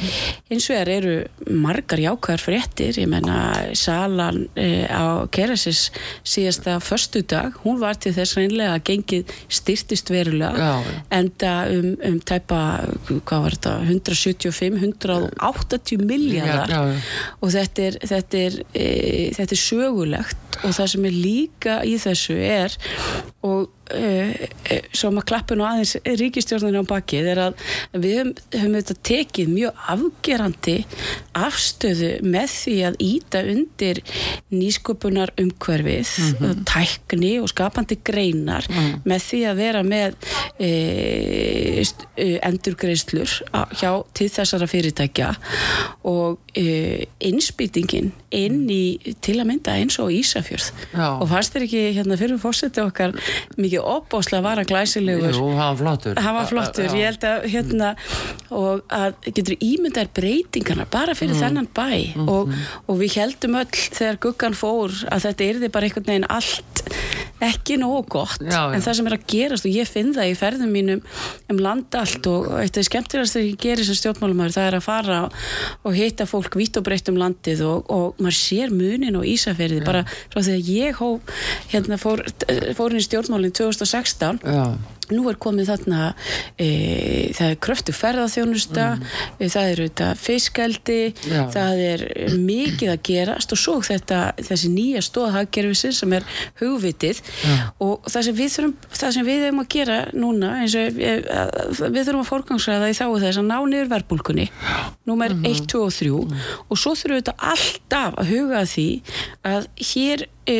eins 0.49 0.69
og 0.69 0.75
þær 0.75 0.89
eru 0.89 1.23
margar 1.49 1.99
jákvæðar 1.99 2.41
fréttir. 2.41 2.97
Ég 2.97 3.07
menna 3.07 3.53
salan 3.73 4.47
e, 4.55 4.87
á 4.87 5.27
Kerasis 5.31 5.91
síðasta 6.23 6.79
förstu 6.79 7.21
dag, 7.21 7.53
hún 7.63 7.79
var 7.79 7.95
til 7.95 8.13
þess 8.13 8.37
reynlega 8.37 8.73
að 8.75 8.83
gengið 8.83 9.25
styrtist 9.49 10.09
verulega 10.09 10.57
já, 10.57 10.83
já. 10.83 10.91
enda 11.09 11.67
um, 11.69 11.97
um 12.03 12.19
tæpa, 12.19 12.79
hvað 13.25 13.41
var 13.41 13.51
þetta 13.51 13.79
175-180 13.83 15.97
miljardar 16.05 16.69
já, 16.69 16.95
og 17.41 17.51
þetta 17.51 17.81
er 17.81 17.97
þetta 18.07 18.37
er, 18.37 18.57
e, 18.73 18.85
þetta 19.35 19.55
er 19.55 19.61
sögulegt. 19.61 20.37
Og 20.63 20.75
það 20.75 20.91
sem 20.93 21.07
er 21.09 21.17
líka 21.17 21.77
í 21.87 21.95
þessu 22.01 22.37
er 22.37 22.75
og 23.43 23.82
Uh, 23.93 24.33
uh, 24.71 24.79
svo 24.95 25.11
maður 25.13 25.27
klappur 25.29 25.59
nú 25.59 25.65
aðeins 25.67 25.93
ríkistjórnuna 26.01 26.81
á 26.81 26.85
bakið 26.89 27.27
er 27.33 27.41
að 27.43 27.59
við 27.93 28.15
höfum, 28.17 28.31
höfum 28.55 28.77
þetta 28.79 28.95
tekið 29.09 29.51
mjög 29.53 29.83
afgerandi 29.93 30.75
afstöðu 31.37 32.09
með 32.25 32.47
því 32.53 32.75
að 32.87 32.97
íta 33.05 33.43
undir 33.53 34.01
nýsköpunar 34.53 35.33
umhverfið 35.41 36.09
mm 36.17 36.33
-hmm. 36.39 36.63
tækni 36.69 37.33
og 37.41 37.49
skapandi 37.53 37.99
greinar 38.03 38.65
mm 38.69 38.75
-hmm. 38.75 39.01
með 39.05 39.21
því 39.27 39.41
að 39.51 39.55
vera 39.61 39.83
með 39.83 40.11
uh, 40.65 41.83
endurgreislur 42.49 43.31
hjá 43.77 43.91
til 44.13 44.29
þessara 44.29 44.67
fyrirtækja 44.67 45.35
og 46.03 46.39
innspýtingin 46.53 48.11
inn 48.33 48.69
í 48.69 48.97
til 49.21 49.39
að 49.39 49.47
mynda 49.49 49.75
eins 49.77 49.99
og 50.01 50.11
Ísafjörð 50.13 50.71
Já. 50.93 51.07
og 51.19 51.27
fannst 51.29 51.55
þér 51.55 51.65
ekki 51.67 51.83
hérna 51.97 52.17
fyrir 52.19 52.41
fórsetu 52.41 52.85
okkar 52.85 53.15
mikið 53.57 53.82
opbóslega 53.89 54.45
var 54.45 54.61
að 54.61 54.69
glæsilegur 54.71 55.35
Jú, 55.35 55.47
hann 55.57 55.73
var 55.73 55.79
flottur 55.81 56.21
hann 56.23 56.37
var 56.37 56.49
flottur, 56.49 56.89
ég 56.97 57.09
held 57.11 57.27
að 57.29 57.47
hérna 57.53 57.93
og 58.53 58.83
að 58.93 59.17
getur 59.29 59.57
ímyndar 59.59 60.11
breytingarna 60.15 60.87
bara 60.91 61.15
fyrir 61.17 61.35
mm. 61.35 61.41
þennan 61.43 61.69
bæ 61.75 61.89
mm. 62.15 62.29
og, 62.31 62.53
og 62.87 63.01
við 63.01 63.19
heldum 63.21 63.59
öll 63.61 63.71
þegar 63.73 64.21
guggan 64.27 64.57
fór 64.57 64.95
að 65.09 65.27
þetta 65.29 65.49
er 65.49 65.61
þið 65.63 65.75
bara 65.75 65.89
einhvern 65.89 66.09
veginn 66.11 66.29
allt 66.31 66.83
ekki 67.47 67.77
nógu 67.81 68.03
gott 68.15 68.43
já, 68.43 68.51
já. 68.51 68.61
en 68.75 68.83
það 68.85 68.97
sem 68.99 69.09
er 69.09 69.15
að 69.17 69.25
gerast 69.33 69.67
og 69.67 69.77
ég 69.77 69.89
finn 69.89 70.13
það 70.15 70.31
í 70.31 70.37
ferðum 70.39 70.73
mínum 70.73 71.03
um 71.51 71.61
land 71.63 71.97
allt 71.99 72.29
og 72.31 72.47
eitt 72.59 72.73
af 72.73 72.79
því 72.79 72.85
skemmtilegast 72.89 73.37
þegar 73.37 73.49
ég 73.49 73.61
gerir 73.65 73.87
sem 73.87 73.99
stjórnmálumar 73.99 74.55
það 74.55 74.69
er 74.69 74.79
að 74.79 74.87
fara 74.87 75.19
og 75.83 75.97
hitta 75.97 76.27
fólk 76.29 76.57
vitt 76.59 76.79
og 76.79 76.87
breytt 76.87 77.11
um 77.11 77.19
landið 77.21 77.65
og, 77.67 77.93
og 77.93 78.23
maður 78.23 78.39
sér 78.39 78.73
munin 78.73 79.19
og 79.19 79.27
ísaferði 79.29 79.83
bara 79.85 80.05
frá 80.07 80.41
því 80.41 80.57
að 80.57 80.73
ég 80.73 80.99
hó, 81.01 81.09
hérna, 81.73 81.99
fór, 82.01 82.25
fór 82.77 82.93
inn 82.95 83.03
í 83.03 83.07
stjórnmálinn 83.07 83.55
2016 83.55 84.43
Já 84.43 84.65
nú 85.11 85.25
er 85.31 85.39
komið 85.41 85.71
þarna 85.71 86.13
e, 86.57 86.67
það 87.35 87.49
er 87.49 87.59
kröftu 87.63 87.95
ferðarþjónusta 87.95 88.87
mm. 88.95 89.03
e, 89.39 89.49
það 89.53 89.69
er 89.71 89.81
auðvitað 89.83 90.21
fiskaldi 90.23 90.99
Já. 91.27 91.41
það 91.53 91.83
er 91.87 92.05
mikið 92.37 92.93
að 92.93 93.01
gerast 93.09 93.55
og 93.55 93.61
svo 93.61 93.75
þetta, 93.85 94.21
þessi 94.39 94.71
nýja 94.73 95.03
stóðhaggerfisir 95.05 95.95
sem 95.97 96.15
er 96.19 96.27
hugvitið 96.61 97.21
Já. 97.43 97.55
og 97.83 98.07
það 98.07 98.27
sem 98.29 98.39
við 98.39 98.55
þurfum 98.57 98.75
það 98.93 99.15
sem 99.17 99.27
við 99.27 99.45
hefum 99.47 99.63
að 99.63 99.69
gera 99.77 99.99
núna 100.13 100.53
eins 100.61 100.77
og 100.79 100.99
við, 100.99 101.27
við 101.83 101.99
þurfum 102.01 102.23
að 102.23 102.31
forgangsræða 102.31 102.91
í 102.91 102.97
þá 102.97 103.05
þess 103.25 103.41
að 103.41 103.49
ná 103.49 103.57
niður 103.67 103.91
verbulkunni 103.93 104.47
númer 105.09 105.35
mm 105.35 105.43
-hmm. 105.43 105.61
1, 105.63 105.67
2 105.73 105.83
og 105.83 105.93
3 105.93 106.09
mm. 106.13 106.47
og 106.69 106.79
svo 106.79 106.95
þurfum 106.95 107.17
við 107.17 107.23
þetta 107.23 107.51
alltaf 107.53 108.17
að 108.21 108.33
huga 108.33 108.65
því 108.69 108.89
að 109.43 109.69
hér 109.93 110.27
e, 110.47 110.57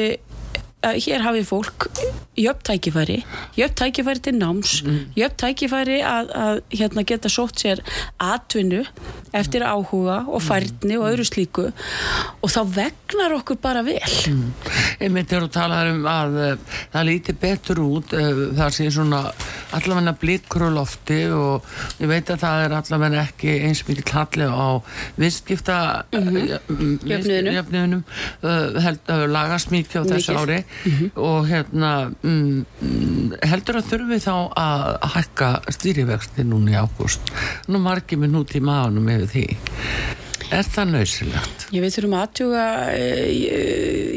að 0.83 0.99
hér 1.05 1.23
hafi 1.23 1.43
fólk 1.47 1.87
jöfn 2.37 2.63
tækifæri, 2.63 3.19
jöfn 3.57 3.75
tækifæri 3.75 4.19
til 4.19 4.37
náms, 4.37 4.83
mm. 4.83 4.99
jöfn 5.17 5.37
tækifæri 5.37 5.99
að, 6.01 6.31
að 6.33 6.61
hérna, 6.73 7.03
geta 7.05 7.29
sótt 7.29 7.61
sér 7.61 7.83
atvinnu 8.17 8.83
eftir 9.33 9.65
áhuga 9.65 10.23
og 10.27 10.39
mm. 10.39 10.45
færni 10.47 10.97
og 10.97 11.07
öðru 11.11 11.25
slíku 11.27 11.65
og 12.41 12.51
þá 12.53 12.61
vegnar 12.75 13.35
okkur 13.39 13.59
bara 13.61 13.83
vel 13.85 14.01
mm. 14.29 14.49
Ég 15.03 15.11
myndi 15.13 15.37
að 15.37 15.49
tala 15.53 15.81
um 15.89 16.03
að 16.09 16.37
uh, 16.37 16.77
það 16.93 17.07
líti 17.09 17.35
betur 17.41 17.81
út 17.83 18.13
uh, 18.17 18.43
það 18.57 18.75
sé 18.77 18.89
svona 18.93 19.23
allavegna 19.73 20.13
blikur 20.17 20.67
og 20.67 20.75
lofti 20.77 21.19
og 21.33 21.65
ég 22.01 22.09
veit 22.11 22.29
að 22.29 22.43
það 22.43 22.65
er 22.65 22.75
allavegna 22.77 23.23
ekki 23.23 23.57
eins 23.67 23.83
mikið 23.87 24.09
talli 24.09 24.47
á 24.49 24.81
viðskipta 25.17 25.77
-hmm. 26.11 27.55
jöfnunum 27.57 28.03
uh, 28.41 28.81
held 28.85 29.13
að 29.13 29.27
lagast 29.33 29.73
mikið 29.73 30.01
á 30.01 30.03
þessu 30.13 30.37
ári 30.37 30.59
mm 30.63 30.91
-hmm. 30.91 31.09
og 31.15 31.47
hérna 31.47 31.93
mm, 32.23 33.37
heldur 33.51 33.79
að 33.79 33.91
þurfi 33.91 34.19
þá 34.23 34.35
að 34.59 34.83
hækka 35.17 35.53
stýrivexti 35.77 36.47
núna 36.47 36.75
í 36.75 36.81
ágúst 36.81 37.33
nú 37.67 37.81
margir 37.83 38.21
minn 38.21 38.39
út 38.39 38.55
í 38.55 38.63
maðunum 38.63 39.09
yfir 39.15 39.31
því 39.33 39.47
Er 40.53 40.67
það 40.69 40.89
nöysilegt? 40.91 41.65
Ég 41.73 41.81
veit 41.83 41.95
þurfum 41.95 42.15
aðtjúga 42.19 42.63
eh, 42.93 43.29
ég, 43.31 43.69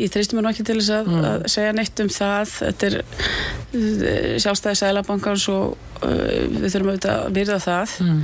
ég 0.03 0.13
treystum 0.13 0.41
mér 0.41 0.49
nokkið 0.49 0.69
til 0.69 0.77
þess 0.81 0.93
að, 0.97 1.11
mm. 1.13 1.27
að 1.31 1.45
segja 1.55 1.75
neitt 1.77 2.03
um 2.03 2.11
það 2.13 2.53
þetta 2.57 2.89
er 2.89 2.97
eh, 2.99 4.35
sjálfstæði 4.43 4.81
sælabankans 4.83 5.47
og 5.53 5.77
uh, 6.03 6.43
við 6.51 6.69
þurfum 6.75 6.93
auðvitað 6.93 7.23
að 7.23 7.39
virða 7.39 7.59
það 7.65 7.97
mm. 8.05 8.21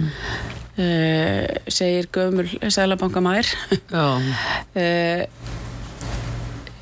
uh, 0.85 1.72
segir 1.78 2.11
gömul 2.18 2.49
sælabankamær 2.76 3.53
Já, 3.93 4.07
uh, 4.18 5.24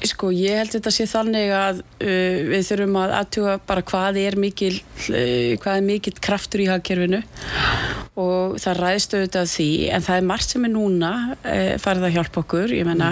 Sko, 0.00 0.30
ég 0.32 0.56
held 0.56 0.72
þetta 0.72 0.92
sé 0.94 1.04
þannig 1.10 1.50
að 1.52 1.82
uh, 1.84 2.36
við 2.48 2.62
þurfum 2.70 3.00
að 3.02 3.16
aðtuga 3.18 3.56
bara 3.68 3.84
hvað 3.84 4.20
er 4.22 4.38
mikil, 4.40 4.72
uh, 5.12 5.56
hvað 5.60 5.74
er 5.74 5.84
mikil 5.84 6.14
kraftur 6.24 6.64
í 6.64 6.70
hagkerfinu 6.70 7.20
og 8.20 8.56
það 8.60 8.78
ræðst 8.84 9.14
auðvitað 9.16 9.48
því 9.54 9.68
en 9.96 10.04
það 10.06 10.18
er 10.20 10.26
margt 10.30 10.52
sem 10.52 10.66
er 10.68 10.72
núna 10.74 11.10
uh, 11.32 11.74
farið 11.80 12.06
að 12.08 12.14
hjálpa 12.18 12.42
okkur, 12.44 12.74
ég 12.76 12.86
menna 12.88 13.10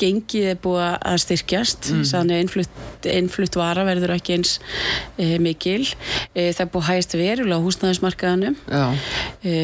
gengið 0.00 0.46
er 0.54 0.60
búið 0.62 0.84
að 1.10 1.16
styrkjast. 1.24 1.90
Þannig 2.08 2.42
innflutt, 2.44 3.08
innflutt 3.12 3.58
vara 3.58 3.84
verður 3.88 4.14
ekki 4.16 4.36
eins 4.38 4.54
uh, 4.62 5.36
mikil. 5.42 5.82
Uh, 6.34 6.48
það 6.54 6.62
er 6.64 6.70
búið 6.72 6.84
að 6.84 6.88
hægast 6.92 7.16
verulega 7.18 7.58
á 7.60 7.66
húsnæðismarkaðanum 7.66 8.56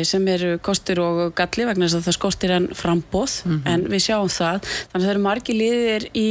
sem 0.04 0.26
eru 0.30 0.54
kostur 0.64 1.00
og 1.02 1.20
galli 1.38 1.64
vegna 1.68 1.86
þess 1.88 1.98
að 1.98 2.06
það 2.08 2.16
skortir 2.18 2.52
en 2.54 2.66
frambóð 2.76 3.34
en 3.68 3.86
við 3.90 4.02
sjáum 4.06 4.30
það. 4.32 4.60
Þannig 4.64 4.94
að 5.00 5.04
það 5.04 5.12
eru 5.14 5.22
margi 5.24 5.56
liðir 5.56 6.06
í 6.18 6.26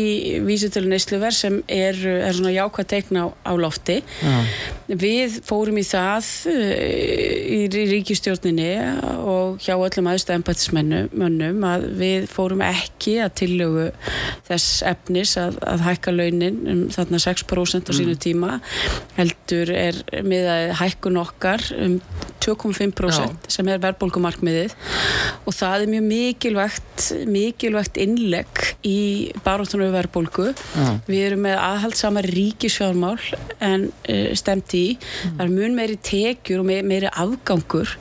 vísitölu 0.48 0.92
neysluver 0.92 1.36
sem 1.36 1.60
er, 1.68 1.98
er 2.28 2.34
svona 2.38 2.54
jákvæð 2.56 2.88
teikna 2.94 3.26
á, 3.26 3.28
á 3.48 3.54
lofti. 3.60 4.00
Já, 4.24 4.38
við 5.04 5.40
fórum 5.48 5.78
í 5.80 5.86
það 5.88 6.30
í 6.48 7.60
rí- 7.74 7.88
ríkisstjórninni 8.44 9.24
og 9.24 9.60
hjá 9.64 9.76
öllum 9.78 10.10
aðstæð 10.12 10.38
embættismönnum 10.40 11.64
að 11.68 11.86
við 12.00 12.28
fórum 12.32 12.64
ekki 12.66 13.20
að 13.24 13.36
tillögu 13.40 13.86
þess 14.48 14.84
efnis 14.88 15.36
að, 15.38 15.60
að 15.64 15.86
hækka 15.88 16.14
launin 16.14 16.60
um 16.68 16.84
þarna 16.94 17.22
6% 17.24 17.90
á 17.90 17.94
sínu 17.94 18.18
tíma. 18.20 18.60
Heldur 19.18 19.72
er 19.72 20.00
með 20.24 20.50
að 20.52 20.74
hækkun 20.82 21.22
okkar 21.22 21.64
um 21.78 22.00
2,5% 22.44 23.50
sem 23.52 23.70
er 23.72 23.82
verðbólgumarkmiðið. 23.84 24.76
Og 25.48 25.56
það 25.56 25.86
er 25.86 25.94
mjög 25.94 26.08
mikilvægt 26.10 27.08
mikilvægt 27.28 27.98
innlegg 28.02 28.64
í 28.86 29.32
baróttunum 29.46 29.94
já, 29.94 30.54
við 31.08 31.24
erum 31.28 31.44
með 31.46 31.58
aðhaldsama 31.60 32.24
ríkisfjármál 32.26 33.18
en 33.64 33.88
uh, 33.90 34.32
stemt 34.38 34.74
í. 34.78 34.98
Það 35.24 35.46
er 35.46 35.54
mun 35.54 35.78
meiri 35.78 35.98
tekjur 36.04 36.64
og 36.64 36.70
meiri 36.70 37.12
afgangur 37.12 37.96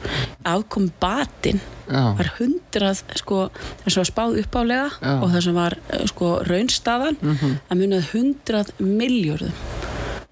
afkom 0.45 0.91
batinn 1.01 1.61
var 1.93 2.30
hundrað 2.39 3.03
sko, 3.18 3.51
þess 3.85 3.97
að 3.97 4.01
var 4.03 4.09
spáð 4.11 4.37
uppálega 4.43 4.89
Já. 5.03 5.12
og 5.22 5.28
þess 5.35 5.49
að 5.51 5.57
var 5.59 5.76
eh, 5.91 6.05
sko, 6.09 6.30
raunstaðan 6.49 7.16
Mhm. 7.22 7.55
að 7.70 7.80
munið 7.83 8.11
hundrað 8.14 8.72
miljörðum 8.80 9.53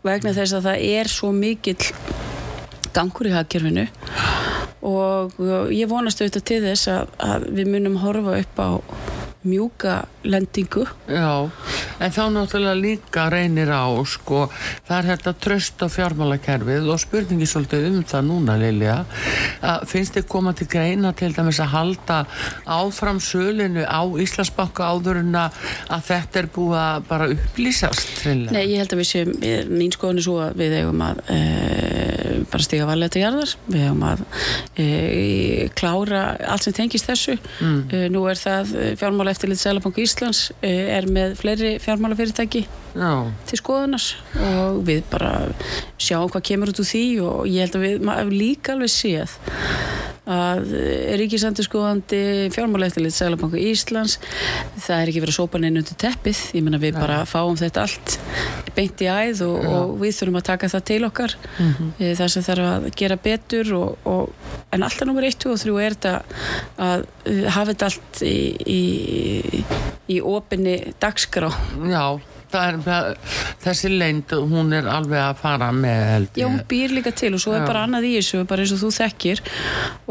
vegna 0.03 0.33
þess 0.33 0.55
að 0.57 0.65
það 0.71 0.85
er 0.97 1.09
svo 1.13 1.33
mikill 1.37 1.91
gangur 2.95 3.29
í 3.29 3.35
hagkerfinu 3.35 3.87
og 4.83 5.37
ég 5.75 5.89
vonast 5.91 6.21
auðvitað 6.23 6.45
til 6.49 6.61
þess 6.65 6.89
að, 6.89 7.11
að 7.21 7.45
við 7.59 7.69
munum 7.75 7.99
horfa 8.01 8.39
upp 8.41 8.57
á 8.65 8.69
mjúka 9.43 10.05
lendingu 10.25 10.85
já, 11.09 11.49
en 12.01 12.13
þá 12.13 12.25
náttúrulega 12.35 12.77
líka 12.77 13.23
reynir 13.33 13.71
á, 13.73 13.89
sko, 14.05 14.51
það 14.85 14.97
er 14.99 15.09
þetta 15.15 15.33
tröst 15.41 15.81
á 15.81 15.87
fjármálakerfið 15.89 16.91
og 16.93 17.01
spurningi 17.01 17.49
svolítið 17.49 17.87
um 17.89 18.03
það 18.05 18.27
núna, 18.29 18.59
Lilja, 18.61 18.99
að 19.65 19.87
finnst 19.89 20.19
þið 20.19 20.29
koma 20.29 20.53
til 20.57 20.69
greina 20.69 21.15
til 21.17 21.33
dæmis 21.33 21.63
að 21.65 21.73
halda 21.73 22.19
áfram 22.69 23.21
sölinu 23.25 23.87
á 23.89 24.05
Íslandsbanka 24.21 24.91
áður 24.93 25.23
en 25.23 25.39
að 25.41 25.57
að 25.91 26.05
þetta 26.11 26.43
er 26.43 26.51
búið 26.55 26.79
að 26.83 27.09
bara 27.09 27.31
upplýsast? 27.35 28.13
Nei, 28.29 28.65
ég 28.75 28.83
held 28.83 28.95
að 28.95 29.01
við 29.01 29.11
séum, 29.15 29.33
mín 29.73 29.95
skoðan 29.95 30.21
er 30.21 30.27
svo 30.27 30.37
að 30.45 30.61
við 30.61 30.77
eigum 30.83 31.05
að 31.07 31.23
e, 31.33 31.41
bara 32.51 32.67
stiga 32.67 32.89
varlega 32.89 33.15
til 33.15 33.25
jarðar, 33.25 33.55
við 33.71 33.87
eigum 33.87 34.05
að 34.09 34.25
e, 34.81 34.87
klára 35.79 36.23
allt 36.51 36.67
sem 36.67 36.77
tengist 36.77 37.09
þessu. 37.11 37.37
Mm. 37.61 37.81
E, 37.89 38.03
nú 38.13 38.25
er 38.31 38.41
það 38.41 38.75
fjármála 39.01 39.35
eftirlit 39.35 39.63
Sælabanku 39.63 40.05
Íslands 40.05 40.47
e, 40.61 40.73
er 40.99 41.09
með 41.11 41.37
fleiri 41.41 41.75
fjármálafyrirtæki 41.83 42.67
Já, 42.91 43.13
til 43.47 43.59
skoðunar 43.61 44.07
og 44.51 44.81
við 44.89 45.05
bara 45.13 45.33
sjáum 46.01 46.31
hvað 46.33 46.47
kemur 46.49 46.73
út 46.73 46.81
úr 46.83 46.89
því 46.89 47.05
og 47.23 47.45
ég 47.47 47.67
held 47.67 47.79
að 47.79 47.85
við 47.87 48.07
maður 48.09 48.33
líka 48.35 48.75
alveg 48.75 48.93
séð 48.95 49.37
að 50.31 50.73
ríkisendurskoðandi 51.21 52.21
fjármálaeftirlit 52.55 53.17
Sælabanku 53.17 53.59
Íslands 53.61 54.19
það 54.79 54.97
er 54.97 55.11
ekki 55.11 55.23
verið 55.25 55.35
að 55.35 55.39
sópa 55.39 55.61
neina 55.61 55.83
undir 55.83 55.99
teppið. 56.01 56.43
Ég 56.57 56.65
menna 56.67 56.81
við 56.83 56.99
bara 56.99 57.21
fáum 57.29 57.59
þetta 57.59 57.85
allt 57.87 58.17
beint 58.77 59.03
í 59.03 59.11
æð 59.11 59.45
og, 59.49 59.69
og 59.71 59.95
við 60.01 60.17
þurfum 60.19 60.41
að 60.41 60.47
taka 60.51 60.71
það 60.75 60.87
til 60.91 61.01
okkar. 61.09 61.37
Mm 61.59 61.71
-hmm. 61.73 62.15
það 62.21 62.33
sem 62.35 62.47
þarf 62.49 62.69
að 62.71 62.89
gera 63.03 63.21
betur 63.29 63.73
og, 63.79 63.99
og, 64.05 64.33
en 64.71 64.87
alltaf 64.87 65.09
nummer 65.09 65.27
1 65.27 65.47
og 65.51 65.59
3 65.59 65.79
er 65.85 65.97
þetta 65.99 66.15
að 66.79 67.07
hafa 67.51 67.73
þetta 67.73 67.91
allt 67.91 68.23
í, 68.23 68.41
í, 68.67 69.65
í 70.09 70.21
opinni 70.21 70.95
dagskrá. 71.03 71.51
Já, 71.91 72.21
er 72.59 72.79
þessi 73.63 73.91
leynd, 73.93 74.35
hún 74.51 74.73
er 74.77 74.89
alveg 74.91 75.21
að 75.23 75.39
fara 75.43 75.71
með, 75.75 76.03
held 76.15 76.41
Já, 76.41 76.47
hún 76.49 76.61
býr 76.71 76.95
líka 76.97 77.13
til 77.17 77.33
og 77.37 77.43
svo 77.43 77.55
er 77.57 77.65
Já. 77.65 77.69
bara 77.71 77.85
annað 77.87 78.09
í 78.09 78.13
þessu, 78.19 78.43
bara 78.51 78.65
eins 78.65 78.75
og 78.77 78.83
þú 78.83 78.91
þekkir 78.99 79.43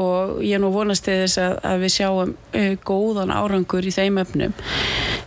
og 0.06 0.40
ég 0.46 0.56
er 0.58 0.64
nú 0.64 0.72
vonast 0.74 1.10
þess 1.10 1.42
að, 1.44 1.58
að 1.72 1.86
við 1.86 1.96
sjáum 1.98 2.34
uh, 2.36 2.72
góðan 2.88 3.36
árangur 3.36 3.90
í 3.90 3.96
þeim 3.96 4.22
efnum. 4.24 4.56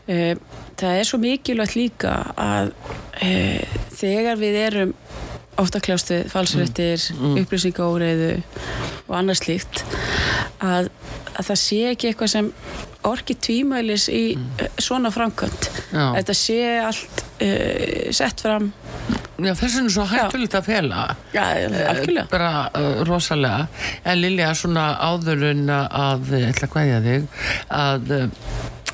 Uh, 0.08 0.34
það 0.80 0.98
er 0.98 1.08
svo 1.08 1.20
mikilvægt 1.22 1.78
líka 1.78 2.16
að 2.40 2.72
uh, 3.22 3.78
þegar 3.98 4.40
við 4.40 4.60
erum 4.66 4.96
ofta 5.60 5.80
kljást 5.84 6.12
við 6.12 6.30
falsrættir, 6.32 7.02
mm. 7.16 7.34
upplýsingaóreiðu 7.42 8.30
og 9.08 9.16
annað 9.18 9.42
slíkt 9.42 9.82
að, 10.62 10.88
að 11.34 11.50
það 11.50 11.60
sé 11.64 11.80
ekki 11.90 12.10
eitthvað 12.10 12.32
sem 12.32 12.52
orki 13.08 13.36
tvímælis 13.36 14.06
í 14.12 14.22
mm. 14.38 14.78
svona 14.80 15.10
framkvæmt. 15.12 15.68
Já. 15.90 16.06
Þetta 16.20 16.38
sé 16.38 16.60
allt 16.86 17.26
uh, 17.42 18.08
sett 18.14 18.46
fram 18.46 18.72
Já, 19.42 19.54
þess 19.58 19.74
vegna 19.74 19.88
er 19.88 19.94
svo 19.94 20.04
hættulegt 20.06 20.54
að 20.54 20.66
fela. 20.68 21.04
ja, 21.34 21.46
algjörlega. 21.90 22.26
bara 22.30 22.50
uh, 22.78 23.00
rosalega 23.08 23.66
en 24.04 24.20
Lilja 24.20 24.52
svona 24.58 24.84
áður 25.02 25.48
en 25.50 25.64
að 25.72 26.34
ég 26.36 26.52
ætla 26.52 26.68
að 26.68 26.74
þig 27.08 27.26
að 27.80 28.12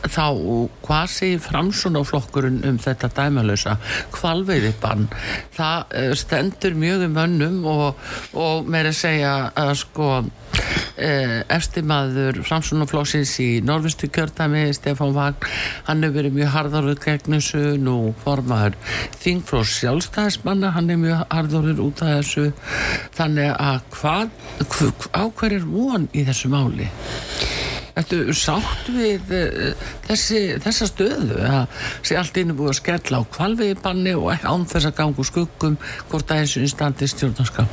þá 0.06 1.06
segir 1.10 1.40
framsunaflokkurinn 1.42 2.60
um 2.68 2.78
þetta 2.82 3.08
dæmalösa 3.16 3.76
kvalveiðibann 4.14 5.08
það 5.56 5.96
uh, 5.98 6.12
stendur 6.18 6.76
mjög 6.78 7.06
um 7.08 7.16
önnum 7.24 7.58
og, 7.68 8.08
og 8.38 8.68
meira 8.70 8.92
að 8.92 9.00
segja 9.00 9.32
að 9.58 9.72
sko 9.82 10.08
eh, 10.98 11.40
efstimaður 11.54 12.40
framsunaflokksins 12.46 13.34
í 13.44 13.48
norðvistu 13.64 14.08
kjördæmi 14.14 14.64
Stefán 14.76 15.14
Vagn, 15.16 15.36
hann 15.88 16.02
hefur 16.06 16.18
verið 16.18 16.38
mjög 16.38 16.52
harðaröð 16.54 17.02
gegn 17.04 17.36
þessu, 17.38 17.64
nú 17.82 17.96
formaður 18.24 18.78
Þingflós 19.22 19.74
sjálfstæðismanna 19.80 20.72
hann 20.76 20.90
er 20.94 21.00
mjög 21.02 21.24
harðaröð 21.34 21.84
út 21.88 22.02
af 22.06 22.14
þessu 22.18 22.48
þannig 23.18 23.52
að 23.54 23.80
hvað 23.98 24.34
hv- 24.64 25.12
á 25.14 25.22
hver 25.28 25.58
er 25.58 25.68
von 25.68 26.08
í 26.14 26.26
þessu 26.28 26.50
máli? 26.54 26.88
Ertu 27.98 28.20
sátt 28.36 28.90
við 28.94 29.32
uh, 29.34 29.86
þessi, 30.06 30.42
þessa 30.62 30.90
stöðu 30.90 31.40
að 31.48 31.86
sé 32.06 32.18
allt 32.20 32.38
inni 32.38 32.56
búið 32.56 32.74
að 32.74 32.80
skella 32.82 33.22
á 33.22 33.30
kvalviðbanni 33.34 34.14
og 34.18 34.30
ekki 34.34 34.52
án 34.52 34.68
þess 34.70 34.90
að 34.90 34.98
ganga 35.00 35.22
úr 35.22 35.30
skuggum 35.30 35.78
hvort 36.10 36.30
að 36.30 36.44
þessu 36.44 36.66
instandi 36.66 37.10
stjórnarska 37.10 37.66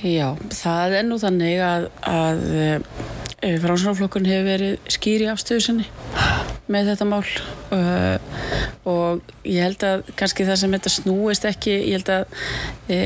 Já, 0.00 0.32
það 0.56 0.94
er 0.96 1.04
nú 1.04 1.18
þannig 1.20 1.58
að, 1.60 1.82
að 2.08 2.38
e, 2.56 3.50
Fránsflokkurinn 3.60 4.30
hefur 4.30 4.46
verið 4.48 4.92
skýr 4.92 5.26
í 5.26 5.28
afstöðu 5.28 5.64
sinni 5.64 5.86
með 6.70 6.92
þetta 6.92 7.06
mál. 7.08 7.24
Uh, 7.74 8.16
og 8.88 9.34
ég 9.44 9.64
held 9.66 9.84
að 9.84 10.06
kannski 10.16 10.46
það 10.48 10.60
sem 10.62 10.76
þetta 10.76 10.92
snúist 10.94 11.46
ekki 11.48 11.74
ég 11.74 11.98
held 11.98 12.10
að 12.14 12.24
e, 12.88 13.00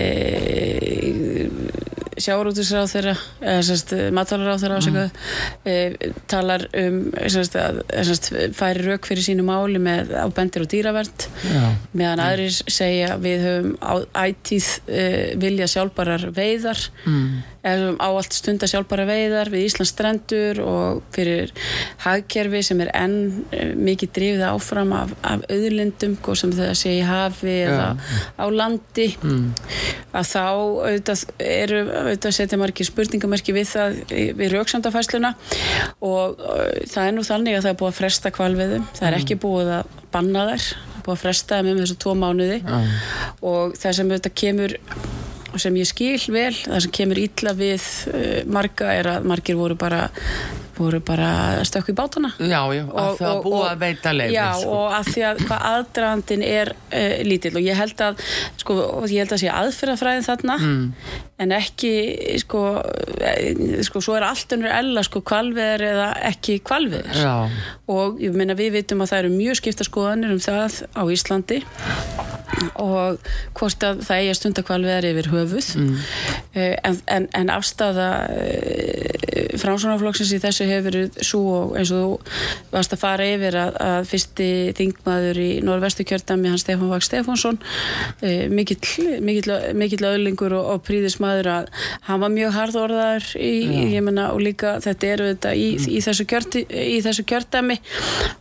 sjáurútisráð 2.21 2.91
þeirra 2.93 3.15
eða 3.43 3.63
semst 3.69 3.95
matvalarráð 4.15 4.63
þeirra 4.65 4.79
ásakaðu 4.81 5.71
e, 5.71 6.13
talar 6.31 6.67
um 6.79 7.01
semst, 7.33 7.57
að, 7.59 7.81
semst, 8.09 8.31
færi 8.57 8.85
rauk 8.87 9.09
fyrir 9.09 9.27
sínu 9.27 9.47
máli 9.47 9.81
með 9.83 10.15
á 10.17 10.27
bendir 10.35 10.65
og 10.65 10.71
dýravernd. 10.73 11.27
Já, 11.49 11.65
meðan 11.97 12.23
aðrir 12.25 12.61
segja 12.71 13.17
við 13.23 13.49
höfum 13.49 13.75
ætíð 14.15 14.71
uh, 14.85 15.19
vilja 15.43 15.69
sjálfbarar 15.71 16.31
veiðar. 16.35 16.89
Mm. 17.09 17.43
erum 17.65 17.97
á 17.97 18.09
allt 18.13 18.35
stunda 18.37 18.69
sjálfbara 18.69 19.07
veiðar 19.09 19.49
við 19.49 19.71
Íslands 19.71 19.95
strendur 19.95 20.59
og 20.61 20.99
fyrir 21.15 21.53
hagkerfi 22.05 22.61
sem 22.67 22.83
er 22.85 22.91
enn 22.93 23.17
uh, 23.49 23.73
mikið 23.73 24.13
drifið 24.19 24.45
áfram 24.51 24.93
af, 24.97 25.15
af 25.25 25.47
auðlindum, 25.49 26.19
sem 26.37 26.53
það 26.53 26.75
sé 26.79 26.97
í 26.99 27.05
hafi 27.07 27.57
eða 27.65 27.95
á 28.37 28.45
landi 28.53 29.09
að 30.15 30.29
þá 30.29 30.45
auðvitað 30.45 31.25
eru 31.41 31.81
auðvitað 32.05 32.37
setja 32.39 32.61
margir 32.61 32.89
spurningamarki 32.89 33.55
við 33.57 33.69
það 33.73 33.99
við 34.39 34.55
rauksamdafæsluna 34.55 35.35
og 36.05 36.41
uh, 36.41 36.71
það 36.91 37.09
er 37.09 37.17
nú 37.17 37.27
þannig 37.27 37.59
að 37.59 37.67
það 37.67 37.73
er 37.73 37.79
búið 37.83 37.93
að 37.93 38.01
fresta 38.01 38.35
kvalviðum, 38.35 38.89
það 38.95 39.09
er 39.11 39.19
ekki 39.19 39.39
búið 39.43 39.73
að 39.81 40.01
banna 40.15 40.47
þær, 40.53 40.71
búið 41.05 41.15
að 41.17 41.23
fresta 41.25 41.61
þeim 41.61 41.73
um 41.73 41.83
þessu 41.83 42.01
tvo 42.05 42.17
mánuði. 42.19 42.61
Og 43.45 43.77
það 43.79 43.97
sem 43.99 44.13
auðvitað 44.13 44.37
kemur 44.41 44.77
sem 45.63 45.79
ég 45.81 45.89
skil 45.89 46.21
vel, 46.35 46.53
það 46.65 46.85
sem 46.87 46.95
kemur 47.01 47.23
ítla 47.23 47.55
við 47.59 47.89
uh, 48.11 48.37
marga 48.51 48.93
er 48.95 49.11
að 49.15 49.31
margir 49.31 49.59
voru 49.61 49.79
bara 49.79 50.07
voru 50.75 51.01
bara 51.05 51.63
stökku 51.67 51.93
í 51.93 51.97
bátana 51.97 52.31
Já, 52.39 52.61
já, 52.75 52.83
að 52.89 53.11
það 53.19 53.29
að 53.31 53.41
búa 53.45 53.67
að 53.71 53.83
veita 53.85 54.15
leifir 54.15 54.35
Já, 54.35 54.47
sko. 54.59 54.75
og 54.79 54.97
að 54.97 55.11
því 55.11 55.25
að 55.29 55.43
hvað 55.45 55.67
aðdraðandin 55.71 56.45
er 56.47 56.73
uh, 56.75 57.15
lítill 57.29 57.55
og 57.55 57.65
ég 57.67 57.79
held 57.79 58.05
að 58.09 58.25
sko, 58.63 58.79
og 58.99 59.07
ég 59.13 59.25
held 59.25 59.37
að 59.37 59.43
sé 59.45 59.53
aðferðafræðin 59.53 60.27
þarna 60.29 60.59
mm. 60.59 60.85
en 61.45 61.57
ekki 61.59 61.95
sko, 62.43 62.65
eh, 63.31 63.83
sko, 63.87 64.05
svo 64.05 64.19
er 64.19 64.29
allt 64.29 64.57
önnur 64.57 64.75
ella 64.75 65.05
sko, 65.07 65.23
kvalveður 65.27 65.87
eða 65.93 66.09
ekki 66.33 66.59
kvalveður 66.67 67.23
Já. 67.23 67.35
og 67.95 68.23
ég 68.23 68.37
meina 68.37 68.59
við 68.59 68.81
vitum 68.81 69.05
að 69.05 69.15
það 69.15 69.25
eru 69.25 69.35
mjög 69.37 69.61
skipta 69.63 69.87
skoðanir 69.87 70.35
um 70.35 70.43
það 70.43 70.83
á 70.91 71.03
Íslandi 71.15 71.63
og 72.81 73.19
hvort 73.59 73.87
að 73.87 74.03
það 74.07 74.21
eigi 74.21 74.33
að 74.33 74.39
stunda 74.41 74.65
kvalveðar 74.67 75.09
yfir 75.11 75.31
höfuð 75.33 75.71
mm. 75.81 75.95
en, 76.55 77.01
en, 77.17 77.29
en 77.41 77.53
afstafa 77.55 78.09
frásunarflokksins 79.61 80.33
í 80.37 80.41
þessu 80.43 80.67
hefur 80.69 80.85
verið 80.89 81.19
svo 81.25 81.59
eins 81.79 81.93
og 81.95 82.05
þú 82.05 82.71
varst 82.73 82.95
að 82.95 83.03
fara 83.03 83.27
yfir 83.29 83.57
að, 83.59 83.77
að 83.85 84.09
fyrsti 84.11 84.49
þingmaður 84.79 85.41
í 85.43 85.49
norðvestu 85.65 86.07
kjörtami 86.09 86.51
hann 86.51 86.61
Stefán 86.61 86.91
Vag 86.91 87.05
Stefánsson 87.07 87.59
uh, 87.61 88.45
mikill, 88.53 90.07
öðlingur 90.11 90.55
og, 90.59 90.71
og 90.75 90.83
príðismadur 90.87 91.51
að 91.53 91.71
hann 92.09 92.23
var 92.23 92.33
mjög 92.35 92.55
hardorðar 92.59 93.29
í, 93.39 93.53
ég 93.95 94.05
menna 94.05 94.31
og 94.35 94.43
líka 94.45 94.77
þetta 94.85 95.11
eru 95.13 95.29
þetta 95.33 95.55
í, 95.55 95.69
mm. 95.79 95.89
í, 95.95 96.03
þessu, 96.05 96.29
kjörti, 96.31 96.65
í 96.69 96.99
þessu 97.05 97.27
kjörtami 97.29 97.79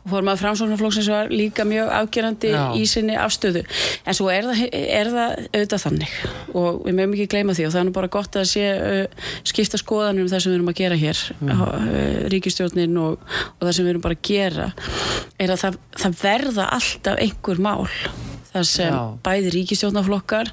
og 0.03 0.11
fór 0.13 0.25
maður 0.25 0.43
frásunarflokksins 0.45 1.11
var 1.13 1.31
líka 1.33 1.67
mjög 1.67 1.91
afgerandi 1.99 2.53
Já. 2.53 2.63
í 2.77 2.85
sinni 2.89 3.17
afstöðu 3.19 3.63
en 3.63 4.17
svo 4.17 4.29
er 4.33 4.49
það, 4.49 4.63
er 4.73 5.13
það 5.13 5.37
auðvitað 5.53 5.85
þannig 5.87 6.17
og 6.53 6.81
við 6.87 6.97
meðum 6.97 7.17
ekki 7.17 7.29
gleyma 7.35 7.57
því 7.57 7.67
og 7.67 7.75
það 7.75 7.83
er 7.83 7.89
nú 7.89 7.95
bara 7.95 8.11
gott 8.17 8.39
að 8.39 8.49
sé 8.53 8.67
uh, 8.73 9.29
skipta 9.47 9.79
skoðanum 9.81 10.25
um 10.25 10.31
það 10.31 10.45
sem 10.45 10.53
við 10.53 10.59
erum 10.59 10.71
að 10.71 10.79
gera 10.79 10.95
hér 10.99 11.02
mm. 11.39 11.63
uh, 11.63 11.87
ríkistjórnin 12.33 12.99
og, 13.01 13.21
og 13.57 13.65
það 13.65 13.75
sem 13.75 13.87
við 13.87 13.93
erum 13.93 14.05
bara 14.05 14.19
að 14.19 14.27
gera 14.29 14.69
er 15.41 15.53
að 15.53 15.63
það, 15.65 15.79
það 16.03 16.19
verða 16.23 16.69
alltaf 16.77 17.23
einhver 17.27 17.63
mál 17.63 17.87
þar 18.53 18.67
sem 18.69 18.93
Já. 18.93 18.99
bæði 19.25 19.53
ríkistjórnaflokkar 19.55 20.51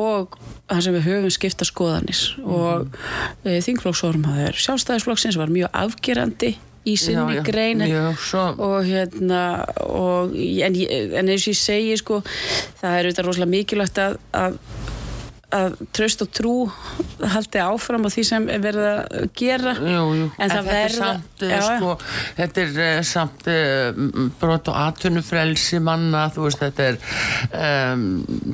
og 0.00 0.36
þar 0.68 0.84
sem 0.84 0.98
við 0.98 1.06
höfum 1.08 1.32
skipta 1.32 1.68
skoðanis 1.68 2.26
mm. 2.38 2.50
og 2.58 2.98
uh, 3.46 3.56
þingflokksformaður 3.68 4.60
sjálfstæðisflokksins 4.66 5.40
var 5.40 5.52
mjög 5.52 5.72
afgerandi 5.84 6.54
í 6.82 6.96
sinni 6.98 7.36
já, 7.36 7.38
já, 7.38 7.42
grein 7.46 7.82
og 7.86 8.78
hérna 8.88 9.42
og, 9.86 10.32
en, 10.34 10.78
en 10.82 11.28
eins 11.30 11.44
og 11.46 11.52
ég 11.52 11.60
segi 11.60 11.98
sko 12.00 12.18
það 12.80 12.96
er 12.96 13.06
auðvitað 13.06 13.28
rosalega 13.28 13.52
mikilvægt 13.52 14.00
að, 14.02 14.16
að 14.34 14.58
að 15.52 15.74
tröst 15.94 16.22
og 16.24 16.30
trú 16.32 16.54
haldi 17.32 17.60
áfram 17.62 18.06
á 18.06 18.10
því 18.12 18.24
sem 18.26 18.46
er 18.50 18.62
verið 18.62 18.86
að 18.88 19.26
gera. 19.38 19.74
Jú, 19.76 20.04
jú. 20.16 20.26
en, 20.26 20.44
en 20.44 20.52
það 20.52 20.68
verða 20.68 21.08
samt, 21.12 21.44
já, 21.46 21.60
sko, 21.66 21.92
þetta 22.38 22.62
er 22.62 22.72
uh, 22.78 23.00
samt 23.06 23.48
uh, 23.52 24.00
brot 24.40 24.70
og 24.72 24.78
atvinnufrelsi 24.82 25.80
manna 25.84 26.24
þú 26.32 26.46
veist 26.46 26.62
þetta 26.62 26.88
er 26.88 26.98
um, 27.92 28.06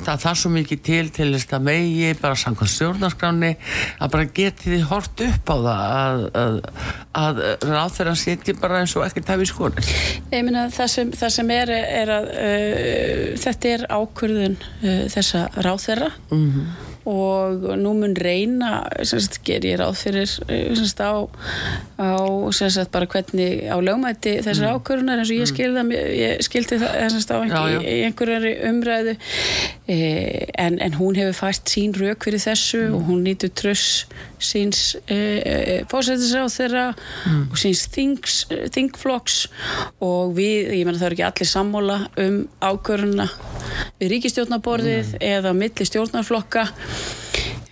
það 0.06 0.24
þarf 0.24 0.42
svo 0.42 0.52
mikið 0.54 0.82
til 0.88 1.04
til 1.14 1.28
þess 1.34 1.56
að 1.58 1.68
megi 1.68 2.12
bara 2.20 2.40
samkvæmt 2.42 2.74
stjórnarskráni 2.74 3.52
að 3.98 4.14
bara 4.16 4.30
geti 4.40 4.72
því 4.72 4.80
hort 4.90 5.24
upp 5.28 5.54
á 5.54 5.56
það 5.56 5.86
að, 5.98 6.24
að, 6.42 6.60
að 7.22 7.42
ráð 7.68 7.96
þeirra 7.98 8.16
setja 8.24 8.58
bara 8.58 8.82
eins 8.82 8.96
og 8.98 9.06
ekkert 9.06 9.32
hafi 9.34 9.48
minna 10.48 10.68
það 10.72 10.92
sem, 10.92 11.14
það 11.16 11.34
sem 11.38 11.54
er, 11.54 11.72
er 12.02 12.14
að 12.18 12.28
uh, 12.34 13.24
þetta 13.44 13.74
er 13.74 13.88
ákvörðun 13.88 14.60
þessa 15.12 15.48
ráð 15.62 15.82
þeirra 15.88 16.12
mm 16.30 16.46
-hmm 16.52 16.87
og 17.08 17.64
nú 17.80 17.94
mun 17.96 18.14
reyna 18.18 18.82
sagt, 19.06 19.40
ger 19.46 19.64
ég 19.64 19.78
ráð 19.80 19.96
fyrir 20.02 20.28
eh, 20.48 20.74
sagt, 20.76 21.00
á, 21.00 21.24
á 21.96 22.10
sagt, 22.52 22.90
bara 22.92 23.08
hvernig 23.08 23.64
á 23.64 23.76
lögmæti 23.80 24.38
þessar 24.44 24.68
mm. 24.68 24.76
ákvörunar 24.76 25.22
eins 25.22 25.32
og 25.32 25.38
ég 25.38 25.46
mm. 25.46 25.52
skildi 25.54 25.78
það 25.78 25.94
ég 26.18 26.44
skildi 26.44 26.80
það 26.82 26.98
á 27.32 27.38
einhver, 27.40 27.88
einhverjari 27.94 28.54
umræðu 28.68 29.16
en, 29.88 30.74
en 30.84 30.96
hún 30.98 31.16
hefur 31.16 31.36
fært 31.38 31.70
sín 31.72 31.94
rauk 31.96 32.26
fyrir 32.26 32.42
þessu 32.42 32.80
mm. 32.82 32.96
og 32.96 33.06
hún 33.08 33.22
nýtur 33.24 33.52
tröss 33.56 34.02
síns 34.36 34.98
e, 35.08 35.16
e, 35.16 35.76
fósættisráð 35.88 36.50
þeirra 36.52 36.82
mm. 36.92 37.46
og 37.48 37.56
síns 37.56 37.86
þingflokks 38.74 39.38
og 40.04 40.34
við, 40.36 40.74
ég 40.76 40.84
menna 40.84 41.00
það 41.00 41.08
eru 41.08 41.16
ekki 41.16 41.26
allir 41.30 41.50
sammóla 41.54 41.98
um 42.20 42.38
ákvöruna 42.60 43.30
við 43.96 44.12
ríkistjórnaborðið 44.12 45.14
mm. 45.16 45.24
eða 45.32 45.56
milli 45.56 45.88
stjórnarflokka 45.88 46.68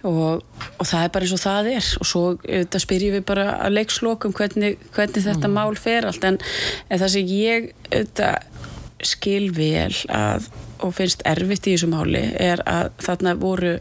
og, 0.08 0.40
og 0.40 0.88
það 0.88 1.02
er 1.02 1.12
bara 1.12 1.28
eins 1.28 1.36
og 1.36 1.44
það 1.44 1.72
er 1.74 1.94
og 2.00 2.08
svo 2.14 2.26
þetta 2.40 2.80
spyrjum 2.86 3.18
við 3.18 3.26
bara 3.28 3.50
að 3.58 3.76
leikslokum 3.76 4.36
hvernig, 4.36 4.78
hvernig 4.96 5.26
þetta 5.26 5.50
mm. 5.50 5.58
mál 5.60 5.76
fer 5.76 6.08
allt 6.08 6.24
en, 6.24 6.40
en 6.88 7.02
það 7.02 7.18
sem 7.18 7.34
ég 7.36 7.74
þetta, 7.90 8.38
skil 9.04 9.50
vel 9.52 9.92
að 10.08 10.48
og 10.84 10.94
finnst 10.96 11.22
erfitt 11.28 11.66
í 11.68 11.74
þessu 11.76 11.88
máli 11.90 12.22
er 12.40 12.62
að 12.68 12.90
þarna 13.04 13.34
voru 13.40 13.76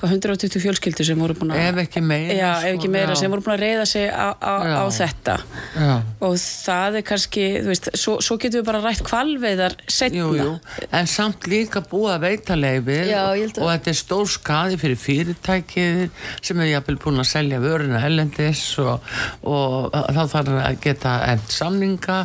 120 0.00 0.62
fjölskyldur 0.62 1.06
sem 1.06 1.20
voru 1.20 1.36
búin 1.36 1.52
að 1.54 1.62
ef 1.68 1.80
ekki 1.84 2.02
meira, 2.04 2.36
já, 2.36 2.50
ef 2.64 2.78
ekki 2.78 2.90
meira 2.92 3.16
sem 3.18 3.32
voru 3.32 3.44
búin 3.44 3.56
að 3.56 3.64
reyða 3.66 3.86
sig 3.88 4.06
á, 4.08 4.32
á, 4.40 4.54
á 4.80 4.84
þetta. 4.94 5.36
Já. 5.76 5.92
og 6.26 6.36
það 6.40 6.98
er 7.00 7.06
kannski 7.10 7.46
veist, 7.66 7.90
svo, 8.00 8.16
svo 8.24 8.36
getur 8.40 8.62
við 8.62 8.68
bara 8.70 8.82
rætt 8.84 9.02
kvalveiðar 9.06 9.76
setna 9.86 10.22
jú, 10.22 10.30
jú. 10.38 10.54
en 10.96 11.10
samt 11.10 11.48
líka 11.50 11.82
búið 11.90 12.14
að 12.14 12.26
veita 12.26 12.58
leifir 12.58 13.12
og 13.12 13.68
þetta 13.68 13.92
er 13.92 13.98
stór 14.00 14.30
skadi 14.30 14.80
fyrir 14.80 15.00
fyrirtækið 15.00 16.02
sem 16.40 16.64
er 16.64 16.72
jafnvel 16.74 16.98
búin 17.04 17.22
að 17.22 17.30
selja 17.32 17.60
vöruna 17.62 18.00
hellendis 18.02 18.64
og, 18.82 19.04
og 19.44 19.90
þá 19.92 20.22
þarf 20.36 20.54
að 20.60 20.80
geta 20.84 21.16
end 21.30 21.52
samninga. 21.52 22.20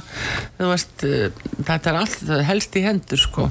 Veist, 0.60 1.04
þetta 1.04 1.92
er 1.92 2.00
allt 2.00 2.24
helst 2.48 2.80
í 2.80 2.86
hendur 2.86 3.22
sko 3.22 3.50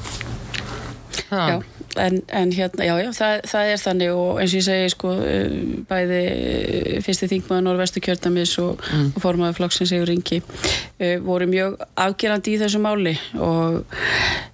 Já, 1.35 1.63
en, 1.97 2.23
en 2.29 2.53
hérna, 2.53 2.85
já, 2.85 2.95
já, 2.99 3.11
það, 3.15 3.41
það 3.49 3.71
er 3.71 3.81
þannig 3.83 4.13
og 4.15 4.41
eins 4.43 4.53
og 4.53 4.59
ég 4.59 4.65
segi, 4.67 4.91
sko, 4.93 5.13
eh, 5.25 5.55
bæði 5.89 6.21
eh, 6.31 6.99
fyrsti 7.05 7.29
þingmaður 7.31 7.65
Norvestu 7.67 8.03
kjördamis 8.05 8.55
og, 8.63 8.83
mm. 8.83 9.11
og 9.15 9.25
formaður 9.25 9.59
flokksins 9.59 9.93
Sigur 9.93 10.11
Ringi 10.11 10.41
uh, 10.43 11.17
voru 11.25 11.49
mjög 11.51 11.77
afgerandi 12.07 12.55
í 12.55 12.61
þessu 12.63 12.81
máli 12.83 13.15
og 13.39 13.85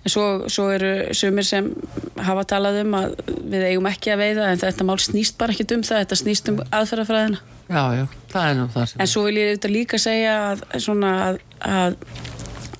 svo, 0.06 0.26
svo 0.52 0.68
eru 0.74 0.92
sumir 1.16 1.48
sem 1.48 1.70
hafa 2.20 2.46
talað 2.54 2.82
um 2.84 2.98
að 3.00 3.16
við 3.26 3.68
eigum 3.70 3.88
ekki 3.90 4.14
að 4.14 4.24
veiða 4.24 4.50
en 4.50 4.62
þetta 4.62 4.88
mál 4.88 4.98
snýst 5.00 5.38
bara 5.40 5.56
ekki 5.56 5.68
um 5.76 5.86
það, 5.86 6.04
þetta 6.04 6.20
snýst 6.20 6.52
um 6.52 6.60
aðferðafræðina. 6.68 7.40
Já, 7.70 7.82
já, 7.94 8.04
það 8.32 8.48
er 8.48 8.56
nú 8.58 8.68
það 8.74 8.86
sem... 8.90 9.00
En 9.00 9.10
svo 9.10 9.24
vil 9.28 9.36
ég 9.38 9.52
auðvitað 9.52 9.76
líka 9.76 10.00
segja 10.02 10.36
að, 10.50 10.64
svona, 10.82 11.12
að, 11.28 11.36
að, 11.70 11.98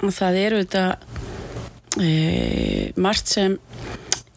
að 0.03 0.17
það 0.17 0.41
eru 0.41 0.61
auðvitað 0.61 1.29
e, 1.99 2.93
margt 3.01 3.33
sem 3.33 3.57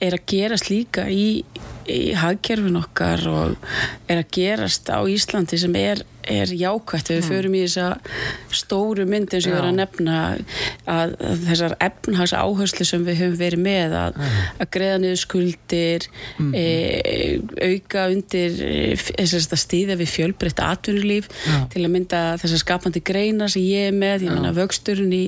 er 0.03 0.17
að 0.17 0.25
gerast 0.33 0.71
líka 0.71 1.05
í, 1.11 1.43
í 1.87 1.99
hagkerfin 2.17 2.79
okkar 2.79 3.27
og 3.29 3.69
er 4.11 4.23
að 4.23 4.31
gerast 4.35 4.89
á 4.89 4.99
Íslandi 5.07 5.59
sem 5.61 5.75
er 5.79 6.03
er 6.29 6.53
jákvæmt 6.53 7.11
ef 7.11 7.19
við 7.19 7.29
förum 7.29 7.57
í 7.57 7.63
þessa 7.65 7.87
stóru 8.53 9.05
mynd 9.09 9.33
eins 9.33 9.47
og 9.47 9.53
ég 9.53 9.57
var 9.57 9.67
að 9.69 9.77
nefna 9.79 10.17
að, 10.23 10.43
að 10.93 11.15
þessar 11.47 11.75
efnhags 11.87 12.35
áherslu 12.37 12.87
sem 12.87 13.05
við 13.07 13.19
höfum 13.21 13.37
verið 13.39 13.63
með 13.63 13.95
að, 13.99 14.19
að 14.57 14.71
greiða 14.75 14.99
niður 15.03 15.21
skuldir 15.23 16.07
mm. 16.39 16.51
e, 16.57 16.65
auka 17.69 18.07
undir 18.13 18.57
þess 18.99 19.51
að 19.53 19.61
stíða 19.63 19.97
við 19.99 20.11
fjölbreytt 20.13 20.63
atvinnulíf 20.63 21.29
Já. 21.43 21.57
til 21.73 21.83
að 21.83 21.93
mynda 21.95 22.23
þessar 22.41 22.63
skapandi 22.63 23.03
greina 23.05 23.49
sem 23.51 23.65
ég 23.65 23.89
er 23.91 23.97
með, 23.97 24.27
ég 24.27 24.35
menna 24.37 24.53
vöxturinn 24.55 25.13
í, 25.15 25.23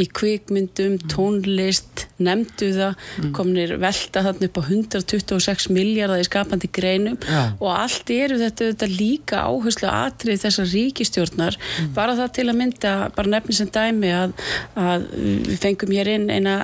í 0.00 0.06
kvikmyndum, 0.10 0.96
mm. 0.98 1.10
tónlist 1.12 2.06
nefndu 2.20 2.70
það, 2.76 2.96
mm. 3.20 3.30
komnir 3.36 3.76
velta 3.80 4.24
þarna 4.26 4.50
upp 4.50 4.60
á 4.60 4.62
126 4.66 5.70
miljardar 5.74 6.22
í 6.22 6.26
skapandi 6.28 6.70
greinum 6.72 7.18
Já. 7.24 7.42
og 7.56 7.70
allt 7.72 8.12
eru 8.14 8.38
þetta, 8.40 8.72
þetta 8.72 8.90
líka 8.92 9.44
áherslu 9.48 9.90
atrið 9.90 10.39
þessar 10.42 10.70
ríkistjórnar 10.72 11.58
mm. 11.60 11.90
bara 11.96 12.16
það 12.18 12.34
til 12.38 12.46
að 12.48 12.60
mynda, 12.60 12.94
bara 13.16 13.34
nefni 13.36 13.56
sem 13.56 13.70
dæmi 13.72 14.12
að, 14.16 14.36
að 14.80 15.08
við 15.48 15.58
fengum 15.62 15.96
hér 15.96 16.14
inn 16.16 16.28
eina 16.30 16.56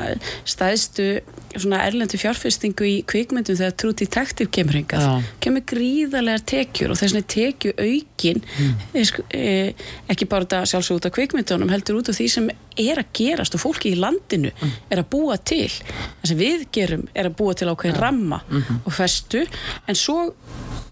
staðstu 0.49 1.11
erlendu 1.57 2.19
fjárfestingu 2.21 2.87
í 2.87 2.95
kvikmyndum 3.09 3.59
þegar 3.59 3.75
True 3.81 3.97
Detective 3.97 4.51
kemur 4.53 4.79
hingað 4.79 5.05
ja. 5.05 5.15
kemur 5.43 5.65
gríðarlegar 5.69 6.45
tekjur 6.53 6.93
og 6.93 7.01
þess 7.01 7.17
vegna 7.17 7.31
tekju 7.35 7.75
aukin 7.77 8.43
mm. 8.45 8.87
e, 9.31 9.75
ekki 10.13 10.29
bara 10.31 10.47
þetta 10.47 10.63
sjálfsög 10.73 11.01
út 11.01 11.09
af 11.09 11.17
kvikmyndunum 11.17 11.73
heldur 11.73 12.01
út 12.01 12.13
af 12.13 12.19
því 12.19 12.29
sem 12.37 12.49
er 12.77 13.03
að 13.03 13.13
gerast 13.17 13.57
og 13.57 13.65
fólki 13.65 13.95
í 13.95 14.01
landinu 14.01 14.53
mm. 14.53 14.79
er 14.93 15.03
að 15.03 15.11
búa 15.17 15.37
til 15.41 15.71
það 15.73 16.31
sem 16.33 16.41
við 16.41 16.67
gerum 16.77 17.07
er 17.15 17.31
að 17.31 17.39
búa 17.41 17.57
til 17.57 17.71
ákveðin 17.73 17.97
ja. 17.97 18.03
ramma 18.07 18.41
mm 18.49 18.63
-hmm. 18.63 18.81
og 18.85 18.97
festu 18.97 19.47
en 19.87 19.95
svo 19.95 20.19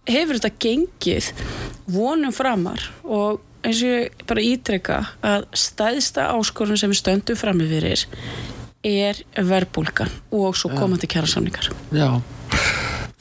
hefur 0.08 0.38
þetta 0.38 0.56
gengið 0.60 1.32
vonum 1.86 2.32
framar 2.32 2.90
og 3.04 3.42
eins 3.64 3.80
og 3.82 3.88
ég 3.88 4.26
bara 4.28 4.44
ítrekka 4.44 4.98
að 5.24 5.46
stæðsta 5.56 6.28
áskorun 6.36 6.78
sem 6.80 6.92
við 6.92 7.00
stöndum 7.00 7.38
fram 7.38 7.60
með 7.60 7.76
fyrir 7.78 8.04
er 8.84 9.20
verbulgan 9.36 10.12
og 10.34 10.56
svo 10.58 10.72
komandi 10.76 11.08
kjæra 11.10 11.30
samningar 11.30 11.70
Já. 11.94 12.20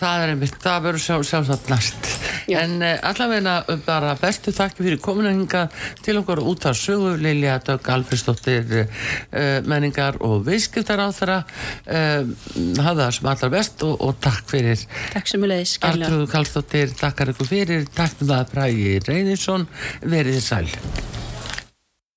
Það 0.03 0.22
er 0.24 0.32
einmitt, 0.34 0.55
það 0.59 0.80
verður 0.84 1.01
sjálf, 1.03 1.28
sjálfsagt 1.30 1.70
næst. 1.72 2.07
Já. 2.51 2.57
En 2.64 2.82
uh, 2.84 2.97
allavegna 3.07 3.53
uh, 3.61 3.78
bara 3.86 4.16
bestu 4.20 4.51
þakki 4.51 4.84
fyrir 4.84 4.99
komuna 5.03 5.32
hinga 5.32 5.61
til 6.03 6.18
okkur 6.20 6.41
út 6.43 6.66
af 6.68 6.76
sögu 6.76 7.14
Lilja 7.22 7.55
Dögg 7.64 7.88
Alfredsdóttir 7.93 8.74
uh, 8.82 9.61
menningar 9.70 10.20
og 10.26 10.43
viðskiptar 10.49 10.99
á 10.99 11.07
þeirra 11.16 11.39
uh, 11.45 12.34
hafa 12.82 12.97
það 12.99 13.16
sem 13.20 13.32
allar 13.32 13.55
best 13.55 13.88
og, 13.88 13.95
og 14.03 14.20
takk 14.24 14.51
fyrir 14.51 14.84
Takk 15.14 15.32
sem 15.32 15.45
við 15.45 15.53
leiðis, 15.53 15.78
Artrúðu 15.88 16.30
Kallstóttir, 16.34 16.95
takkar 16.99 17.32
ykkur 17.32 17.53
fyrir. 17.53 17.88
Takk 17.95 18.20
með 18.20 18.34
það 18.36 18.55
Bræði 18.57 18.95
Reynisson. 19.07 19.70
Verið 20.03 20.41
þið 20.41 20.47
sæl 20.49 21.33